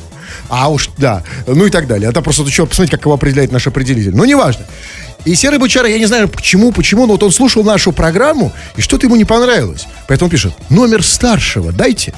А 0.50 0.68
уж, 0.68 0.90
да, 0.98 1.22
ну 1.46 1.64
и 1.64 1.70
так 1.70 1.86
далее. 1.86 2.10
Это 2.10 2.20
просто 2.22 2.42
еще 2.42 2.66
посмотрите, 2.66 2.96
как 2.96 3.06
его 3.06 3.14
определяет 3.14 3.52
наш 3.52 3.66
определитель. 3.66 4.14
Ну, 4.14 4.24
неважно. 4.24 4.66
И 5.24 5.34
Серый 5.34 5.58
Бычара, 5.58 5.88
я 5.88 5.98
не 5.98 6.06
знаю 6.06 6.28
почему, 6.28 6.72
почему, 6.72 7.06
но 7.06 7.12
вот 7.12 7.22
он 7.22 7.30
слушал 7.30 7.62
нашу 7.62 7.92
программу, 7.92 8.52
и 8.76 8.80
что-то 8.80 9.06
ему 9.06 9.16
не 9.16 9.24
понравилось. 9.24 9.86
Поэтому 10.08 10.30
пишет, 10.30 10.52
номер 10.70 11.04
старшего 11.04 11.72
дайте. 11.72 12.14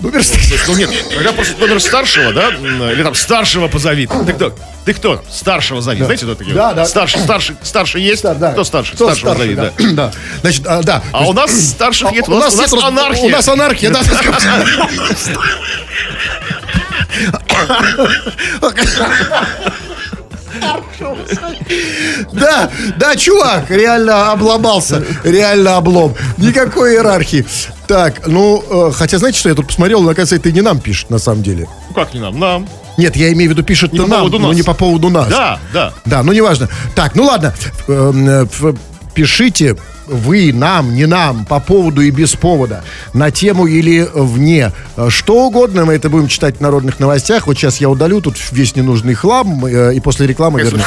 Номер 0.00 0.22
старшего. 0.22 0.58
Ну 0.68 0.76
нет, 0.76 0.90
когда 1.14 1.32
просто 1.32 1.58
номер 1.58 1.80
старшего, 1.80 2.32
да, 2.32 2.50
или 2.50 3.02
там 3.02 3.14
старшего 3.14 3.68
позови. 3.68 4.08
Ты 4.26 4.32
кто? 4.32 4.54
Ты 4.84 4.94
кто? 4.94 5.22
Старшего 5.30 5.82
зови. 5.82 6.02
Знаете, 6.02 6.24
кто 6.24 6.34
такие? 6.34 6.54
Да, 6.54 6.72
да. 6.72 6.86
Старший, 6.86 7.20
старший, 7.20 7.56
старший 7.62 8.02
есть? 8.02 8.22
Да, 8.22 8.34
да. 8.34 8.52
Кто 8.52 8.64
старший? 8.64 8.94
Кто 8.94 9.06
старшего 9.06 9.34
старший, 9.34 9.54
зови, 9.54 9.54
да. 9.54 9.72
да. 9.78 9.92
да. 9.92 10.12
Значит, 10.40 10.66
а, 10.66 10.82
да. 10.82 11.02
А 11.12 11.28
у 11.28 11.32
нас 11.32 11.52
старших 11.52 12.12
нет, 12.12 12.28
у 12.28 12.34
нас, 12.34 12.54
у 12.54 12.58
нас 12.58 12.72
анархия. 12.72 13.26
У 13.26 13.28
нас 13.28 13.48
анархия, 13.48 13.90
да. 13.90 14.00
Да, 22.32 22.70
да, 22.96 23.16
чувак, 23.16 23.70
реально 23.70 24.32
обломался, 24.32 25.04
реально 25.24 25.76
облом. 25.76 26.14
Никакой 26.36 26.94
иерархии. 26.94 27.44
Так, 27.86 28.26
ну, 28.26 28.62
э, 28.88 28.92
хотя, 28.92 29.18
знаете, 29.18 29.38
что 29.38 29.48
я 29.48 29.54
тут 29.54 29.68
посмотрел, 29.68 30.00
оказывается, 30.02 30.36
это 30.36 30.48
и 30.48 30.52
не 30.52 30.60
нам 30.60 30.80
пишет, 30.80 31.10
на 31.10 31.18
самом 31.18 31.42
деле. 31.42 31.68
Ну 31.88 31.94
как 31.94 32.14
не 32.14 32.20
нам? 32.20 32.38
Нам. 32.38 32.68
Нет, 32.96 33.16
я 33.16 33.32
имею 33.32 33.50
в 33.50 33.52
виду, 33.52 33.62
пишет 33.62 33.92
Не 33.92 34.04
нам, 34.06 34.28
но 34.28 34.52
не 34.52 34.62
по 34.62 34.74
поводу 34.74 35.08
нас. 35.08 35.28
Да, 35.28 35.58
да. 35.72 35.92
Да, 36.04 36.22
ну 36.22 36.32
неважно. 36.32 36.68
Так, 36.94 37.14
ну 37.14 37.24
ладно. 37.24 37.54
Эм, 37.86 38.28
э, 38.28 38.46
Пишите 39.14 39.76
вы 40.08 40.52
нам, 40.52 40.94
не 40.94 41.06
нам, 41.06 41.44
по 41.44 41.60
поводу 41.60 42.02
и 42.02 42.10
без 42.10 42.34
повода, 42.34 42.84
на 43.12 43.30
тему 43.30 43.66
или 43.66 44.08
вне. 44.12 44.72
Э, 44.96 45.08
Что 45.10 45.46
угодно, 45.46 45.84
мы 45.84 45.94
это 45.94 46.08
будем 46.08 46.28
читать 46.28 46.56
в 46.56 46.60
народных 46.60 46.98
новостях. 46.98 47.46
Вот 47.46 47.56
сейчас 47.56 47.80
я 47.80 47.88
удалю 47.88 48.20
тут 48.20 48.36
весь 48.50 48.74
ненужный 48.74 49.14
хлам, 49.14 49.64
э, 49.66 49.94
и 49.94 50.00
после 50.00 50.26
рекламы 50.26 50.62
вернусь. 50.62 50.84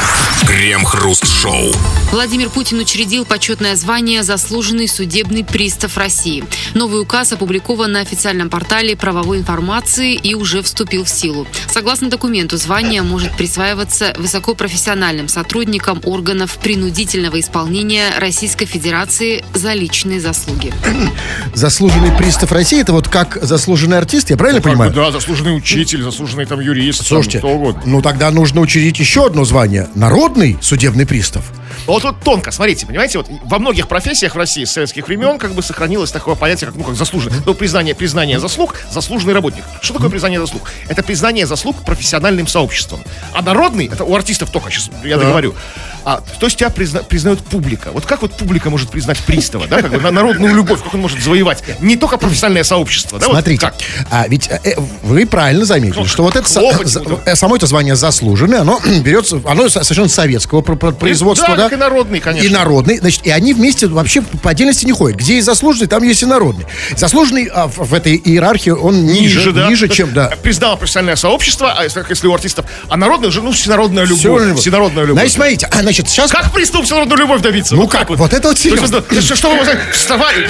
Крем-хруст-шоу. 0.48 1.72
Владимир 2.12 2.50
Путин 2.50 2.80
учредил 2.80 3.26
почетное 3.26 3.76
звание 3.76 4.24
«Заслуженный 4.24 4.88
судебный 4.88 5.44
пристав 5.44 5.98
России». 5.98 6.44
Новый 6.74 7.02
указ 7.02 7.32
опубликован 7.32 7.92
на 7.92 8.02
официальном 8.02 8.50
портале 8.50 8.96
правовой 8.96 9.40
информации 9.40 10.16
и 10.16 10.34
уже 10.34 10.62
вступил 10.62 11.04
в 11.06 11.10
силу. 11.10 11.48
Согласно 11.70 12.10
документу, 12.10 12.58
звание 12.58 13.02
может 13.02 13.36
присваиваться 13.38 14.14
высокопрофессиональным 14.18 15.28
сотрудникам 15.28 16.02
органов 16.04 16.58
принудительного 16.58 17.40
исполнения 17.40 18.12
Российской 18.18 18.66
Федерации 18.66 19.11
номинации 19.12 19.44
«За 19.54 19.74
личные 19.74 20.20
заслуги». 20.20 20.74
Заслуженный 21.54 22.12
пристав 22.18 22.52
России, 22.52 22.80
это 22.82 22.94
вот 22.94 23.08
как 23.08 23.38
заслуженный 23.42 23.98
артист, 23.98 24.30
я 24.30 24.38
правильно 24.38 24.62
Как 24.62 24.72
бы, 24.72 24.78
понимаю? 24.78 24.94
да, 24.94 25.12
заслуженный 25.12 25.56
учитель, 25.56 26.02
заслуженный 26.04 26.46
там 26.46 26.60
юрист, 26.60 27.06
Слушайте, 27.06 27.40
там, 27.40 27.50
кто 27.50 27.58
угодно. 27.60 27.82
ну 27.86 28.02
тогда 28.02 28.32
нужно 28.32 28.62
учредить 28.62 29.00
еще 29.00 29.26
одно 29.26 29.44
звание. 29.46 29.90
Народный 29.96 30.58
судебный 30.62 31.06
пристав. 31.06 31.44
Вот 31.88 32.02
тут 32.04 32.20
тонко, 32.22 32.52
смотрите, 32.52 32.86
понимаете, 32.86 33.18
вот 33.20 33.28
во 33.44 33.60
многих 33.60 33.88
профессиях 33.88 34.36
в 34.36 34.38
России 34.38 34.66
с 34.66 34.72
советских 34.72 35.08
времен 35.08 35.38
как 35.38 35.54
бы 35.54 35.62
сохранилось 35.62 36.12
такое 36.12 36.36
понятие, 36.36 36.68
как, 36.68 36.76
ну, 36.78 36.84
как 36.84 36.96
заслуженный. 36.96 37.38
Ну, 37.46 37.54
признание, 37.54 37.96
признание 37.96 38.40
заслуг, 38.40 38.76
заслуженный 38.92 39.34
работник. 39.34 39.64
Что 39.82 39.94
такое 39.96 40.10
признание 40.10 40.40
заслуг? 40.40 40.70
Это 40.88 41.04
признание 41.04 41.46
заслуг 41.46 41.84
профессиональным 41.84 42.48
сообществом. 42.48 43.02
А 43.34 43.42
народный, 43.42 43.88
это 43.88 44.04
у 44.04 44.16
артистов 44.16 44.50
только, 44.52 44.70
сейчас 44.72 44.90
я 45.04 45.18
договорю. 45.18 45.54
А, 46.04 46.22
то 46.40 46.48
есть 46.48 46.58
тебя 46.58 46.70
призна- 46.70 47.04
признает 47.04 47.40
публика. 47.42 47.92
Вот 47.92 48.06
как 48.08 48.24
вот 48.24 48.34
публика 48.34 48.72
может 48.72 48.90
признать 48.90 49.20
пристава, 49.20 49.68
да, 49.68 49.82
как 49.84 49.92
бы 49.92 50.00
на 50.00 50.10
народную 50.10 50.56
любовь, 50.56 50.82
как 50.84 50.94
он 50.96 51.02
может 51.02 51.22
завоевать? 51.22 51.64
Не 51.80 51.96
только 51.96 52.18
профессиональное 52.18 52.64
сообщество, 52.64 53.20
да, 53.20 53.28
вот 53.28 53.34
Смотрите, 53.34 53.62
как? 53.68 53.76
а 54.10 54.28
ведь 54.28 54.48
э, 54.50 54.60
э, 54.64 54.74
вы 55.04 55.28
правильно 55.28 55.64
заметили, 55.64 56.00
Ну, 56.00 56.06
что 56.08 56.24
вот 56.24 56.36
это 56.36 56.50
со- 56.50 56.62
за- 56.88 57.04
э, 57.26 57.36
само 57.36 57.56
это 57.56 57.68
звание 57.68 57.96
заслуженное, 57.96 58.62
оно 58.62 58.80
берется, 59.04 59.42
оно 59.46 59.70
со- 59.70 59.84
совершенно 59.84 60.10
советского 60.10 60.62
про- 60.62 60.76
про- 60.76 60.92
производства, 60.92 61.56
да, 61.56 61.61
да? 61.70 61.76
и 61.76 61.80
народный, 61.80 62.20
конечно. 62.20 62.48
И 62.48 62.50
народный, 62.50 62.98
значит, 62.98 63.26
и 63.26 63.30
они 63.30 63.54
вместе 63.54 63.88
вообще 63.88 64.22
по 64.22 64.52
отдельности 64.52 64.86
не 64.86 64.92
ходят. 64.92 65.18
Где 65.18 65.36
есть 65.36 65.46
заслуженный, 65.46 65.88
там 65.88 66.04
есть 66.04 66.24
и 66.24 66.26
народный. 66.26 66.66
Заслуженный 66.96 67.46
а, 67.46 67.68
в, 67.68 67.78
в 67.78 67.94
этой 67.94 68.16
иерархии 68.16 68.72
он 68.72 69.06
ниже, 69.06 69.52
да. 69.52 69.70
ниже, 69.70 69.88
чем, 69.88 70.14
да. 70.14 70.32
Признало 70.44 70.76
профессиональное 70.76 71.16
сообщество, 71.16 71.74
а 71.78 71.84
если, 71.84 72.04
если 72.10 72.28
у 72.28 72.34
артистов, 72.34 72.66
а 72.90 72.98
народное 72.98 73.30
уже, 73.30 73.42
ну, 73.42 73.52
всенародная 73.52 74.04
любовь. 74.06 74.20
Всё, 74.20 74.56
Всенародная 74.56 75.04
любовь. 75.04 75.20
Значит, 75.20 75.36
смотрите, 75.36 75.68
а, 75.72 75.82
значит, 75.82 76.10
сейчас... 76.10 76.32
Как 76.32 76.52
приступ 76.52 76.86
всенародную 76.86 77.20
любовь 77.20 77.42
добиться? 77.42 77.76
Ну 77.76 77.88
как? 77.88 78.10
Вот 78.10 78.34
это 78.34 78.50
вот 78.50 78.58
То 78.58 78.68
есть, 78.68 78.76
серьезно. 78.76 78.98
это- 78.98 79.22
что, 79.22 79.36
что 79.36 79.50
вы 79.50 79.60
вставали, 79.92 80.48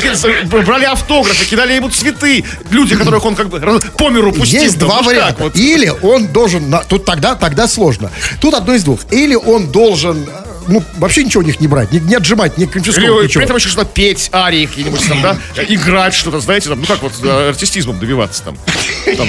брали 0.64 0.86
автографы, 0.86 1.46
кидали 1.46 1.74
ему 1.74 1.90
цветы, 1.90 2.44
люди, 2.70 2.96
которых 2.96 3.26
он 3.26 3.36
как 3.36 3.50
бы 3.50 3.60
по 3.98 4.10
миру 4.10 4.32
пустил. 4.32 4.62
Есть 4.62 4.78
два 4.78 5.02
варианта. 5.02 5.44
вот? 5.44 5.56
Или 5.56 5.92
он 6.02 6.28
должен... 6.28 6.74
Тут 6.88 7.06
тогда, 7.06 7.36
тогда 7.36 7.68
сложно. 7.68 8.12
Тут 8.40 8.54
одно 8.54 8.74
из 8.74 8.84
двух. 8.84 9.00
Или 9.12 9.36
он 9.36 9.68
должен... 9.72 10.26
Ну, 10.68 10.84
вообще 10.98 11.24
ничего 11.24 11.42
у 11.42 11.46
них 11.46 11.60
не 11.60 11.68
брать, 11.68 11.92
не, 11.92 12.00
не 12.00 12.16
отжимать, 12.16 12.58
не 12.58 12.66
конфисковать, 12.68 13.18
при 13.18 13.24
ничего. 13.26 13.44
этом 13.44 13.56
еще 13.56 13.70
что-то 13.70 13.90
петь, 13.92 14.30
арии 14.34 14.66
какие-нибудь 14.66 15.08
там, 15.08 15.22
да, 15.22 15.38
играть 15.68 16.14
что-то, 16.14 16.40
знаете, 16.40 16.70
там, 16.70 16.82
ну 16.82 16.86
как 16.86 17.02
вот 17.02 17.14
э, 17.24 17.50
артистизмом 17.50 18.00
добиваться 18.00 18.44
там. 18.44 18.58
Там, 19.18 19.28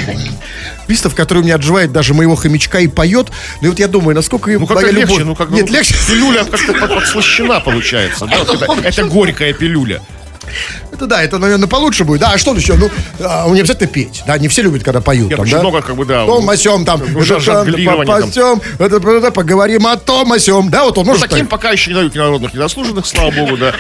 Пристав, 0.87 1.15
который 1.15 1.39
у 1.39 1.43
меня 1.43 1.55
отживает 1.55 1.93
даже 1.93 2.13
моего 2.15 2.37
хомячка 2.37 2.81
и 2.81 2.87
поет. 2.89 3.29
Ну 3.61 3.69
и 3.69 3.71
вот 3.71 3.79
я 3.79 3.89
думаю, 3.89 4.15
насколько 4.15 4.51
Ну 4.51 4.67
как-то 4.67 4.83
моя 4.83 4.93
легче, 4.93 5.13
любовь... 5.13 5.25
ну 5.25 5.35
как 5.35 5.51
Нет, 5.51 5.67
ну, 5.69 5.75
легче. 5.75 5.95
Пилюля 6.09 6.45
как-то 6.45 6.73
под- 6.75 6.95
подслащена 6.95 7.61
получается. 7.61 8.27
да, 8.27 8.39
вот 8.45 8.63
это, 8.63 8.73
это 8.87 9.05
горькая 9.05 9.53
пилюля. 9.53 10.03
Это 10.93 11.07
да, 11.07 11.23
это, 11.23 11.39
наверное, 11.39 11.67
получше 11.69 12.05
будет. 12.05 12.21
Да, 12.21 12.33
а 12.35 12.39
что 12.39 12.55
еще? 12.55 12.75
Ну, 12.75 12.91
а, 13.21 13.49
не 13.49 13.61
обязательно 13.61 13.89
петь. 13.89 14.23
Да, 14.27 14.37
не 14.39 14.49
все 14.49 14.63
любят, 14.63 14.83
когда 14.85 15.01
поют. 15.01 15.31
Нет, 15.31 15.39
там, 15.39 15.49
да? 15.49 15.61
много, 15.61 15.81
как 15.81 15.97
бы, 15.97 16.05
да, 16.05 16.27
Том 16.27 16.49
о 16.49 16.57
сём, 16.57 16.85
там. 16.85 17.01
ну, 17.13 17.21
жа- 17.23 17.39
это, 17.39 18.97
это, 18.97 19.31
поговорим 19.33 19.87
о 19.87 19.97
том 19.97 20.33
о 20.33 20.39
сём. 20.39 20.69
Да, 20.71 20.85
вот 20.85 20.99
он 20.99 21.07
Ну, 21.07 21.13
может 21.13 21.29
таким 21.29 21.47
так. 21.47 21.51
пока 21.51 21.71
еще 21.71 21.91
не 21.91 21.97
дают 21.97 22.15
народных, 22.15 22.53
ни 22.55 22.59
заслуженных, 22.59 23.07
слава 23.07 23.31
богу, 23.31 23.57
да. 23.57 23.73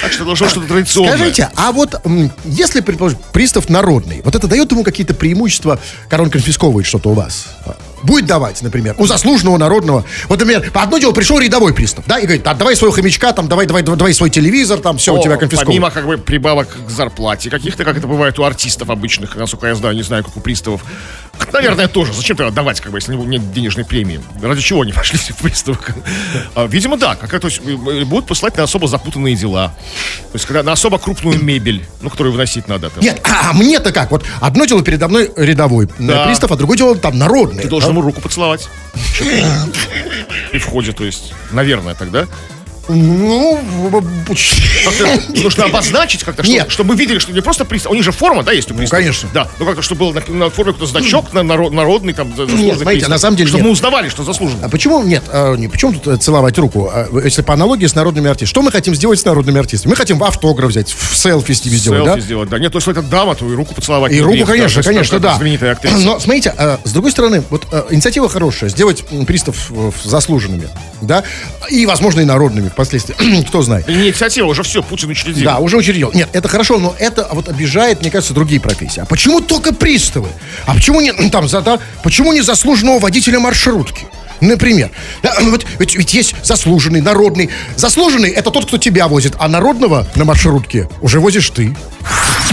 Так 0.00 0.12
что 0.12 0.24
должно 0.24 0.48
что-то 0.48 0.68
традиционное. 0.68 1.16
Скажите, 1.16 1.50
а 1.56 1.72
вот 1.72 2.00
если, 2.44 2.80
предположим, 2.80 3.18
пристав 3.32 3.68
народный, 3.68 4.22
вот 4.24 4.34
это 4.34 4.46
дает 4.46 4.70
ему 4.70 4.84
какие-то 4.84 5.14
преимущества, 5.14 5.78
когда 6.08 6.22
он 6.22 6.30
конфисковывает 6.30 6.86
что-то 6.86 7.10
у 7.10 7.14
вас? 7.14 7.48
Будет 8.02 8.26
давать, 8.26 8.62
например, 8.62 8.94
у 8.98 9.06
заслуженного 9.06 9.58
народного. 9.58 10.04
Вот, 10.28 10.38
например, 10.40 10.70
по 10.72 10.82
одно 10.82 10.98
дело 10.98 11.12
пришел 11.12 11.38
рядовой 11.38 11.72
пристав, 11.74 12.04
да, 12.06 12.18
и 12.18 12.22
говорит, 12.24 12.46
отдавай 12.46 12.76
своего 12.76 12.92
хомячка, 12.94 13.32
там, 13.32 13.48
давай, 13.48 13.66
давай, 13.66 13.82
давай 13.82 14.12
свой 14.14 14.30
телевизор, 14.30 14.80
там, 14.80 14.98
все, 14.98 15.14
у 15.14 15.18
О, 15.18 15.22
тебя 15.22 15.36
конфисковано. 15.36 15.66
Помимо 15.66 15.90
как 15.90 16.06
бы 16.06 16.18
прибавок 16.18 16.68
к 16.86 16.90
зарплате 16.90 17.50
каких-то, 17.50 17.84
как 17.84 17.96
это 17.96 18.06
бывает 18.06 18.38
у 18.38 18.44
артистов 18.44 18.90
обычных, 18.90 19.36
насколько 19.36 19.66
я 19.66 19.74
знаю, 19.74 19.94
не 19.94 20.02
знаю, 20.02 20.24
как 20.24 20.36
у 20.36 20.40
приставов. 20.40 20.82
Наверное, 21.52 21.88
тоже. 21.88 22.12
Зачем 22.12 22.36
тогда 22.36 22.52
давать, 22.52 22.80
как 22.80 22.92
бы, 22.92 22.98
если 22.98 23.14
нет 23.14 23.52
денежной 23.52 23.84
премии? 23.84 24.20
Ради 24.42 24.60
чего 24.60 24.82
они 24.82 24.92
пошли 25.02 25.18
в 25.18 25.36
приставы? 25.36 25.78
А, 26.54 26.66
Видимо, 26.66 26.96
да. 26.96 27.16
Как, 27.16 27.30
то 27.40 27.48
есть 27.48 27.60
э, 27.64 28.04
будут 28.04 28.26
посылать 28.26 28.56
на 28.56 28.64
особо 28.64 28.86
запутанные 28.88 29.34
дела. 29.34 29.74
То 30.30 30.34
есть, 30.34 30.46
когда 30.46 30.62
на 30.62 30.72
особо 30.72 30.98
крупную 30.98 31.42
мебель, 31.42 31.84
ну, 32.00 32.10
которую 32.10 32.32
выносить 32.32 32.68
надо. 32.68 32.90
Там. 32.90 33.02
Нет, 33.02 33.20
а, 33.24 33.50
а 33.50 33.52
мне-то 33.52 33.92
как? 33.92 34.10
Вот 34.10 34.24
одно 34.40 34.64
дело 34.64 34.82
передо 34.82 35.08
мной 35.08 35.30
рядовой 35.36 35.86
э, 35.86 35.88
Да. 35.98 36.26
пристав, 36.26 36.52
а 36.52 36.56
другое 36.56 36.76
дело 36.76 36.96
там 36.96 37.18
народный. 37.18 37.62
Ты 37.62 37.68
должен 37.68 37.91
ему 37.92 38.02
руку 38.02 38.20
поцеловать. 38.20 38.68
И 40.52 40.58
входит, 40.58 40.96
то 40.96 41.04
есть, 41.04 41.32
наверное, 41.50 41.94
тогда. 41.94 42.26
Ну, 42.88 43.60
нужно 45.42 45.64
обозначить 45.64 46.24
как-то, 46.24 46.42
Нет. 46.42 46.62
чтобы, 46.62 46.70
чтобы 46.72 46.88
мы 46.94 46.96
видели, 46.96 47.18
что 47.18 47.32
не 47.32 47.40
просто 47.40 47.64
пристав. 47.64 47.92
У 47.92 47.94
них 47.94 48.04
же 48.04 48.12
форма, 48.12 48.42
да, 48.42 48.52
есть 48.52 48.70
у 48.70 48.74
приставов? 48.74 49.02
конечно. 49.04 49.28
Да, 49.32 49.48
ну 49.58 49.66
как-то, 49.66 49.82
чтобы 49.82 50.00
был 50.00 50.12
на, 50.12 50.20
на 50.34 50.50
форме 50.50 50.72
какой-то 50.72 50.90
значок 50.90 51.32
на, 51.32 51.40
наро- 51.40 51.70
народный, 51.70 52.12
там, 52.12 52.30
заслуженный 52.30 52.58
смотрите, 52.74 52.84
пристав. 52.84 53.08
на 53.10 53.18
самом 53.18 53.36
деле 53.36 53.48
Чтобы 53.48 53.62
нет. 53.62 53.66
мы 53.66 53.72
узнавали, 53.72 54.08
что 54.08 54.24
заслуженно. 54.24 54.66
А 54.66 54.68
почему 54.68 55.02
нет? 55.02 55.22
а, 55.32 55.54
не, 55.54 55.68
почему 55.68 55.92
тут 55.92 56.06
э, 56.06 56.16
целовать 56.16 56.58
руку? 56.58 56.90
А, 56.92 57.08
если 57.24 57.42
по 57.42 57.54
аналогии 57.54 57.86
с 57.86 57.94
народными 57.94 58.28
артистами. 58.28 58.48
Что 58.48 58.62
мы 58.62 58.72
хотим 58.72 58.94
сделать 58.94 59.20
с 59.20 59.24
народными 59.24 59.58
артистами? 59.58 59.90
Мы 59.90 59.96
хотим 59.96 60.22
автограф 60.22 60.70
взять, 60.70 60.92
в 60.92 61.16
селфи 61.16 61.52
с 61.52 61.64
ними 61.64 61.76
сделать, 61.76 62.04
Селфи 62.04 62.20
да? 62.20 62.24
сделать, 62.24 62.48
да. 62.48 62.58
Нет, 62.58 62.72
то 62.72 62.78
есть 62.78 62.88
это 62.88 63.02
дама, 63.02 63.34
то 63.34 63.50
и 63.50 63.54
руку 63.54 63.74
поцеловать. 63.74 64.12
И 64.12 64.20
руку, 64.20 64.34
грех, 64.34 64.46
конечно, 64.46 64.82
да, 64.82 64.88
конечно, 64.88 65.18
да. 65.18 65.36
Знаменитая 65.36 65.72
актриса. 65.72 65.96
Но 65.98 66.18
смотрите, 66.20 66.54
э, 66.56 66.78
с 66.84 66.92
другой 66.92 67.10
стороны, 67.12 67.42
вот 67.50 67.66
э, 67.70 67.84
инициатива 67.90 68.28
хорошая, 68.28 68.70
сделать 68.70 69.04
пристав 69.26 69.70
э, 69.70 69.90
заслуженными, 70.04 70.68
да, 71.06 71.24
и, 71.70 71.86
возможно, 71.86 72.20
и 72.20 72.24
народными 72.24 72.68
впоследствии, 72.68 73.42
кто 73.48 73.62
знает. 73.62 73.88
Инициатива 73.88 74.46
уже 74.46 74.62
все, 74.62 74.82
Путин 74.82 75.10
учредил. 75.10 75.44
Да, 75.44 75.58
уже 75.58 75.76
учредил. 75.76 76.10
Нет, 76.14 76.28
это 76.32 76.48
хорошо, 76.48 76.78
но 76.78 76.94
это 76.98 77.28
вот 77.32 77.48
обижает, 77.48 78.00
мне 78.00 78.10
кажется, 78.10 78.34
другие 78.34 78.60
профессии. 78.60 79.00
А 79.00 79.06
почему 79.06 79.40
только 79.40 79.72
приставы? 79.74 80.28
А 80.66 80.74
почему 80.74 81.00
не 81.00 81.12
там 81.30 81.48
за 81.48 81.60
да, 81.60 81.78
почему 82.02 82.32
не 82.32 82.42
заслуженного 82.42 82.98
водителя 82.98 83.38
маршрутки? 83.38 84.06
Например, 84.42 84.90
да, 85.22 85.34
вот, 85.40 85.64
ведь, 85.78 85.94
ведь 85.94 86.12
есть 86.12 86.34
заслуженный, 86.42 87.00
народный. 87.00 87.48
Заслуженный 87.76 88.30
это 88.30 88.50
тот, 88.50 88.66
кто 88.66 88.76
тебя 88.76 89.08
возит, 89.08 89.34
а 89.38 89.48
народного 89.48 90.06
на 90.16 90.24
маршрутке 90.24 90.88
уже 91.00 91.20
возишь 91.20 91.48
ты. 91.50 91.74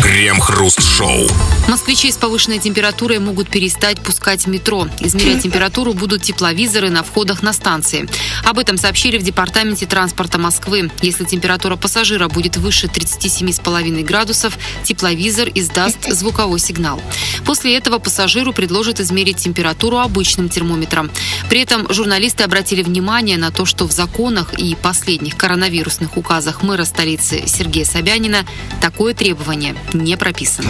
Крем-хруст-шоу. 0.02 1.28
Москвичей 1.68 2.12
с 2.12 2.18
повышенной 2.18 2.60
температурой 2.60 3.20
могут 3.20 3.50
перестать 3.50 4.00
пускать 4.00 4.46
в 4.46 4.48
метро. 4.48 4.88
Измерять 5.00 5.44
температуру 5.44 5.94
будут 5.94 6.24
тепловизоры 6.24 6.90
на 6.90 7.04
входах 7.04 7.44
на 7.44 7.54
станции. 7.54 8.08
Об 8.44 8.60
этом 8.60 8.78
сообщили 8.78 9.18
в 9.18 9.24
Департаменте 9.24 9.86
транспорта 9.86 10.38
Москвы. 10.38 10.90
Если 11.02 11.26
температура 11.26 11.76
пассажира 11.76 12.28
будет 12.28 12.58
выше 12.58 12.88
37,5 12.88 14.04
градусов, 14.04 14.58
тепловизор 14.84 15.50
издаст 15.54 15.98
звуковой 16.12 16.60
сигнал. 16.60 17.02
После 17.46 17.76
этого 17.78 18.00
пассажиру 18.00 18.54
предложат 18.54 19.00
измерить 19.00 19.38
температуру 19.38 19.98
обычным 19.98 20.50
термометром. 20.50 21.12
При 21.50 21.62
этом 21.62 21.79
журналисты 21.90 22.44
обратили 22.44 22.84
внимание 22.84 23.38
на 23.38 23.52
то, 23.52 23.66
что 23.66 23.88
в 23.88 23.92
законах 23.92 24.54
и 24.58 24.76
последних 24.76 25.36
коронавирусных 25.38 26.18
указах 26.18 26.64
мэра 26.64 26.84
столицы 26.84 27.44
Сергея 27.46 27.86
Собянина 27.86 28.46
такое 28.82 29.14
требование 29.14 29.76
не 29.94 30.16
прописано. 30.18 30.70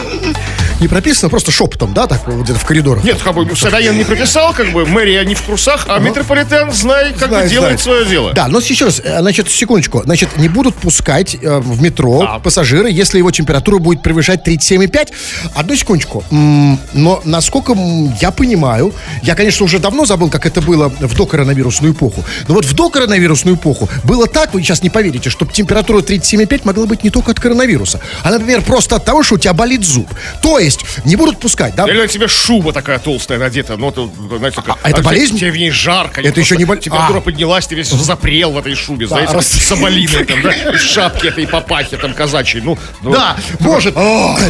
Не 0.79 0.87
прописано, 0.87 1.29
просто 1.29 1.51
шепотом, 1.51 1.93
да, 1.93 2.07
так 2.07 2.27
вот 2.27 2.43
где-то 2.43 2.59
в 2.59 2.65
коридорах. 2.65 3.03
Нет, 3.03 3.19
как 3.23 3.35
бы 3.35 3.55
Собянин 3.55 3.97
не 3.97 4.03
прописал, 4.03 4.53
как 4.53 4.71
бы 4.71 4.85
мэрия 4.85 5.23
не 5.25 5.35
в 5.35 5.41
курсах, 5.41 5.85
а 5.89 5.99
метрополитен, 5.99 6.71
знай, 6.71 7.13
как 7.13 7.29
Знает, 7.29 7.45
бы 7.45 7.49
делает 7.49 7.79
знает. 7.81 7.81
свое 7.81 8.05
дело. 8.05 8.33
Да, 8.33 8.47
но 8.47 8.59
еще 8.59 8.85
раз, 8.85 9.01
э, 9.03 9.19
значит, 9.19 9.49
секундочку. 9.49 10.01
Значит, 10.03 10.37
не 10.37 10.47
будут 10.47 10.75
пускать 10.75 11.35
э, 11.41 11.59
в 11.59 11.81
метро 11.81 12.19
Да. 12.19 12.39
пассажиры, 12.39 12.89
если 12.91 13.17
его 13.17 13.31
температура 13.31 13.77
будет 13.79 14.01
превышать 14.01 14.43
37,5. 14.47 15.09
Одну 15.55 15.75
секундочку. 15.75 16.23
Но, 16.31 17.21
насколько 17.25 17.75
я 18.21 18.31
понимаю, 18.31 18.93
я, 19.23 19.35
конечно, 19.35 19.65
уже 19.65 19.79
давно 19.79 20.05
забыл, 20.05 20.29
как 20.29 20.45
это 20.45 20.61
было 20.61 20.91
в 21.07 21.15
докоронавирусную 21.15 21.93
эпоху. 21.93 22.23
Но 22.47 22.55
вот 22.55 22.65
в 22.65 22.73
докоронавирусную 22.73 23.55
эпоху 23.55 23.89
было 24.03 24.27
так, 24.27 24.53
вы 24.53 24.61
сейчас 24.61 24.83
не 24.83 24.89
поверите, 24.89 25.29
что 25.29 25.45
температура 25.45 26.01
37,5 26.01 26.61
могла 26.65 26.85
быть 26.85 27.03
не 27.03 27.09
только 27.09 27.31
от 27.31 27.39
коронавируса, 27.39 27.99
а, 28.23 28.31
например, 28.31 28.61
просто 28.61 28.95
от 28.97 29.05
того, 29.05 29.23
что 29.23 29.35
у 29.35 29.37
тебя 29.37 29.53
болит 29.53 29.83
зуб. 29.83 30.09
То 30.41 30.59
есть, 30.59 30.81
не 31.05 31.15
будут 31.15 31.39
пускать, 31.39 31.75
да? 31.75 31.85
Или 31.85 32.01
на 32.01 32.07
тебе 32.07 32.27
шуба 32.27 32.73
такая 32.73 32.99
толстая 32.99 33.39
надета, 33.39 33.77
ну, 33.77 33.91
то, 33.91 34.11
знаете, 34.37 34.61
как, 34.61 34.77
а 34.83 34.89
это 34.89 34.97
тебе- 34.99 35.05
болезнь? 35.05 35.37
Тебе 35.37 35.51
в 35.51 35.57
ней 35.57 35.71
жарко. 35.71 36.21
Это 36.21 36.39
еще 36.39 36.55
не 36.57 36.65
боль- 36.65 36.79
Температура 36.79 37.19
А. 37.19 37.21
поднялась, 37.21 37.67
ты 37.67 37.75
весь 37.75 37.89
запрел 37.89 38.51
в 38.51 38.57
этой 38.57 38.75
шубе, 38.75 39.07
знаете, 39.07 39.33
раз- 39.33 39.47
соболиной 39.47 40.25
там, 40.25 40.41
да, 40.41 40.51
и 40.51 40.75
в 40.75 40.79
шапке 40.79 41.27
этой 41.29 41.47
папахи 41.47 41.97
там 41.97 42.13
казачьей, 42.13 42.61
ну, 42.63 42.77
ну, 43.01 43.11
Да, 43.11 43.37
может. 43.59 43.95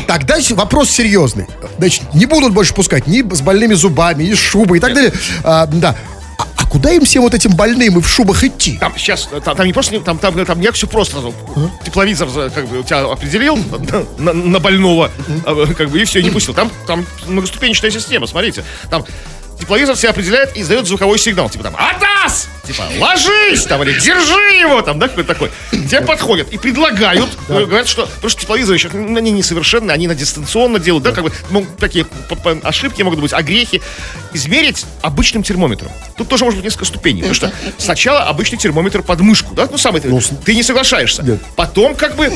Тогда 0.08 0.38
вопрос 0.52 0.90
серьезный. 0.90 1.48
Значит, 1.78 2.14
не 2.14 2.26
будут 2.26 2.54
больше 2.54 2.74
пускать 2.74 3.08
ни 3.08 3.22
с 3.34 3.42
больными 3.42 3.74
зубами, 3.74 4.24
ни 4.24 4.34
с 4.34 4.40
шубой 4.40 4.78
и 4.78 4.82
так 4.82 4.94
далее. 4.94 5.14
А, 5.44 5.66
да. 5.66 5.96
А, 6.70 6.72
а 6.72 6.72
куда 6.72 6.92
им 6.92 7.06
всем 7.06 7.24
вот 7.24 7.34
этим 7.34 7.52
больным 7.52 7.98
и 7.98 8.02
в 8.02 8.08
шубах 8.08 8.44
идти? 8.44 8.78
Там 8.78 8.94
сейчас, 8.98 9.28
там, 9.44 9.56
там 9.56 9.66
не 9.66 9.74
просто, 9.74 10.00
там, 10.02 10.18
там, 10.18 10.46
там 10.46 10.60
не 10.60 10.72
все 10.72 10.88
просто. 10.88 11.16
сразу. 11.16 11.34
Тепловизор 11.84 12.30
как 12.52 12.68
бы, 12.68 12.84
тебя 12.84 13.02
определил 13.02 13.58
на, 14.18 14.34
на 14.34 14.60
больного, 14.60 15.12
а, 15.46 15.74
как 15.74 15.90
бы, 15.90 16.00
и 16.00 16.06
все, 16.06 16.20
и 16.20 16.24
не 16.24 16.30
пустил. 16.30 16.54
Там, 16.54 16.72
там 16.88 17.06
многоступенчатая 17.28 17.92
система, 17.92 18.28
смотрите. 18.28 18.64
Там 18.90 19.06
тепловизор 19.60 19.96
себя 19.96 20.12
определяет 20.12 20.56
и 20.56 20.62
издает 20.62 20.88
звуковой 20.88 21.20
сигнал. 21.20 21.50
Типа 21.50 21.64
там 21.66 21.76
«Атас! 21.76 22.50
типа, 22.70 22.84
ложись 23.00 23.64
там, 23.64 23.82
или 23.84 24.00
держи 24.00 24.60
его 24.60 24.82
там, 24.82 25.00
да, 25.00 25.08
какой-то 25.08 25.34
такой. 25.34 25.52
Тебе 25.72 26.02
подходят 26.02 26.50
и 26.52 26.58
предлагают, 26.58 27.30
э, 27.48 27.66
говорят, 27.66 27.88
что, 27.88 28.06
потому 28.06 28.30
что 28.30 28.42
тепловизоры 28.42 28.78
еще, 28.78 28.90
ну, 28.94 29.18
они 29.18 29.32
несовершенны, 29.32 29.92
они 29.92 30.08
на 30.08 30.16
дистанционно 30.16 30.80
делают, 30.80 31.04
да, 31.04 31.12
как 31.12 31.24
бы, 31.24 31.32
ну, 31.50 31.66
такие 31.80 32.06
ошибки 32.64 33.02
могут 33.02 33.20
быть, 33.20 33.34
огрехи. 33.34 33.82
Измерить 34.34 34.86
обычным 35.02 35.42
термометром. 35.42 35.92
Тут 36.16 36.28
тоже 36.30 36.44
может 36.46 36.60
быть 36.60 36.66
несколько 36.66 36.86
ступеней, 36.86 37.22
потому 37.22 37.34
что 37.34 37.52
сначала 37.78 38.24
обычный 38.24 38.58
термометр 38.58 39.02
под 39.02 39.22
мышку, 39.22 39.56
да, 39.56 39.68
ну, 39.70 39.78
самый, 39.78 40.02
ты, 40.02 40.10
ты 40.46 40.56
не 40.56 40.62
соглашаешься. 40.62 41.24
Нет. 41.24 41.40
Потом, 41.56 41.96
как 41.96 42.16
бы, 42.16 42.32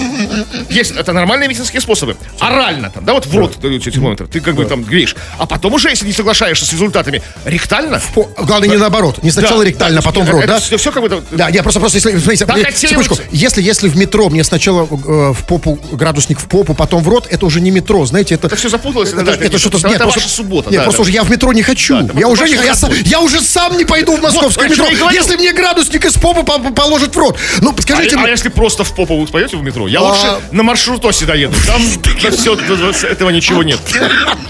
есть, 0.69 0.91
это 0.91 1.13
нормальные 1.13 1.49
медицинские 1.49 1.81
способы. 1.81 2.17
Орально 2.39 2.89
там, 2.89 3.05
да, 3.05 3.13
вот 3.13 3.27
в 3.27 3.37
рот 3.37 3.59
дают 3.59 3.83
термометр, 3.83 4.27
ты 4.27 4.39
как 4.39 4.55
бы 4.55 4.65
там 4.65 4.83
греешь. 4.83 5.15
А 5.37 5.45
потом 5.45 5.73
уже, 5.73 5.89
если 5.89 6.07
не 6.07 6.13
соглашаешься 6.13 6.65
с 6.65 6.71
результатами, 6.71 7.12
ректально, 7.45 8.01
По- 8.13 8.29
Главное, 8.43 8.69
не 8.69 8.77
наоборот. 8.77 9.21
Не 9.23 9.31
сначала 9.31 9.59
Да, 9.63 9.69
ректально, 9.69 9.99
а 9.99 10.01
да, 10.01 10.05
потом 10.09 10.23
в 10.25 10.29
это- 10.29 10.37
рот, 10.37 10.45
да? 10.47 10.57
это 10.57 10.77
все, 10.77 10.91
как 10.91 11.03
бы, 11.03 11.23
Да, 11.31 11.49
я 11.49 11.63
просто, 11.63 11.79
просто, 11.79 11.97
если, 11.97 12.11
смотрите, 12.17 12.45
хотели 12.45 12.75
секундочку, 12.75 13.17
если, 13.31 13.61
если 13.61 13.89
в 13.89 13.97
метро 13.97 14.29
мне 14.29 14.43
сначала 14.43 14.83
э, 14.83 15.33
в 15.33 15.45
попу, 15.47 15.79
градусник 15.91 16.39
в 16.39 16.45
попу, 16.47 16.73
потом 16.73 17.03
в 17.03 17.07
рот, 17.09 17.27
это 17.29 17.45
уже 17.45 17.61
не 17.61 17.71
метро, 17.71 18.05
знаете, 18.05 18.35
это... 18.35 18.47
Это 18.47 18.55
всё 18.55 18.69
запуталось, 18.69 19.09
Это, 19.13 19.23
да, 19.23 19.33
это 19.33 19.43
это- 19.45 19.57
что-то... 19.59 19.77
это 19.77 19.89
нет, 19.89 19.97
просто- 20.01 20.19
ваша 20.19 20.29
суббота, 20.29 20.69
Нет, 20.69 20.79
да, 20.79 20.83
просто 20.83 20.97
да. 20.99 21.01
уже 21.03 21.11
я 21.11 21.23
в 21.23 21.29
метро 21.29 21.53
не 21.53 21.63
хочу. 21.63 21.99
Да, 22.01 22.05
это 22.05 22.19
я 22.19 22.27
уже 22.27 22.45
не... 22.45 22.53
Я, 22.55 22.75
сам- 22.75 22.91
я 23.05 23.19
уже 23.19 23.41
сам 23.41 23.77
не 23.77 23.85
пойду 23.85 24.15
в 24.17 24.21
московское 24.21 24.67
Вот, 24.69 24.77
метро, 24.77 25.09
если 25.11 25.35
мне 25.35 25.53
градусник 25.53 26.05
из 26.05 26.13
попы 26.13 26.43
по- 26.43 26.59
по- 26.59 26.71
положат 26.73 27.15
в 27.15 27.17
рот. 27.17 27.37
Ну, 27.61 27.75
скажите 27.79 28.15
а, 28.15 28.19
мне... 28.19 28.27
а 28.27 28.31
если 28.31 28.49
просто 28.49 28.83
в 28.83 28.93
попу 28.95 29.17
вы 29.19 29.27
пойдете 29.27 29.57
в 29.57 29.63
метро? 29.63 29.87
Я 29.87 29.99
А- 29.99 30.03
лучше 30.03 30.27
на 30.51 30.63
маршрутосе 30.63 31.25
доеду. 31.25 31.55
Там 31.67 31.81
все, 32.31 32.55
этого 33.07 33.29
ничего 33.29 33.63
нет. 33.63 33.79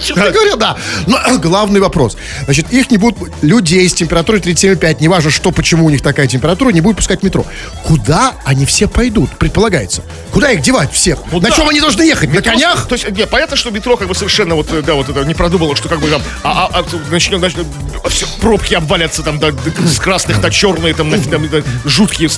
Честно 0.03 0.30
говоря, 0.32 0.55
да. 0.55 0.78
Но 1.07 1.18
э, 1.26 1.38
главный 1.38 1.80
вопрос. 1.80 2.18
Значит, 2.53 2.71
их 2.71 2.91
не 2.91 2.97
будут... 2.97 3.17
Людей 3.41 3.89
с 3.89 3.95
температурой 3.95 4.39
37,5, 4.39 4.97
неважно 4.99 5.31
что, 5.31 5.49
почему 5.49 5.87
у 5.87 5.89
них 5.89 6.03
такая 6.03 6.27
температура, 6.27 6.69
не 6.69 6.81
будут 6.81 6.97
пускать 6.97 7.21
в 7.21 7.23
метро. 7.23 7.47
Куда 7.83 8.35
они 8.45 8.67
все 8.67 8.87
пойдут, 8.87 9.31
предполагается? 9.39 10.03
Куда 10.31 10.51
их 10.51 10.61
девать 10.61 10.93
всех? 10.93 11.17
На 11.31 11.39
да. 11.39 11.49
чем 11.49 11.67
они 11.67 11.81
должны 11.81 12.03
ехать? 12.03 12.31
На 12.31 12.43
конях? 12.43 12.87
То 12.87 12.93
есть, 12.93 13.09
не, 13.09 13.25
понятно, 13.25 13.55
что 13.55 13.71
метро 13.71 13.97
как 13.97 14.07
бы 14.07 14.13
совершенно 14.13 14.53
вот, 14.53 14.71
э, 14.71 14.83
да, 14.83 14.93
вот 14.93 15.09
это 15.09 15.23
не 15.23 15.33
продумало, 15.33 15.75
что 15.75 15.89
как 15.89 15.99
бы 15.99 16.07
там, 16.11 16.21
а, 16.43 16.69
а, 16.71 16.79
а, 16.79 17.11
начнет, 17.11 17.41
начнет, 17.41 17.65
все, 18.09 18.27
пробки 18.39 18.75
обвалятся 18.75 19.23
там 19.23 19.39
да, 19.39 19.49
с 19.87 19.97
красных 19.97 20.43
на 20.43 20.51
черные, 20.51 20.93
там, 20.93 21.09
на- 21.09 21.17
там, 21.17 21.49
да, 21.49 21.63
жуткие, 21.85 22.29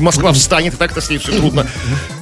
Москва 0.00 0.32
встанет, 0.32 0.74
и 0.74 0.76
так-то 0.76 1.00
с 1.00 1.08
ней 1.08 1.18
все 1.18 1.30
трудно. 1.30 1.68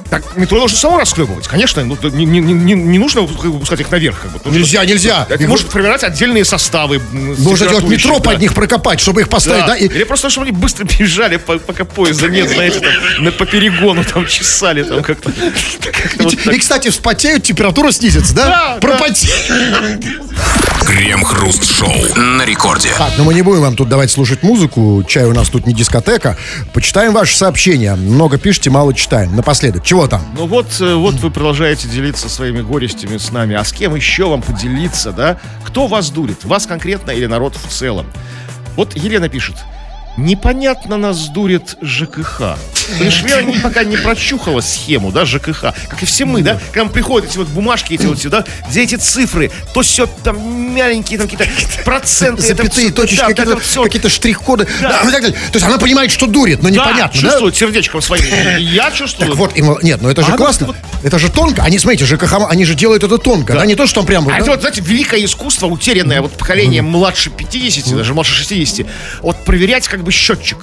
Так, 0.09 0.23
метро 0.37 0.59
должно 0.59 0.77
само 0.77 0.99
расхлебывать, 0.99 1.47
конечно, 1.47 1.83
ну, 1.83 1.97
не, 2.11 2.25
не, 2.25 2.39
не, 2.39 2.73
не 2.73 2.99
нужно 2.99 3.25
как 3.27 3.51
бы, 3.51 3.59
пускать 3.59 3.79
их 3.79 3.89
наверх. 3.89 4.21
Как 4.21 4.31
бы, 4.31 4.37
потому 4.37 4.53
что 4.53 4.59
Нельзя, 4.61 4.85
нельзя. 4.85 5.25
Это 5.27 5.47
может 5.47 5.67
формировать 5.71 6.03
отдельные 6.03 6.45
составы. 6.45 6.97
м, 7.11 7.35
с 7.35 7.39
Нужно 7.39 7.67
делать 7.69 7.85
метро 7.85 8.19
да. 8.19 8.31
под 8.31 8.39
них 8.39 8.53
прокопать, 8.53 8.99
чтобы 8.99 9.21
их 9.21 9.29
поставить, 9.29 9.61
да? 9.61 9.67
Да. 9.69 9.77
и- 9.77 9.87
Или 9.87 10.03
просто, 10.03 10.29
чтобы 10.29 10.47
они 10.47 10.55
быстро 10.55 10.85
бежали, 10.99 11.37
по- 11.37 11.57
пока 11.57 11.85
поезда 11.85 12.27
нет, 12.29 12.49
знаете, 12.49 12.79
там, 12.81 13.23
на, 13.23 13.31
по 13.31 13.45
перегону 13.47 14.03
там 14.05 14.27
чесали, 14.27 14.83
там 14.83 15.01
как-то. 15.03 15.31
вот. 16.19 16.33
И, 16.33 16.59
кстати, 16.59 16.89
вспотеют, 16.89 17.43
температура 17.43 17.91
снизится, 17.91 18.35
да? 18.35 18.77
Пропотеют. 18.79 19.33
Крем-хруст-шоу 20.85 22.15
на 22.15 22.45
рекорде. 22.45 22.89
Так, 22.97 23.11
но 23.17 23.23
мы 23.23 23.33
не 23.33 23.41
будем 23.41 23.61
вам 23.61 23.75
тут 23.75 23.89
давать 23.89 24.11
слушать 24.11 24.43
музыку. 24.43 25.03
Чай 25.07 25.25
у 25.25 25.33
нас 25.33 25.49
тут 25.49 25.65
не 25.65 25.73
дискотека. 25.73 26.37
Почитаем 26.73 27.11
ваши 27.13 27.35
сообщения. 27.35 27.95
Много 27.95 28.37
пишите, 28.37 28.69
мало 28.69 28.93
читаем. 28.93 29.35
Напоследок, 29.35 29.83
чего 29.95 30.07
там? 30.07 30.21
Ну 30.37 30.45
вот, 30.45 30.81
э, 30.81 30.93
вот 30.93 31.15
вы 31.15 31.31
продолжаете 31.31 31.87
делиться 31.87 32.27
своими 32.27 32.59
горестями 32.59 33.15
с 33.15 33.31
нами. 33.31 33.55
А 33.55 33.63
с 33.63 33.71
кем 33.71 33.95
еще 33.95 34.27
вам 34.27 34.41
поделиться, 34.41 35.13
да? 35.13 35.39
Кто 35.63 35.87
вас 35.87 36.09
дурит? 36.09 36.43
Вас 36.43 36.65
конкретно 36.65 37.11
или 37.11 37.27
народ 37.27 37.55
в 37.55 37.69
целом? 37.69 38.05
Вот 38.75 38.93
Елена 38.97 39.29
пишет. 39.29 39.55
Непонятно 40.17 40.97
нас 40.97 41.27
дурит 41.27 41.77
ЖКХ. 41.81 42.57
Не- 42.99 43.59
пока 43.61 43.83
не 43.83 43.97
прочухала 43.97 44.61
схему, 44.61 45.11
да, 45.11 45.25
ЖКХ. 45.25 45.73
Как 45.89 46.03
и 46.03 46.05
все 46.05 46.25
мы, 46.25 46.41
да? 46.41 46.59
К 46.71 46.75
нам 46.75 46.89
приходят 46.89 47.29
эти 47.29 47.37
вот 47.37 47.47
бумажки, 47.47 47.93
эти 47.93 48.05
вот 48.05 48.19
сюда, 48.19 48.45
где 48.69 48.83
эти 48.83 48.95
цифры, 48.95 49.51
то 49.73 49.81
все 49.81 50.07
там 50.23 50.37
маленькие, 50.37 51.19
там 51.19 51.27
какие-то 51.27 51.51
проценты. 51.83 52.43
Запятые, 52.43 52.91
точечки, 52.91 53.21
да, 53.21 53.27
какие-то, 53.27 53.59
всё. 53.59 53.83
какие-то 53.83 54.09
штрих-коды. 54.09 54.67
Да. 54.81 55.03
Да, 55.03 55.11
далее. 55.11 55.31
То 55.31 55.55
есть 55.55 55.65
она 55.65 55.77
понимает, 55.77 56.11
что 56.11 56.27
дурит, 56.27 56.61
но 56.61 56.69
непонятно, 56.69 57.21
да? 57.21 57.29
чувствует 57.29 57.55
сердечком 57.55 58.01
своим. 58.01 58.23
Я 58.59 58.91
чувствую. 58.93 59.29
Так 59.29 59.37
вот, 59.37 59.83
нет, 59.83 60.01
ну 60.01 60.09
это 60.09 60.21
же 60.23 60.31
ну, 60.31 60.37
классно. 60.37 60.75
Это 61.03 61.19
же 61.19 61.31
тонко. 61.31 61.63
Они, 61.63 61.77
смотрите, 61.77 62.05
ЖКХ, 62.05 62.33
они 62.49 62.65
же 62.65 62.75
делают 62.75 63.03
это 63.03 63.17
тонко. 63.17 63.53
Да, 63.53 63.65
не 63.65 63.75
то, 63.75 63.85
что 63.85 63.95
там 64.01 64.05
прям... 64.05 64.27
А 64.29 64.37
это 64.37 64.51
вот, 64.51 64.61
знаете, 64.61 64.81
великое 64.81 65.23
искусство, 65.23 65.67
утерянное 65.67 66.21
вот 66.21 66.33
поколение 66.33 66.81
младше 66.81 67.29
50, 67.29 67.95
даже 67.95 68.13
младше 68.13 68.33
60, 68.33 68.87
вот 69.21 69.43
проверять 69.45 69.87
как 69.87 70.03
бы 70.05 70.11
счетчик. 70.11 70.57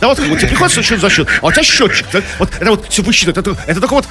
Да, 0.00 0.08
вот 0.08 0.18
как 0.18 0.28
бы 0.28 0.36
тебе 0.36 0.48
приходится 0.48 0.82
счет 0.82 1.00
за 1.00 1.10
счет, 1.10 1.28
а 1.42 1.46
у 1.46 1.52
тебя 1.52 1.62
счетчик. 1.62 2.06
да, 2.12 2.22
вот 2.38 2.50
это 2.60 2.70
вот 2.70 2.86
все 2.88 3.02
высчитывает. 3.02 3.38
Это, 3.38 3.56
это 3.66 3.80
только 3.80 3.94
вот 3.94 4.06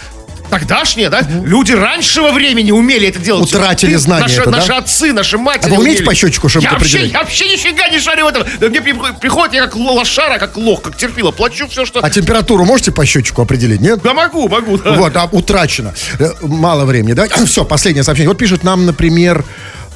тогдашние, 0.49 1.09
да, 1.09 1.21
люди 1.43 1.73
раньшего 1.73 2.31
времени 2.31 2.71
умели 2.71 3.07
это 3.09 3.19
делать. 3.19 3.43
Утратили 3.43 3.91
Ты, 3.91 3.97
знания 3.97 4.23
Наши, 4.23 4.41
это, 4.41 4.49
да? 4.51 4.57
наши 4.57 4.71
отцы, 4.71 5.11
наши 5.11 5.37
матери 5.37 5.71
А 5.71 5.75
вы 5.75 5.81
умеете 5.81 6.03
умели. 6.03 6.05
по 6.09 6.15
счетчику 6.15 6.47
что-нибудь 6.47 6.71
я 6.71 6.77
вообще, 6.77 6.97
определять? 6.97 7.13
я 7.13 7.19
вообще 7.19 7.49
нифига 7.51 7.87
не 7.89 7.99
шарю 7.99 8.25
в 8.25 8.27
этом. 8.29 8.43
Да 8.59 8.69
мне 8.69 8.81
при- 8.81 8.93
приходит, 9.19 9.55
я 9.55 9.61
как 9.65 9.75
лошара, 9.75 10.37
как 10.39 10.55
лох, 10.55 10.81
как 10.83 10.95
терпила, 10.95 11.31
плачу 11.31 11.67
все, 11.67 11.85
что... 11.85 11.99
А 11.99 12.09
температуру 12.09 12.63
можете 12.63 12.91
по 12.93 13.05
счетчику 13.05 13.41
определить, 13.41 13.81
нет? 13.81 14.01
Да 14.01 14.13
могу, 14.13 14.47
могу, 14.47 14.77
да. 14.77 14.93
Вот, 14.93 15.15
а 15.17 15.27
утрачено. 15.31 15.93
Э, 16.19 16.29
Мало 16.41 16.85
времени, 16.85 17.11
да? 17.13 17.27
Все, 17.45 17.65
последнее 17.65 18.03
сообщение. 18.03 18.29
Вот 18.29 18.37
пишет 18.37 18.63
нам, 18.63 18.85
например, 18.85 19.43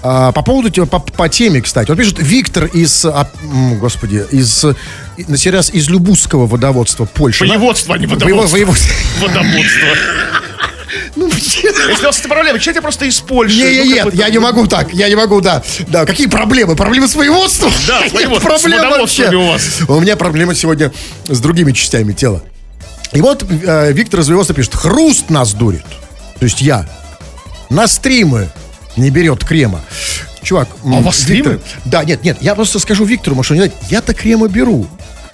а, 0.03 0.31
по 0.31 0.41
поводу, 0.41 0.85
по, 0.87 0.99
по 0.99 1.29
теме, 1.29 1.61
кстати. 1.61 1.89
Вот 1.89 1.97
пишет 1.97 2.17
Виктор 2.19 2.65
из, 2.65 3.05
а, 3.05 3.29
господи, 3.79 4.25
из, 4.31 4.65
на 5.27 5.37
сей 5.37 5.51
раз 5.51 5.69
из 5.69 5.89
Любузского 5.89 6.47
водоводства 6.47 7.05
Польши. 7.05 7.45
Воеводство, 7.45 7.95
а 7.95 7.97
не 7.97 8.05
Воево- 8.07 8.13
водоводство. 8.15 8.55
воеводство. 8.57 8.93
Водоводство. 9.21 9.87
Ну, 11.15 11.27
Если 11.29 12.03
у 12.03 12.07
вас 12.07 12.19
это 12.19 12.27
проблема, 12.27 12.59
читайте 12.59 12.81
просто 12.81 13.05
из 13.05 13.19
Польши. 13.19 13.55
Не, 13.55 13.79
Ну, 13.79 13.85
нет, 13.85 14.05
бы 14.05 14.11
я 14.15 14.29
не 14.29 14.39
могу 14.39 14.67
так, 14.67 14.93
я 14.93 15.07
не 15.09 15.15
могу, 15.15 15.39
да. 15.41 15.61
Да, 15.87 16.05
какие 16.05 16.27
проблемы? 16.27 16.75
Проблемы 16.75 17.07
с 17.07 17.15
воеводством? 17.15 17.71
Да, 17.87 17.99
с 17.99 18.03
Нет 18.05 18.13
воеводством, 18.13 18.57
с 18.57 18.61
проблем 18.61 18.79
водоводствами 18.83 19.35
вообще. 19.35 19.37
у 19.37 19.47
вас. 19.47 19.81
У 19.87 19.99
меня 20.01 20.15
проблемы 20.17 20.55
сегодня 20.55 20.91
с 21.27 21.39
другими 21.39 21.71
частями 21.71 22.13
тела. 22.13 22.43
И 23.13 23.21
вот 23.21 23.43
э, 23.43 23.91
Виктор 23.93 24.21
из 24.21 24.27
воеводства 24.27 24.55
пишет, 24.55 24.73
хруст 24.75 25.29
нас 25.29 25.53
дурит. 25.53 25.85
То 26.39 26.45
есть 26.45 26.61
я 26.61 26.87
на 27.69 27.87
стримы 27.87 28.49
не 28.97 29.09
берет 29.09 29.43
крема. 29.43 29.81
Чувак, 30.43 30.69
А 30.83 30.87
у 30.87 31.01
вас 31.01 31.23
Виктор- 31.27 31.59
стримы? 31.59 31.61
Да, 31.85 32.03
нет, 32.03 32.23
нет, 32.23 32.37
я 32.41 32.55
просто 32.55 32.79
скажу 32.79 33.05
Виктору, 33.05 33.35
может, 33.35 33.51
он 33.51 33.57
не 33.57 33.63
знает, 33.65 33.75
я-то 33.89 34.13
крема 34.13 34.47
беру. 34.47 34.87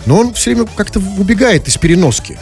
Но 0.05 0.20
он 0.20 0.34
все 0.34 0.53
время 0.53 0.68
как-то 0.76 0.99
убегает 1.18 1.68
из 1.68 1.78
переноски. 1.78 2.38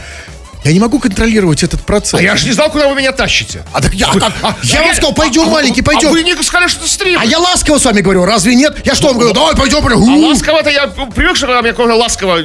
Я 0.65 0.73
не 0.73 0.79
могу 0.79 0.97
контролировать 0.99 1.61
этот 1.61 1.81
процесс. 1.81 2.19
А 2.19 2.23
я 2.23 2.35
же 2.35 2.47
не 2.47 2.51
знал, 2.51 2.71
куда 2.71 2.89
вы 2.89 2.95
меня 2.95 3.11
тащите. 3.11 3.63
А 3.71 3.81
так 3.81 3.93
я, 3.93 4.07
как- 4.07 4.33
А, 4.41 4.55
я 4.63 4.81
вам 4.81 4.95
сказал, 4.95 5.13
пойдем, 5.13 5.43
а, 5.43 5.51
маленький, 5.51 5.81
а 5.81 5.83
пойдем. 5.83 6.09
вы 6.09 6.23
не 6.23 6.33
сказали, 6.41 6.67
что 6.67 6.79
это 6.79 6.89
стрим. 6.91 7.19
А 7.19 7.23
я 7.23 7.37
ласково 7.37 7.77
с 7.77 7.85
вами 7.85 8.01
говорю, 8.01 8.25
разве 8.25 8.55
нет? 8.55 8.75
Я 8.83 8.95
что 8.95 9.09
вам 9.09 9.17
говорю, 9.19 9.35
давай 9.35 9.55
пойдем, 9.55 9.83
пойдем. 9.83 10.01
А 10.01 10.27
ласково-то 10.29 10.71
я 10.71 10.87
привык, 10.87 11.37
что 11.37 11.45
меня 11.45 11.71
кого-то 11.73 11.93
ласково 11.93 12.39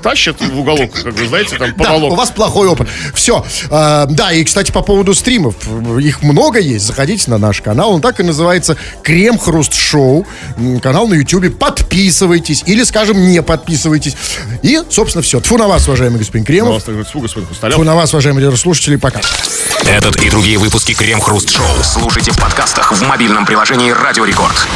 тащат 0.00 0.40
в 0.40 0.56
уголок, 0.60 0.92
как 0.92 1.14
вы 1.14 1.26
знаете, 1.26 1.56
там, 1.58 1.74
Да, 1.76 1.84
поволок. 1.84 2.12
у 2.12 2.14
вас 2.14 2.30
плохой 2.30 2.68
опыт. 2.68 2.88
Все. 3.12 3.44
да, 3.70 4.32
и, 4.32 4.44
кстати, 4.44 4.70
по 4.70 4.82
поводу 4.82 5.12
стримов. 5.12 5.56
Их 5.98 6.22
много 6.22 6.60
есть. 6.60 6.86
Заходите 6.86 7.28
на 7.28 7.38
наш 7.38 7.60
канал. 7.60 7.92
Он 7.94 8.00
так 8.00 8.20
и 8.20 8.22
называется 8.22 8.76
Крем 9.02 9.36
Хруст 9.36 9.74
Шоу. 9.74 10.24
Канал 10.80 11.08
на 11.08 11.14
Ютубе. 11.14 11.50
Подписывайтесь. 11.50 12.62
Или, 12.66 12.84
скажем, 12.84 13.20
не 13.28 13.42
подписывайтесь. 13.42 14.16
И, 14.62 14.80
собственно, 14.90 15.22
все. 15.22 15.40
Тфу 15.40 15.58
на 15.58 15.66
вас, 15.66 15.88
уважаемый 15.88 16.18
господин 16.18 16.44
Кремов. 16.46 16.84
Фу, 17.16 17.20
господин 17.20 17.46
Хрусталев. 17.46 17.78
на 17.78 17.94
вас, 17.94 18.12
уважаемые 18.12 18.46
радиослушатели. 18.46 18.96
Пока. 18.96 19.20
Этот 19.86 20.16
и 20.16 20.30
другие 20.30 20.58
выпуски 20.58 20.94
Крем-хруст-шоу 20.94 21.82
слушайте 21.82 22.32
в 22.32 22.38
подкастах 22.38 22.92
в 22.92 23.02
мобильном 23.02 23.46
приложении 23.46 23.90
«Радио 23.90 24.24
Рекорд». 24.24 24.66